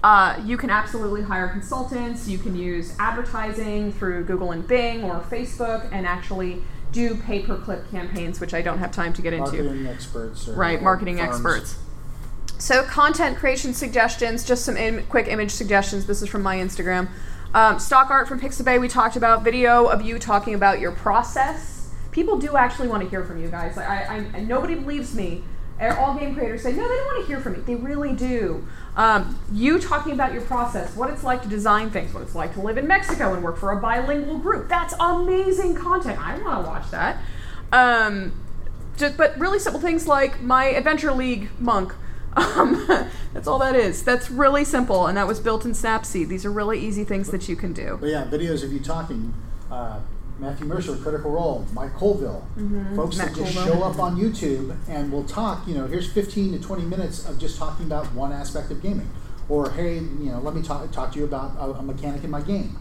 uh, 0.04 0.36
you 0.44 0.56
can 0.56 0.70
absolutely 0.70 1.22
hire 1.22 1.48
consultants. 1.48 2.28
You 2.28 2.38
can 2.38 2.54
use 2.56 2.94
advertising 2.98 3.92
through 3.92 4.24
Google 4.24 4.52
and 4.52 4.66
Bing 4.66 5.04
or 5.04 5.20
Facebook 5.30 5.88
and 5.92 6.06
actually 6.06 6.62
do 6.92 7.14
pay 7.16 7.40
per 7.40 7.56
click 7.56 7.88
campaigns, 7.90 8.40
which 8.40 8.54
I 8.54 8.62
don't 8.62 8.78
have 8.78 8.92
time 8.92 9.12
to 9.14 9.22
get 9.22 9.32
into. 9.32 9.62
Marketing 9.62 9.86
experts, 9.86 10.48
or 10.48 10.54
Right, 10.54 10.82
marketing 10.82 11.18
firms. 11.18 11.30
experts. 11.30 11.76
So, 12.58 12.82
content 12.84 13.38
creation 13.38 13.72
suggestions, 13.74 14.44
just 14.44 14.64
some 14.64 14.76
Im- 14.76 15.04
quick 15.08 15.28
image 15.28 15.50
suggestions. 15.50 16.06
This 16.06 16.20
is 16.22 16.28
from 16.28 16.42
my 16.42 16.56
Instagram. 16.56 17.08
Um, 17.54 17.78
stock 17.78 18.10
art 18.10 18.28
from 18.28 18.38
Pixabay, 18.40 18.80
we 18.80 18.86
talked 18.88 19.16
about. 19.16 19.42
Video 19.42 19.86
of 19.86 20.02
you 20.02 20.18
talking 20.18 20.54
about 20.54 20.78
your 20.78 20.92
process. 20.92 21.79
People 22.12 22.38
do 22.38 22.56
actually 22.56 22.88
want 22.88 23.02
to 23.02 23.08
hear 23.08 23.24
from 23.24 23.40
you 23.40 23.48
guys. 23.48 23.76
Like, 23.76 23.88
I, 23.88 24.30
I, 24.34 24.40
nobody 24.40 24.74
believes 24.74 25.14
me. 25.14 25.44
All 25.80 26.14
game 26.14 26.34
creators 26.34 26.62
say, 26.62 26.72
no, 26.72 26.86
they 26.86 26.94
don't 26.94 27.06
want 27.06 27.20
to 27.22 27.26
hear 27.26 27.40
from 27.40 27.54
me. 27.54 27.60
They 27.60 27.74
really 27.74 28.12
do. 28.12 28.66
Um, 28.96 29.38
you 29.50 29.78
talking 29.78 30.12
about 30.12 30.34
your 30.34 30.42
process, 30.42 30.94
what 30.94 31.08
it's 31.08 31.24
like 31.24 31.42
to 31.42 31.48
design 31.48 31.90
things, 31.90 32.12
what 32.12 32.22
it's 32.22 32.34
like 32.34 32.52
to 32.54 32.60
live 32.60 32.76
in 32.76 32.86
Mexico 32.86 33.32
and 33.32 33.42
work 33.42 33.56
for 33.56 33.70
a 33.70 33.80
bilingual 33.80 34.36
group. 34.36 34.68
That's 34.68 34.92
amazing 35.00 35.74
content. 35.76 36.20
I 36.20 36.36
want 36.38 36.64
to 36.64 36.70
watch 36.70 36.90
that. 36.90 37.22
Um, 37.72 38.32
just, 38.98 39.16
but 39.16 39.38
really 39.38 39.58
simple 39.58 39.80
things 39.80 40.06
like 40.06 40.42
my 40.42 40.66
Adventure 40.66 41.12
League 41.12 41.48
monk. 41.58 41.94
Um, 42.36 42.86
that's 43.34 43.48
all 43.48 43.58
that 43.58 43.74
is. 43.74 44.04
That's 44.04 44.30
really 44.30 44.64
simple, 44.64 45.08
and 45.08 45.18
that 45.18 45.26
was 45.26 45.40
built 45.40 45.64
in 45.64 45.72
Snapseed. 45.72 46.28
These 46.28 46.46
are 46.46 46.50
really 46.52 46.78
easy 46.78 47.02
things 47.02 47.32
that 47.32 47.48
you 47.48 47.56
can 47.56 47.72
do. 47.72 47.98
But 48.00 48.08
yeah, 48.08 48.24
videos 48.24 48.62
of 48.62 48.72
you 48.72 48.78
talking. 48.78 49.34
Uh, 49.68 49.98
Matthew 50.40 50.66
Mercer, 50.66 50.96
Critical 50.96 51.30
Role, 51.32 51.66
Mike 51.72 51.94
Colville, 51.94 52.44
folks 52.54 52.58
Mm-hmm. 52.58 52.96
Matt 52.96 53.34
that 53.34 53.36
just 53.36 53.54
Colville. 53.56 53.74
show 53.74 53.82
up 53.84 53.98
on 53.98 54.16
YouTube 54.16 54.76
and 54.88 55.12
will 55.12 55.24
talk. 55.24 55.68
You 55.68 55.74
know, 55.74 55.86
here's 55.86 56.10
15 56.10 56.52
to 56.52 56.58
20 56.58 56.84
minutes 56.84 57.26
of 57.28 57.38
just 57.38 57.58
talking 57.58 57.86
about 57.86 58.12
one 58.14 58.32
aspect 58.32 58.70
of 58.70 58.82
gaming, 58.82 59.08
or 59.48 59.70
hey, 59.70 59.96
you 59.96 60.30
know, 60.32 60.38
let 60.40 60.54
me 60.54 60.62
talk 60.62 60.90
talk 60.92 61.12
to 61.12 61.18
you 61.18 61.24
about 61.24 61.56
a, 61.58 61.78
a 61.78 61.82
mechanic 61.82 62.24
in 62.24 62.30
my 62.30 62.40
game. 62.40 62.78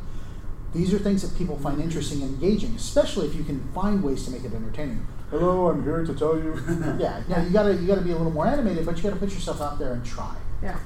These 0.74 0.94
are 0.94 1.00
things 1.00 1.22
that 1.28 1.36
people 1.38 1.58
find 1.58 1.82
interesting 1.82 2.22
and 2.22 2.36
engaging, 2.36 2.76
especially 2.76 3.28
if 3.28 3.34
you 3.36 3.44
can 3.44 3.68
find 3.74 4.04
ways 4.04 4.24
to 4.26 4.32
make 4.32 4.44
it 4.44 4.54
entertaining. 4.54 5.06
Hello, 5.32 5.68
I'm 5.70 5.84
here 5.84 6.06
to 6.06 6.14
tell 6.14 6.38
you. 6.38 6.60
yeah, 7.00 7.22
yeah, 7.28 7.44
you 7.44 7.50
gotta 7.52 7.74
you 7.76 7.88
gotta 7.88 8.02
be 8.02 8.12
a 8.12 8.16
little 8.18 8.32
more 8.32 8.48
animated, 8.48 8.86
but 8.86 8.96
you 8.98 9.04
gotta 9.04 9.16
put 9.16 9.32
yourself 9.34 9.62
out 9.62 9.80
there 9.80 9.94
and 9.94 10.06
try. 10.06 10.36
Yeah. 10.64 10.78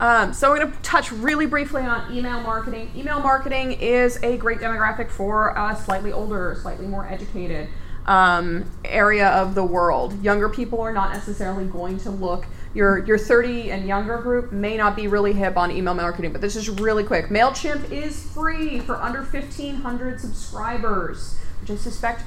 Um, 0.00 0.32
so 0.32 0.48
we're 0.48 0.60
going 0.60 0.72
to 0.72 0.78
touch 0.78 1.12
really 1.12 1.44
briefly 1.44 1.82
on 1.82 2.10
email 2.10 2.40
marketing. 2.40 2.90
Email 2.96 3.20
marketing 3.20 3.72
is 3.72 4.18
a 4.22 4.38
great 4.38 4.58
demographic 4.58 5.10
for 5.10 5.50
a 5.50 5.76
slightly 5.76 6.10
older, 6.10 6.58
slightly 6.62 6.86
more 6.86 7.06
educated 7.06 7.68
um, 8.06 8.64
area 8.82 9.28
of 9.28 9.54
the 9.54 9.62
world. 9.62 10.22
Younger 10.24 10.48
people 10.48 10.80
are 10.80 10.92
not 10.92 11.12
necessarily 11.12 11.66
going 11.66 11.98
to 11.98 12.10
look. 12.10 12.46
Your 12.72 13.04
your 13.04 13.18
30 13.18 13.72
and 13.72 13.86
younger 13.86 14.16
group 14.18 14.52
may 14.52 14.78
not 14.78 14.96
be 14.96 15.06
really 15.06 15.34
hip 15.34 15.58
on 15.58 15.70
email 15.70 15.92
marketing, 15.92 16.32
but 16.32 16.40
this 16.40 16.56
is 16.56 16.70
really 16.70 17.04
quick. 17.04 17.26
Mailchimp 17.26 17.90
is 17.90 18.22
free 18.32 18.80
for 18.80 18.96
under 18.96 19.20
1,500 19.20 20.18
subscribers, 20.18 21.38
which 21.60 21.70
I 21.70 21.76
suspect 21.76 22.22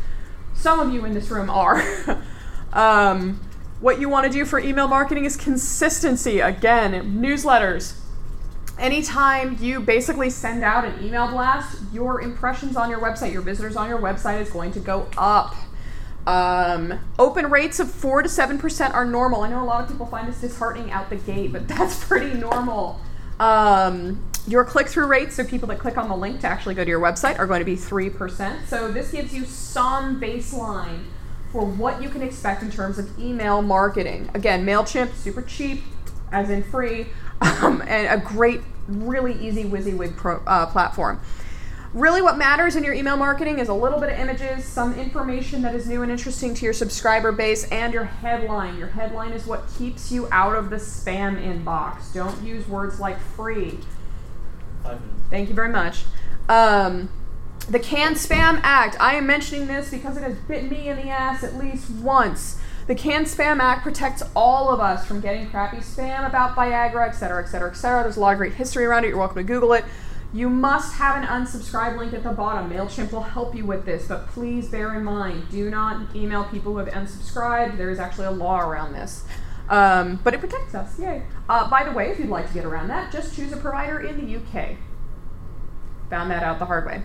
some 0.53 0.79
of 0.79 0.93
you 0.93 1.05
in 1.05 1.13
this 1.15 1.31
room 1.31 1.49
are. 1.49 1.81
um, 2.73 3.39
what 3.83 3.99
you 3.99 4.07
want 4.07 4.25
to 4.25 4.31
do 4.31 4.45
for 4.45 4.59
email 4.59 4.87
marketing 4.87 5.25
is 5.25 5.35
consistency. 5.35 6.39
Again, 6.39 7.21
newsletters. 7.21 7.99
Anytime 8.79 9.57
you 9.59 9.81
basically 9.81 10.29
send 10.29 10.63
out 10.63 10.85
an 10.85 11.03
email 11.03 11.27
blast, 11.27 11.81
your 11.91 12.21
impressions 12.21 12.77
on 12.77 12.89
your 12.89 12.99
website, 12.99 13.33
your 13.33 13.41
visitors 13.41 13.75
on 13.75 13.89
your 13.89 13.99
website 13.99 14.41
is 14.41 14.49
going 14.49 14.71
to 14.71 14.79
go 14.79 15.09
up. 15.17 15.53
Um, 16.25 16.97
open 17.19 17.51
rates 17.51 17.81
of 17.81 17.91
4 17.91 18.23
to 18.23 18.29
7% 18.29 18.93
are 18.93 19.03
normal. 19.03 19.41
I 19.41 19.49
know 19.49 19.61
a 19.61 19.65
lot 19.65 19.83
of 19.83 19.89
people 19.89 20.05
find 20.05 20.29
this 20.29 20.39
disheartening 20.39 20.89
out 20.89 21.09
the 21.09 21.17
gate, 21.17 21.51
but 21.51 21.67
that's 21.67 22.01
pretty 22.05 22.39
normal. 22.39 23.01
Um, 23.37 24.23
your 24.47 24.63
click 24.63 24.87
through 24.87 25.07
rates, 25.07 25.35
so 25.35 25.43
people 25.43 25.67
that 25.67 25.79
click 25.79 25.97
on 25.97 26.07
the 26.07 26.15
link 26.15 26.39
to 26.41 26.47
actually 26.47 26.75
go 26.75 26.85
to 26.85 26.89
your 26.89 27.01
website, 27.01 27.37
are 27.37 27.47
going 27.47 27.59
to 27.59 27.65
be 27.65 27.75
3%. 27.75 28.65
So 28.65 28.89
this 28.93 29.11
gives 29.11 29.33
you 29.33 29.43
some 29.43 30.21
baseline 30.21 31.03
for 31.53 31.63
what 31.63 32.01
you 32.01 32.09
can 32.09 32.23
expect 32.23 32.63
in 32.63 32.71
terms 32.71 32.97
of 32.97 33.17
email 33.19 33.61
marketing. 33.61 34.29
Again, 34.33 34.65
MailChimp, 34.65 35.13
super 35.13 35.43
cheap, 35.43 35.83
as 36.31 36.49
in 36.49 36.63
free, 36.63 37.05
um, 37.41 37.83
and 37.87 38.07
a 38.07 38.25
great, 38.25 38.61
really 38.87 39.33
easy 39.35 39.63
WYSIWYG 39.63 40.17
pro, 40.17 40.41
uh, 40.47 40.65
platform. 40.65 41.21
Really, 41.93 42.23
what 42.23 42.39
matters 42.39 42.75
in 42.75 42.83
your 42.83 42.95
email 42.95 43.17
marketing 43.17 43.59
is 43.59 43.69
a 43.69 43.73
little 43.73 43.99
bit 43.99 44.11
of 44.11 44.17
images, 44.17 44.65
some 44.65 44.95
information 44.95 45.61
that 45.61 45.75
is 45.75 45.87
new 45.87 46.01
and 46.01 46.11
interesting 46.11 46.55
to 46.55 46.65
your 46.65 46.73
subscriber 46.73 47.31
base, 47.31 47.65
and 47.65 47.93
your 47.93 48.05
headline. 48.05 48.79
Your 48.79 48.87
headline 48.87 49.31
is 49.31 49.45
what 49.45 49.65
keeps 49.77 50.11
you 50.11 50.27
out 50.31 50.55
of 50.55 50.71
the 50.71 50.77
spam 50.77 51.39
inbox. 51.39 52.11
Don't 52.15 52.41
use 52.43 52.67
words 52.67 52.99
like 52.99 53.19
free. 53.19 53.77
Thank 55.29 55.49
you 55.49 55.55
very 55.55 55.69
much. 55.69 56.05
Um, 56.49 57.09
the 57.69 57.79
Can 57.79 58.13
Spam 58.15 58.59
Act. 58.63 58.97
I 58.99 59.15
am 59.15 59.25
mentioning 59.25 59.67
this 59.67 59.89
because 59.89 60.17
it 60.17 60.23
has 60.23 60.35
bitten 60.35 60.69
me 60.69 60.89
in 60.89 60.97
the 60.97 61.09
ass 61.09 61.43
at 61.43 61.55
least 61.55 61.89
once. 61.89 62.59
The 62.87 62.95
Can 62.95 63.23
Spam 63.23 63.59
Act 63.59 63.83
protects 63.83 64.21
all 64.35 64.69
of 64.69 64.81
us 64.81 65.05
from 65.05 65.21
getting 65.21 65.49
crappy 65.49 65.77
spam 65.77 66.27
about 66.27 66.55
Viagra, 66.55 67.07
et 67.07 67.13
cetera, 67.13 67.41
et 67.41 67.47
cetera, 67.47 67.71
et 67.71 67.75
cetera. 67.75 68.03
There's 68.03 68.17
a 68.17 68.19
lot 68.19 68.33
of 68.33 68.37
great 68.37 68.53
history 68.53 68.83
around 68.83 69.05
it. 69.05 69.09
You're 69.09 69.17
welcome 69.17 69.37
to 69.37 69.43
Google 69.43 69.73
it. 69.73 69.85
You 70.33 70.49
must 70.49 70.95
have 70.95 71.15
an 71.15 71.23
unsubscribe 71.23 71.97
link 71.97 72.11
at 72.13 72.23
the 72.23 72.31
bottom. 72.31 72.69
MailChimp 72.69 73.11
will 73.11 73.21
help 73.21 73.55
you 73.55 73.65
with 73.65 73.85
this, 73.85 74.07
but 74.07 74.27
please 74.27 74.67
bear 74.67 74.95
in 74.95 75.03
mind 75.03 75.47
do 75.49 75.69
not 75.69 76.13
email 76.15 76.43
people 76.43 76.73
who 76.73 76.79
have 76.79 76.89
unsubscribed. 76.89 77.77
There 77.77 77.91
is 77.91 77.99
actually 77.99 78.25
a 78.25 78.31
law 78.31 78.59
around 78.59 78.93
this. 78.93 79.23
Um, 79.69 80.19
but 80.23 80.33
it 80.33 80.41
protects 80.41 80.75
us. 80.75 80.99
Yay. 80.99 81.23
Uh, 81.47 81.69
by 81.69 81.83
the 81.83 81.91
way, 81.91 82.09
if 82.09 82.19
you'd 82.19 82.29
like 82.29 82.47
to 82.47 82.53
get 82.53 82.65
around 82.65 82.89
that, 82.89 83.13
just 83.13 83.35
choose 83.35 83.53
a 83.53 83.57
provider 83.57 84.01
in 84.01 84.17
the 84.17 84.35
UK. 84.35 84.75
Found 86.09 86.31
that 86.31 86.43
out 86.43 86.59
the 86.59 86.65
hard 86.65 86.85
way. 86.85 87.03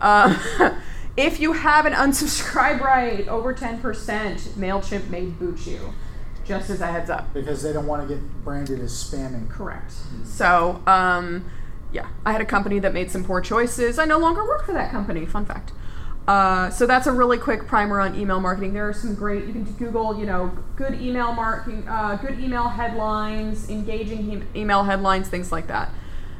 Uh, 0.00 0.78
if 1.16 1.40
you 1.40 1.52
have 1.54 1.86
an 1.86 1.92
unsubscribe 1.92 2.80
rate 2.80 3.28
over 3.28 3.54
10%, 3.54 3.80
MailChimp 3.80 5.08
may 5.08 5.26
boot 5.26 5.66
you. 5.66 5.92
Just 6.44 6.70
as 6.70 6.80
a 6.80 6.86
heads 6.86 7.10
up. 7.10 7.34
because 7.34 7.62
they 7.62 7.74
don't 7.74 7.86
want 7.86 8.08
to 8.08 8.14
get 8.14 8.22
branded 8.42 8.80
as 8.80 8.92
spamming. 8.92 9.50
Correct. 9.50 9.92
So, 10.24 10.82
um, 10.86 11.44
yeah, 11.92 12.08
I 12.24 12.32
had 12.32 12.40
a 12.40 12.46
company 12.46 12.78
that 12.78 12.94
made 12.94 13.10
some 13.10 13.22
poor 13.22 13.42
choices. 13.42 13.98
I 13.98 14.06
no 14.06 14.18
longer 14.18 14.42
work 14.44 14.64
for 14.64 14.72
that 14.72 14.90
company. 14.90 15.26
Fun 15.26 15.44
fact. 15.44 15.72
Uh, 16.26 16.68
so 16.70 16.86
that's 16.86 17.06
a 17.06 17.12
really 17.12 17.36
quick 17.38 17.66
primer 17.66 18.00
on 18.00 18.14
email 18.14 18.40
marketing. 18.40 18.72
There 18.74 18.88
are 18.88 18.92
some 18.94 19.14
great. 19.14 19.44
You 19.46 19.52
can 19.52 19.64
Google, 19.64 20.18
you 20.18 20.24
know, 20.26 20.56
good 20.76 20.94
email 21.00 21.32
marketing, 21.34 21.86
uh, 21.88 22.16
good 22.16 22.38
email 22.38 22.68
headlines, 22.68 23.68
engaging 23.70 24.32
e- 24.32 24.60
email 24.60 24.84
headlines, 24.84 25.28
things 25.28 25.52
like 25.52 25.66
that. 25.68 25.90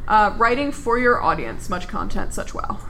Uh, 0.06 0.34
writing 0.38 0.72
for 0.72 0.98
your 0.98 1.22
audience, 1.22 1.68
much 1.68 1.86
content, 1.88 2.32
such 2.32 2.54
well. 2.54 2.80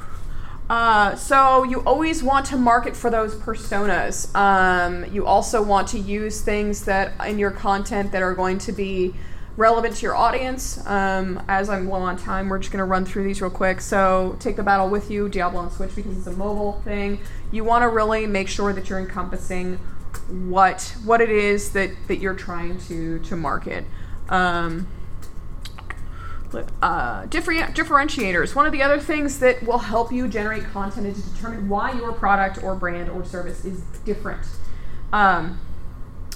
Uh, 0.69 1.15
so 1.17 1.63
you 1.63 1.81
always 1.81 2.23
want 2.23 2.45
to 2.47 2.57
market 2.57 2.95
for 2.95 3.11
those 3.11 3.35
personas. 3.35 4.35
Um, 4.35 5.11
you 5.13 5.25
also 5.25 5.63
want 5.63 5.89
to 5.89 5.99
use 5.99 6.43
things 6.43 6.85
that 6.85 7.15
in 7.27 7.39
your 7.39 7.51
content 7.51 8.13
that 8.13 8.23
are 8.23 8.35
going 8.35 8.59
to 8.59 8.73
be 8.73 9.15
relevant 9.57 9.97
to 9.97 10.03
your 10.03 10.15
audience. 10.15 10.85
Um, 10.87 11.43
as 11.49 11.71
I'm 11.71 11.89
low 11.89 12.01
on 12.01 12.17
time, 12.17 12.49
we're 12.49 12.59
just 12.59 12.71
going 12.71 12.79
to 12.79 12.85
run 12.85 13.05
through 13.05 13.25
these 13.25 13.41
real 13.41 13.51
quick. 13.51 13.81
So 13.81 14.37
take 14.41 14.57
the 14.57 14.63
battle 14.63 14.89
with 14.89 15.11
you, 15.11 15.29
Diablo 15.29 15.61
on 15.61 15.71
Switch, 15.71 15.95
because 15.97 16.17
it's 16.17 16.27
a 16.27 16.33
mobile 16.33 16.81
thing. 16.85 17.21
You 17.51 17.65
want 17.65 17.83
to 17.83 17.89
really 17.89 18.27
make 18.27 18.49
sure 18.49 18.73
that 18.73 18.89
you're 18.89 19.01
encompassing 19.01 19.81
what 20.29 20.95
what 21.05 21.21
it 21.21 21.31
is 21.31 21.73
that 21.73 21.91
that 22.09 22.17
you're 22.17 22.35
trying 22.35 22.79
to 22.83 23.19
to 23.21 23.37
market. 23.37 23.85
Um, 24.29 24.87
uh, 26.83 27.27
different 27.27 27.75
differentiators. 27.75 28.55
One 28.55 28.67
of 28.67 28.73
the 28.73 28.83
other 28.83 28.99
things 28.99 29.39
that 29.41 29.63
will 29.63 29.79
help 29.79 30.13
you 30.13 30.29
generate 30.29 30.65
content 30.65 31.07
is 31.07 31.23
to 31.23 31.31
determine 31.31 31.69
why 31.69 31.93
your 31.93 32.13
product 32.13 32.63
or 32.63 32.75
brand 32.75 33.11
or 33.11 33.25
service 33.25 33.65
is 33.65 33.81
different. 34.05 34.47
Um, 35.13 35.61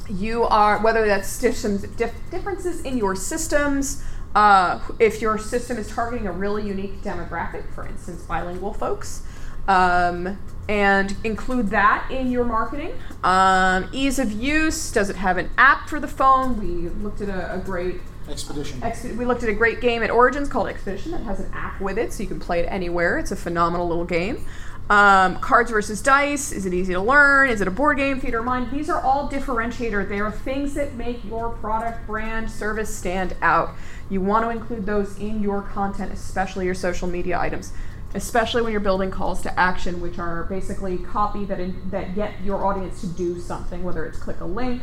you 0.08 0.44
are 0.44 0.82
whether 0.82 1.06
that's 1.06 1.38
differences 1.40 2.82
in 2.82 2.98
your 2.98 3.14
systems. 3.16 4.04
Uh, 4.34 4.80
if 4.98 5.20
your 5.20 5.38
system 5.38 5.76
is 5.76 5.88
targeting 5.88 6.26
a 6.26 6.32
really 6.32 6.66
unique 6.66 7.02
demographic, 7.02 7.70
for 7.74 7.86
instance, 7.86 8.22
bilingual 8.22 8.72
folks, 8.72 9.22
um, 9.68 10.38
and 10.68 11.14
include 11.22 11.68
that 11.70 12.08
in 12.10 12.30
your 12.30 12.44
marketing. 12.44 12.92
Um, 13.22 13.88
ease 13.92 14.18
of 14.18 14.32
use. 14.32 14.90
Does 14.90 15.10
it 15.10 15.16
have 15.16 15.36
an 15.36 15.50
app 15.58 15.88
for 15.88 16.00
the 16.00 16.08
phone? 16.08 16.58
We 16.58 16.88
looked 16.88 17.20
at 17.20 17.28
a, 17.28 17.54
a 17.54 17.58
great 17.58 18.00
Expedition. 18.28 18.80
Expe- 18.80 19.16
we 19.16 19.24
looked 19.24 19.42
at 19.42 19.48
a 19.48 19.54
great 19.54 19.80
game 19.80 20.02
at 20.02 20.10
Origins 20.10 20.48
called 20.48 20.68
Expedition 20.68 21.12
that 21.12 21.22
has 21.22 21.40
an 21.40 21.50
app 21.52 21.80
with 21.80 21.98
it, 21.98 22.12
so 22.12 22.22
you 22.22 22.28
can 22.28 22.40
play 22.40 22.60
it 22.60 22.66
anywhere. 22.66 23.18
It's 23.18 23.32
a 23.32 23.36
phenomenal 23.36 23.88
little 23.88 24.04
game. 24.04 24.46
Um, 24.90 25.38
cards 25.38 25.70
versus 25.70 26.02
dice. 26.02 26.52
Is 26.52 26.66
it 26.66 26.74
easy 26.74 26.92
to 26.92 27.00
learn? 27.00 27.48
Is 27.48 27.60
it 27.60 27.68
a 27.68 27.70
board 27.70 27.96
game? 27.96 28.20
Theater 28.20 28.40
of 28.40 28.44
mind. 28.44 28.70
These 28.70 28.90
are 28.90 29.00
all 29.00 29.28
differentiator. 29.28 30.08
They 30.08 30.20
are 30.20 30.30
things 30.30 30.74
that 30.74 30.94
make 30.94 31.24
your 31.24 31.50
product, 31.50 32.06
brand, 32.06 32.50
service 32.50 32.94
stand 32.94 33.34
out. 33.40 33.70
You 34.10 34.20
want 34.20 34.44
to 34.44 34.50
include 34.50 34.84
those 34.84 35.18
in 35.18 35.42
your 35.42 35.62
content, 35.62 36.12
especially 36.12 36.66
your 36.66 36.74
social 36.74 37.08
media 37.08 37.38
items, 37.38 37.72
especially 38.14 38.62
when 38.62 38.72
you're 38.72 38.80
building 38.80 39.10
calls 39.10 39.40
to 39.42 39.58
action, 39.58 40.00
which 40.00 40.18
are 40.18 40.44
basically 40.44 40.98
copy 40.98 41.44
that 41.46 41.58
in, 41.58 41.90
that 41.90 42.14
get 42.14 42.42
your 42.42 42.66
audience 42.66 43.00
to 43.00 43.06
do 43.06 43.40
something, 43.40 43.82
whether 43.82 44.04
it's 44.04 44.18
click 44.18 44.40
a 44.40 44.44
link 44.44 44.82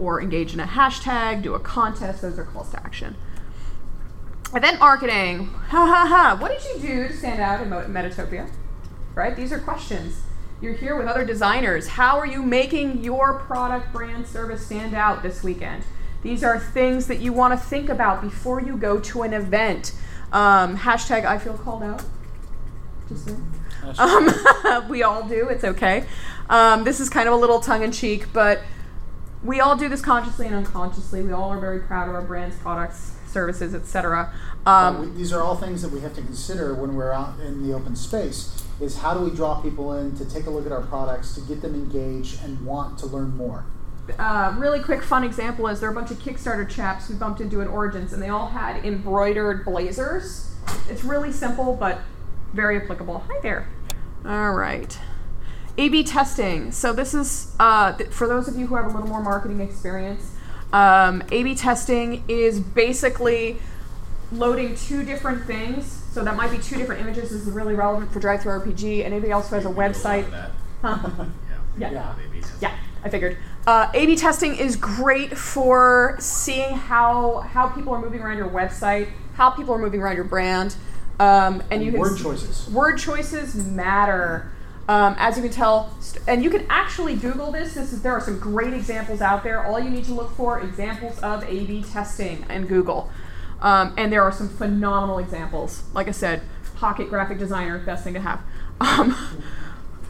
or 0.00 0.20
engage 0.20 0.54
in 0.54 0.60
a 0.60 0.66
hashtag, 0.66 1.42
do 1.42 1.54
a 1.54 1.60
contest. 1.60 2.22
Those 2.22 2.38
are 2.38 2.44
calls 2.44 2.70
to 2.70 2.80
action. 2.80 3.16
Event 4.54 4.80
marketing. 4.80 5.46
Ha 5.46 5.86
ha 5.86 6.06
ha. 6.06 6.36
What 6.40 6.50
did 6.50 6.64
you 6.64 6.88
do 6.88 7.08
to 7.08 7.14
stand 7.14 7.40
out 7.40 7.60
in 7.60 7.68
Metatopia? 7.68 8.50
Right? 9.14 9.36
These 9.36 9.52
are 9.52 9.58
questions. 9.58 10.22
You're 10.60 10.72
here 10.72 10.96
with 10.96 11.06
other 11.06 11.24
designers. 11.24 11.88
How 11.88 12.18
are 12.18 12.26
you 12.26 12.42
making 12.42 13.04
your 13.04 13.34
product, 13.40 13.92
brand, 13.92 14.26
service 14.26 14.64
stand 14.64 14.94
out 14.94 15.22
this 15.22 15.44
weekend? 15.44 15.84
These 16.22 16.42
are 16.42 16.58
things 16.58 17.06
that 17.06 17.20
you 17.20 17.32
want 17.32 17.52
to 17.52 17.64
think 17.64 17.88
about 17.88 18.22
before 18.22 18.60
you 18.60 18.76
go 18.76 18.98
to 18.98 19.22
an 19.22 19.34
event. 19.34 19.92
Um, 20.32 20.76
hashtag 20.78 21.24
I 21.24 21.38
feel 21.38 21.56
called 21.56 21.82
out. 21.82 22.02
Just 23.08 23.26
saying. 23.26 23.54
Um, 23.98 24.88
we 24.88 25.02
all 25.02 25.28
do. 25.28 25.48
It's 25.48 25.64
okay. 25.64 26.06
Um, 26.50 26.84
this 26.84 27.00
is 27.00 27.08
kind 27.08 27.28
of 27.28 27.34
a 27.34 27.36
little 27.36 27.60
tongue 27.60 27.82
in 27.82 27.92
cheek, 27.92 28.26
but 28.32 28.62
we 29.42 29.60
all 29.60 29.76
do 29.76 29.88
this 29.88 30.00
consciously 30.02 30.46
and 30.46 30.54
unconsciously. 30.54 31.22
We 31.22 31.32
all 31.32 31.50
are 31.50 31.60
very 31.60 31.80
proud 31.80 32.08
of 32.08 32.14
our 32.14 32.22
brands, 32.22 32.56
products, 32.56 33.12
services, 33.28 33.74
etc. 33.74 34.32
Um, 34.66 35.00
we- 35.00 35.06
these 35.18 35.32
are 35.32 35.42
all 35.42 35.56
things 35.56 35.82
that 35.82 35.90
we 35.92 36.00
have 36.00 36.14
to 36.14 36.22
consider 36.22 36.74
when 36.74 36.94
we're 36.96 37.12
out 37.12 37.34
in 37.44 37.66
the 37.66 37.72
open 37.74 37.94
space. 37.96 38.64
Is 38.80 38.98
how 38.98 39.12
do 39.14 39.20
we 39.20 39.30
draw 39.30 39.60
people 39.60 39.92
in 39.94 40.16
to 40.16 40.24
take 40.24 40.46
a 40.46 40.50
look 40.50 40.64
at 40.64 40.70
our 40.72 40.82
products, 40.82 41.34
to 41.34 41.40
get 41.40 41.62
them 41.62 41.74
engaged 41.74 42.42
and 42.44 42.64
want 42.64 42.98
to 42.98 43.06
learn 43.06 43.36
more? 43.36 43.64
uh, 44.18 44.54
really 44.56 44.80
quick 44.80 45.02
fun 45.02 45.22
example 45.22 45.66
is 45.68 45.80
there 45.80 45.88
are 45.90 45.92
a 45.92 45.94
bunch 45.94 46.10
of 46.10 46.16
Kickstarter 46.18 46.66
chaps 46.66 47.10
we 47.10 47.14
bumped 47.14 47.42
into 47.42 47.60
at 47.60 47.68
Origins, 47.68 48.10
and 48.14 48.22
they 48.22 48.30
all 48.30 48.46
had 48.46 48.82
embroidered 48.82 49.66
blazers. 49.66 50.54
It's 50.88 51.04
really 51.04 51.30
simple, 51.30 51.76
but 51.76 51.98
very 52.54 52.80
applicable. 52.82 53.22
Hi 53.28 53.38
there. 53.42 53.68
All 54.24 54.52
right. 54.52 54.98
A/B 55.78 56.02
testing. 56.04 56.72
So 56.72 56.92
this 56.92 57.14
is 57.14 57.54
uh, 57.60 57.92
th- 57.96 58.10
for 58.10 58.26
those 58.26 58.48
of 58.48 58.56
you 58.56 58.66
who 58.66 58.74
have 58.74 58.86
a 58.86 58.88
little 58.90 59.08
more 59.08 59.22
marketing 59.22 59.60
experience. 59.60 60.32
Um, 60.72 61.22
A/B 61.30 61.54
testing 61.54 62.24
is 62.28 62.60
basically 62.60 63.58
loading 64.32 64.74
two 64.76 65.04
different 65.04 65.46
things. 65.46 65.86
So 66.12 66.24
that 66.24 66.36
might 66.36 66.50
be 66.50 66.58
two 66.58 66.76
different 66.76 67.00
images. 67.00 67.30
This 67.30 67.46
is 67.46 67.50
really 67.52 67.74
relevant 67.74 68.12
for 68.12 68.18
DriveThruRPG. 68.20 69.04
Anybody 69.04 69.30
else 69.30 69.48
who 69.50 69.54
has 69.54 69.64
a 69.64 69.68
website? 69.70 70.28
Huh? 70.82 71.26
Yeah. 71.78 71.92
Yeah. 71.92 72.14
Yeah, 72.60 72.76
I 73.04 73.08
figured. 73.08 73.36
Uh, 73.64 73.88
A/B 73.94 74.16
testing 74.16 74.56
is 74.56 74.74
great 74.74 75.38
for 75.38 76.16
seeing 76.18 76.74
how 76.74 77.38
how 77.52 77.68
people 77.68 77.94
are 77.94 78.00
moving 78.00 78.20
around 78.20 78.36
your 78.36 78.48
website, 78.48 79.10
how 79.34 79.50
people 79.50 79.72
are 79.74 79.78
moving 79.78 80.02
around 80.02 80.16
your 80.16 80.24
brand, 80.24 80.74
um, 81.20 81.62
and 81.70 81.84
you 81.84 81.92
can 81.92 82.00
Word 82.00 82.14
s- 82.14 82.20
choices. 82.22 82.68
Word 82.70 82.98
choices 82.98 83.54
matter. 83.54 84.50
Um, 84.88 85.14
as 85.18 85.36
you 85.36 85.42
can 85.42 85.52
tell, 85.52 85.94
st- 86.00 86.24
and 86.26 86.42
you 86.42 86.48
can 86.48 86.66
actually 86.70 87.14
Google 87.14 87.52
this. 87.52 87.74
This 87.74 87.92
is, 87.92 88.00
there 88.02 88.12
are 88.12 88.20
some 88.22 88.38
great 88.38 88.72
examples 88.72 89.20
out 89.20 89.44
there. 89.44 89.62
All 89.64 89.78
you 89.78 89.90
need 89.90 90.04
to 90.04 90.14
look 90.14 90.34
for 90.34 90.60
examples 90.60 91.18
of 91.18 91.44
A/B 91.44 91.84
testing 91.84 92.46
in 92.48 92.66
Google, 92.66 93.10
um, 93.60 93.92
and 93.98 94.10
there 94.10 94.22
are 94.22 94.32
some 94.32 94.48
phenomenal 94.48 95.18
examples. 95.18 95.82
Like 95.92 96.08
I 96.08 96.12
said, 96.12 96.40
Pocket 96.76 97.10
Graphic 97.10 97.38
Designer, 97.38 97.78
best 97.78 98.02
thing 98.02 98.14
to 98.14 98.20
have. 98.20 98.40
Um, 98.80 99.14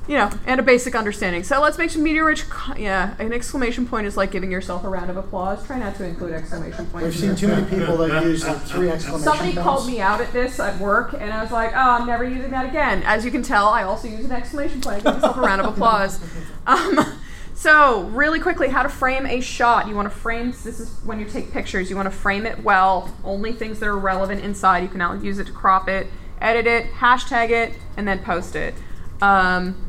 you 0.08 0.16
know, 0.16 0.30
and 0.46 0.58
a 0.58 0.62
basic 0.62 0.94
understanding. 0.96 1.44
So 1.44 1.60
let's 1.60 1.76
make 1.78 1.90
some 1.90 2.02
media 2.02 2.24
rich. 2.24 2.48
co- 2.48 2.74
Yeah, 2.74 3.14
an 3.18 3.32
exclamation 3.32 3.86
point 3.86 4.06
is 4.06 4.16
like 4.16 4.30
giving 4.30 4.50
yourself 4.50 4.82
a 4.84 4.88
round 4.88 5.10
of 5.10 5.16
applause. 5.18 5.64
Try 5.66 5.78
not 5.78 5.94
to 5.96 6.04
include 6.04 6.32
exclamation 6.32 6.86
points. 6.86 7.04
We've 7.04 7.16
seen 7.16 7.36
too 7.36 7.48
many 7.48 7.68
people 7.68 7.98
that 7.98 8.24
use 8.24 8.44
like 8.46 8.56
three 8.62 8.88
exclamation 8.90 9.10
points. 9.10 9.24
Somebody 9.24 9.52
points. 9.52 9.62
called 9.62 9.86
me 9.86 10.00
out 10.00 10.20
at 10.20 10.32
this 10.32 10.58
at 10.58 10.80
work, 10.80 11.12
and 11.12 11.32
I 11.32 11.42
was 11.42 11.52
like, 11.52 11.72
"Oh, 11.74 11.78
I'm 12.00 12.06
never 12.06 12.24
using 12.24 12.50
that 12.52 12.66
again." 12.66 13.02
As 13.04 13.24
you 13.24 13.30
can 13.30 13.42
tell, 13.42 13.68
I 13.68 13.82
also 13.84 14.08
use 14.08 14.24
an 14.24 14.32
exclamation 14.32 14.80
point. 14.80 15.04
Give 15.04 15.14
myself 15.14 15.36
a 15.36 15.40
round 15.40 15.60
of 15.60 15.66
applause. 15.72 16.18
Um, 16.66 16.98
so, 17.54 18.02
really 18.10 18.38
quickly, 18.40 18.68
how 18.68 18.82
to 18.82 18.88
frame 18.90 19.24
a 19.26 19.40
shot. 19.40 19.88
You 19.88 19.94
want 19.94 20.06
to 20.10 20.14
frame. 20.14 20.50
This 20.50 20.78
is 20.78 20.90
when 21.04 21.18
you 21.18 21.24
take 21.24 21.50
pictures. 21.50 21.88
You 21.90 21.96
want 21.96 22.06
to 22.06 22.16
frame 22.16 22.44
it 22.46 22.62
well. 22.62 23.12
Only 23.24 23.52
things 23.52 23.80
that 23.80 23.86
are 23.88 23.98
relevant 23.98 24.42
inside. 24.44 24.80
You 24.82 24.88
can 24.88 24.98
now 24.98 25.14
use 25.14 25.38
it 25.38 25.46
to 25.46 25.52
crop 25.52 25.88
it, 25.88 26.06
edit 26.42 26.66
it, 26.66 26.92
hashtag 26.92 27.48
it, 27.50 27.72
and 27.96 28.06
then 28.06 28.18
post 28.20 28.54
it. 28.54 28.74
Um, 29.22 29.87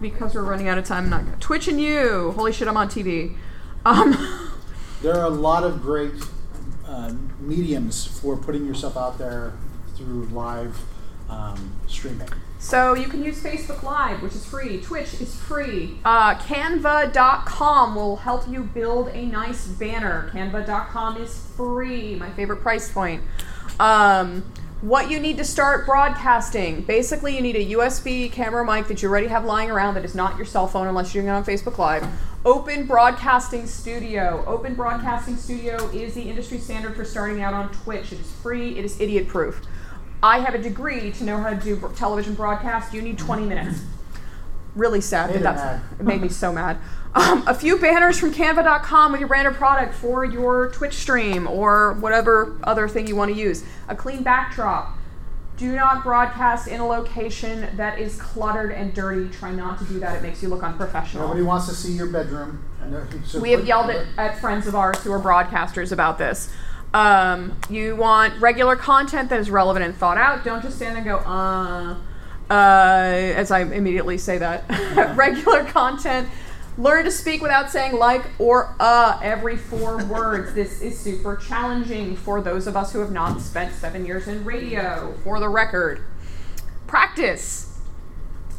because 0.00 0.34
we're 0.34 0.42
running 0.42 0.68
out 0.68 0.78
of 0.78 0.84
time, 0.84 1.04
I'm 1.04 1.10
not 1.10 1.24
gonna 1.24 1.36
Twitch 1.38 1.68
and 1.68 1.80
you. 1.80 2.32
Holy 2.32 2.52
shit, 2.52 2.68
I'm 2.68 2.76
on 2.76 2.88
TV. 2.88 3.36
Um, 3.84 4.48
There 5.02 5.18
are 5.18 5.24
a 5.24 5.30
lot 5.30 5.64
of 5.64 5.82
great 5.82 6.12
uh, 6.86 7.12
mediums 7.40 8.06
for 8.06 8.36
putting 8.36 8.64
yourself 8.64 8.96
out 8.96 9.18
there 9.18 9.52
through 9.96 10.26
live 10.26 10.80
um, 11.28 11.72
streaming. 11.88 12.28
So 12.60 12.94
you 12.94 13.08
can 13.08 13.24
use 13.24 13.42
Facebook 13.42 13.82
Live, 13.82 14.22
which 14.22 14.34
is 14.36 14.46
free. 14.46 14.80
Twitch 14.80 15.20
is 15.20 15.34
free. 15.34 15.98
Uh, 16.04 16.36
Canva.com 16.36 17.96
will 17.96 18.18
help 18.18 18.48
you 18.48 18.62
build 18.62 19.08
a 19.08 19.26
nice 19.26 19.66
banner. 19.66 20.30
Canva.com 20.32 21.16
is 21.16 21.36
free. 21.56 22.14
My 22.14 22.30
favorite 22.30 22.60
price 22.60 22.88
point. 22.88 23.24
Um, 23.80 24.44
what 24.82 25.08
you 25.08 25.20
need 25.20 25.38
to 25.38 25.44
start 25.44 25.86
broadcasting. 25.86 26.82
Basically, 26.82 27.36
you 27.36 27.40
need 27.40 27.54
a 27.54 27.66
USB 27.76 28.30
camera 28.30 28.64
mic 28.66 28.88
that 28.88 29.00
you 29.00 29.08
already 29.08 29.28
have 29.28 29.44
lying 29.44 29.70
around 29.70 29.94
that 29.94 30.04
is 30.04 30.14
not 30.14 30.36
your 30.36 30.44
cell 30.44 30.66
phone 30.66 30.88
unless 30.88 31.14
you're 31.14 31.22
doing 31.22 31.32
it 31.32 31.36
on 31.36 31.44
Facebook 31.44 31.78
Live. 31.78 32.04
Open 32.44 32.84
Broadcasting 32.84 33.64
Studio. 33.66 34.44
Open 34.44 34.74
Broadcasting 34.74 35.36
Studio 35.36 35.88
is 35.90 36.14
the 36.14 36.22
industry 36.22 36.58
standard 36.58 36.96
for 36.96 37.04
starting 37.04 37.40
out 37.42 37.54
on 37.54 37.72
Twitch. 37.72 38.12
It 38.12 38.18
is 38.18 38.32
free, 38.42 38.76
it 38.76 38.84
is 38.84 39.00
idiot 39.00 39.28
proof. 39.28 39.60
I 40.20 40.40
have 40.40 40.54
a 40.54 40.58
degree 40.58 41.12
to 41.12 41.24
know 41.24 41.38
how 41.38 41.50
to 41.50 41.56
do 41.56 41.92
television 41.94 42.34
broadcast. 42.34 42.92
You 42.92 43.02
need 43.02 43.18
20 43.18 43.46
minutes. 43.46 43.82
Really 44.74 45.00
sad, 45.00 45.32
That 45.32 45.42
that's 45.42 45.82
it 46.00 46.04
made 46.04 46.22
me 46.22 46.28
so 46.28 46.52
mad. 46.52 46.78
Um, 47.14 47.44
a 47.46 47.54
few 47.54 47.78
banners 47.78 48.18
from 48.18 48.32
Canva.com 48.32 49.12
with 49.12 49.20
your 49.20 49.28
branded 49.28 49.54
product 49.54 49.94
for 49.94 50.24
your 50.24 50.70
Twitch 50.70 50.94
stream 50.94 51.46
or 51.46 51.94
whatever 51.94 52.58
other 52.64 52.88
thing 52.88 53.06
you 53.06 53.16
want 53.16 53.30
to 53.32 53.38
use. 53.38 53.64
A 53.88 53.94
clean 53.94 54.22
backdrop. 54.22 54.96
Do 55.58 55.76
not 55.76 56.02
broadcast 56.02 56.66
in 56.66 56.80
a 56.80 56.86
location 56.86 57.68
that 57.76 57.98
is 57.98 58.20
cluttered 58.20 58.72
and 58.72 58.94
dirty. 58.94 59.28
Try 59.28 59.52
not 59.52 59.78
to 59.80 59.84
do 59.84 60.00
that. 60.00 60.16
It 60.16 60.22
makes 60.22 60.42
you 60.42 60.48
look 60.48 60.62
unprofessional. 60.62 61.26
Nobody 61.26 61.42
wants 61.42 61.68
to 61.68 61.74
see 61.74 61.92
your 61.92 62.06
bedroom. 62.06 62.64
We 63.40 63.52
have 63.52 63.66
yelled 63.66 63.90
at, 63.90 64.06
at 64.16 64.38
friends 64.38 64.66
of 64.66 64.74
ours 64.74 64.98
who 65.04 65.12
are 65.12 65.20
broadcasters 65.20 65.92
about 65.92 66.18
this. 66.18 66.50
Um, 66.94 67.56
you 67.70 67.94
want 67.96 68.40
regular 68.40 68.76
content 68.76 69.28
that 69.30 69.38
is 69.38 69.50
relevant 69.50 69.84
and 69.84 69.94
thought 69.94 70.18
out. 70.18 70.44
Don't 70.44 70.62
just 70.62 70.76
stand 70.76 70.96
there 70.96 71.14
and 71.14 71.24
go, 71.24 71.30
uh, 71.30 71.96
uh, 72.50 72.54
as 72.54 73.50
I 73.50 73.60
immediately 73.60 74.18
say 74.18 74.38
that. 74.38 74.64
regular 75.16 75.64
content. 75.64 76.28
Learn 76.78 77.04
to 77.04 77.10
speak 77.10 77.42
without 77.42 77.70
saying 77.70 77.98
like 77.98 78.24
or 78.38 78.74
uh 78.80 79.20
every 79.22 79.56
four 79.56 80.02
words. 80.06 80.54
This 80.54 80.80
is 80.80 80.98
super 80.98 81.36
challenging 81.36 82.16
for 82.16 82.40
those 82.40 82.66
of 82.66 82.76
us 82.76 82.92
who 82.92 83.00
have 83.00 83.12
not 83.12 83.40
spent 83.40 83.74
seven 83.74 84.06
years 84.06 84.26
in 84.26 84.44
radio, 84.44 85.14
for 85.22 85.38
the 85.38 85.48
record. 85.48 86.02
Practice. 86.86 87.78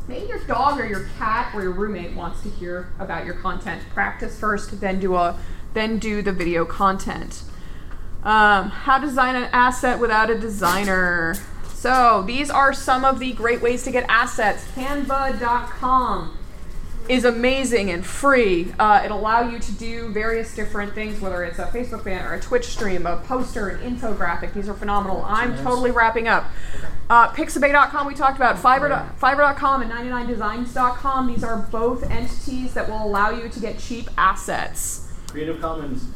Maybe 0.07 0.27
your 0.27 0.39
dog 0.39 0.79
or 0.79 0.85
your 0.85 1.07
cat 1.17 1.55
or 1.55 1.63
your 1.63 1.71
roommate 1.71 2.13
wants 2.13 2.41
to 2.41 2.49
hear 2.49 2.93
about 2.99 3.25
your 3.25 3.35
content. 3.35 3.81
Practice 3.93 4.39
first, 4.39 4.79
then 4.79 4.99
do 4.99 5.15
a 5.15 5.39
then 5.73 5.97
do 5.97 6.21
the 6.21 6.31
video 6.31 6.65
content. 6.65 7.43
Um, 8.21 8.69
how 8.69 8.99
to 8.99 9.07
design 9.07 9.35
an 9.35 9.49
asset 9.51 9.99
without 9.99 10.29
a 10.29 10.37
designer. 10.37 11.35
So 11.73 12.23
these 12.27 12.51
are 12.51 12.73
some 12.73 13.03
of 13.03 13.19
the 13.19 13.33
great 13.33 13.61
ways 13.61 13.83
to 13.83 13.91
get 13.91 14.05
assets. 14.07 14.65
Canva.com 14.75 16.37
is 17.09 17.25
amazing 17.25 17.89
and 17.89 18.05
free. 18.05 18.73
Uh, 18.79 19.01
it 19.03 19.11
allow 19.11 19.49
you 19.49 19.59
to 19.59 19.71
do 19.73 20.09
various 20.09 20.55
different 20.55 20.93
things, 20.93 21.19
whether 21.19 21.43
it's 21.43 21.59
a 21.59 21.65
Facebook 21.65 22.03
banner, 22.03 22.29
or 22.29 22.33
a 22.35 22.41
Twitch 22.41 22.65
stream, 22.65 23.05
a 23.05 23.17
poster, 23.17 23.69
an 23.69 23.95
infographic. 23.95 24.53
These 24.53 24.69
are 24.69 24.73
phenomenal. 24.73 25.23
I'm 25.25 25.57
totally 25.57 25.91
wrapping 25.91 26.27
up. 26.27 26.45
Uh, 27.09 27.29
Pixabay.com 27.29 28.07
we 28.07 28.13
talked 28.15 28.37
about. 28.37 28.55
Fiverr, 28.55 29.13
Fiverr.com 29.17 29.81
and 29.81 29.91
99designs.com. 29.91 31.27
These 31.27 31.43
are 31.43 31.57
both 31.71 32.09
entities 32.09 32.73
that 32.73 32.89
will 32.89 33.03
allow 33.03 33.29
you 33.29 33.49
to 33.49 33.59
get 33.59 33.79
cheap 33.79 34.09
assets. 34.17 35.11
Creative 35.27 35.59
Commons. 35.59 36.07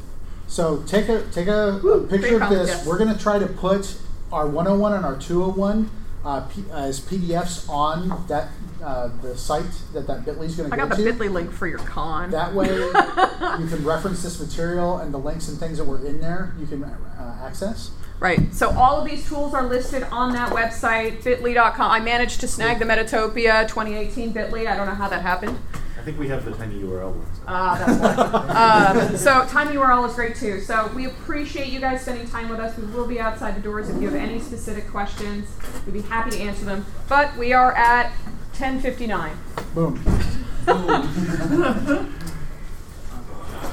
So 0.48 0.84
take 0.84 1.10
a 1.10 1.24
take 1.32 1.48
a, 1.48 1.76
a 1.76 2.02
picture 2.04 2.18
great 2.18 2.34
of 2.34 2.40
problem, 2.40 2.60
this. 2.60 2.70
yes. 2.70 2.86
We're 2.88 2.98
going 2.98 3.14
to 3.14 3.22
try 3.22 3.38
to 3.38 3.48
put 3.48 3.98
our 4.32 4.48
101 4.48 4.94
and 4.94 5.06
our 5.06 5.18
201 5.18 5.90
uh, 6.24 6.42
P, 6.42 6.64
as 6.72 7.02
PDFs 7.02 7.70
on 7.70 8.26
that 8.28 8.50
uh, 8.84 9.09
the 9.21 9.38
site 9.38 9.65
that 9.93 10.07
that 10.07 10.25
Bitly 10.25 10.45
is 10.45 10.55
going 10.55 10.69
to 10.69 10.75
go 10.75 10.75
to. 10.75 10.82
I 10.82 10.86
go 10.86 10.88
got 10.88 10.97
the 10.97 11.03
to. 11.03 11.13
Bitly 11.13 11.32
link 11.32 11.51
for 11.51 11.67
your 11.67 11.80
con. 11.80 12.32
That 12.32 12.53
way, 12.53 12.67
you 12.69 13.67
can 13.67 13.84
reference 13.84 14.23
this 14.23 14.39
material 14.39 14.97
and 14.97 15.13
the 15.13 15.17
links 15.19 15.47
and 15.47 15.57
things 15.57 15.78
that 15.78 15.86
were 15.86 16.05
in 16.05 16.21
there. 16.21 16.53
You 16.59 16.67
can 16.67 16.84
uh, 16.84 17.41
access. 17.43 17.91
Right. 18.19 18.53
So 18.53 18.71
all 18.71 18.99
of 18.99 19.07
these 19.07 19.28
tools 19.28 19.53
are 19.53 19.63
listed 19.63 20.03
on 20.03 20.34
that 20.34 20.51
website, 20.51 21.21
bitly.com. 21.21 21.91
I 21.91 21.99
managed 21.99 22.39
to 22.41 22.47
snag 22.47 22.80
the 22.80 22.86
Metatopia 22.86 23.67
2018 23.67 24.34
Bitly. 24.34 24.65
I 24.67 24.75
don't 24.75 24.88
know 24.88 24.95
how 24.95 25.07
that 25.07 25.21
happened. 25.21 25.57
I 25.99 26.01
think 26.01 26.17
we 26.17 26.28
have 26.30 26.43
the 26.45 26.51
tiny 26.53 26.82
URL 26.82 27.11
ones. 27.11 27.39
Ah, 27.47 27.84
that's 27.86 27.99
why. 27.99 29.09
um, 29.09 29.17
so 29.17 29.45
tiny 29.49 29.75
URL 29.75 30.07
is 30.09 30.15
great 30.15 30.36
too. 30.36 30.61
So 30.61 30.89
we 30.95 31.05
appreciate 31.05 31.67
you 31.67 31.80
guys 31.80 32.01
spending 32.01 32.28
time 32.28 32.49
with 32.49 32.59
us. 32.59 32.75
We 32.78 32.86
will 32.88 33.05
be 33.07 33.19
outside 33.19 33.55
the 33.55 33.61
doors 33.61 33.89
if 33.89 34.01
you 34.01 34.09
have 34.09 34.15
any 34.15 34.39
specific 34.39 34.89
questions. 34.89 35.49
We'd 35.86 35.93
be 35.93 36.01
happy 36.01 36.32
to 36.32 36.39
answer 36.39 36.65
them. 36.65 36.86
But 37.07 37.36
we 37.38 37.53
are 37.53 37.73
at 37.73 38.11
10:59. 38.58 39.32
Boom. 39.76 39.97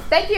Thank 0.09 0.29
you. 0.29 0.33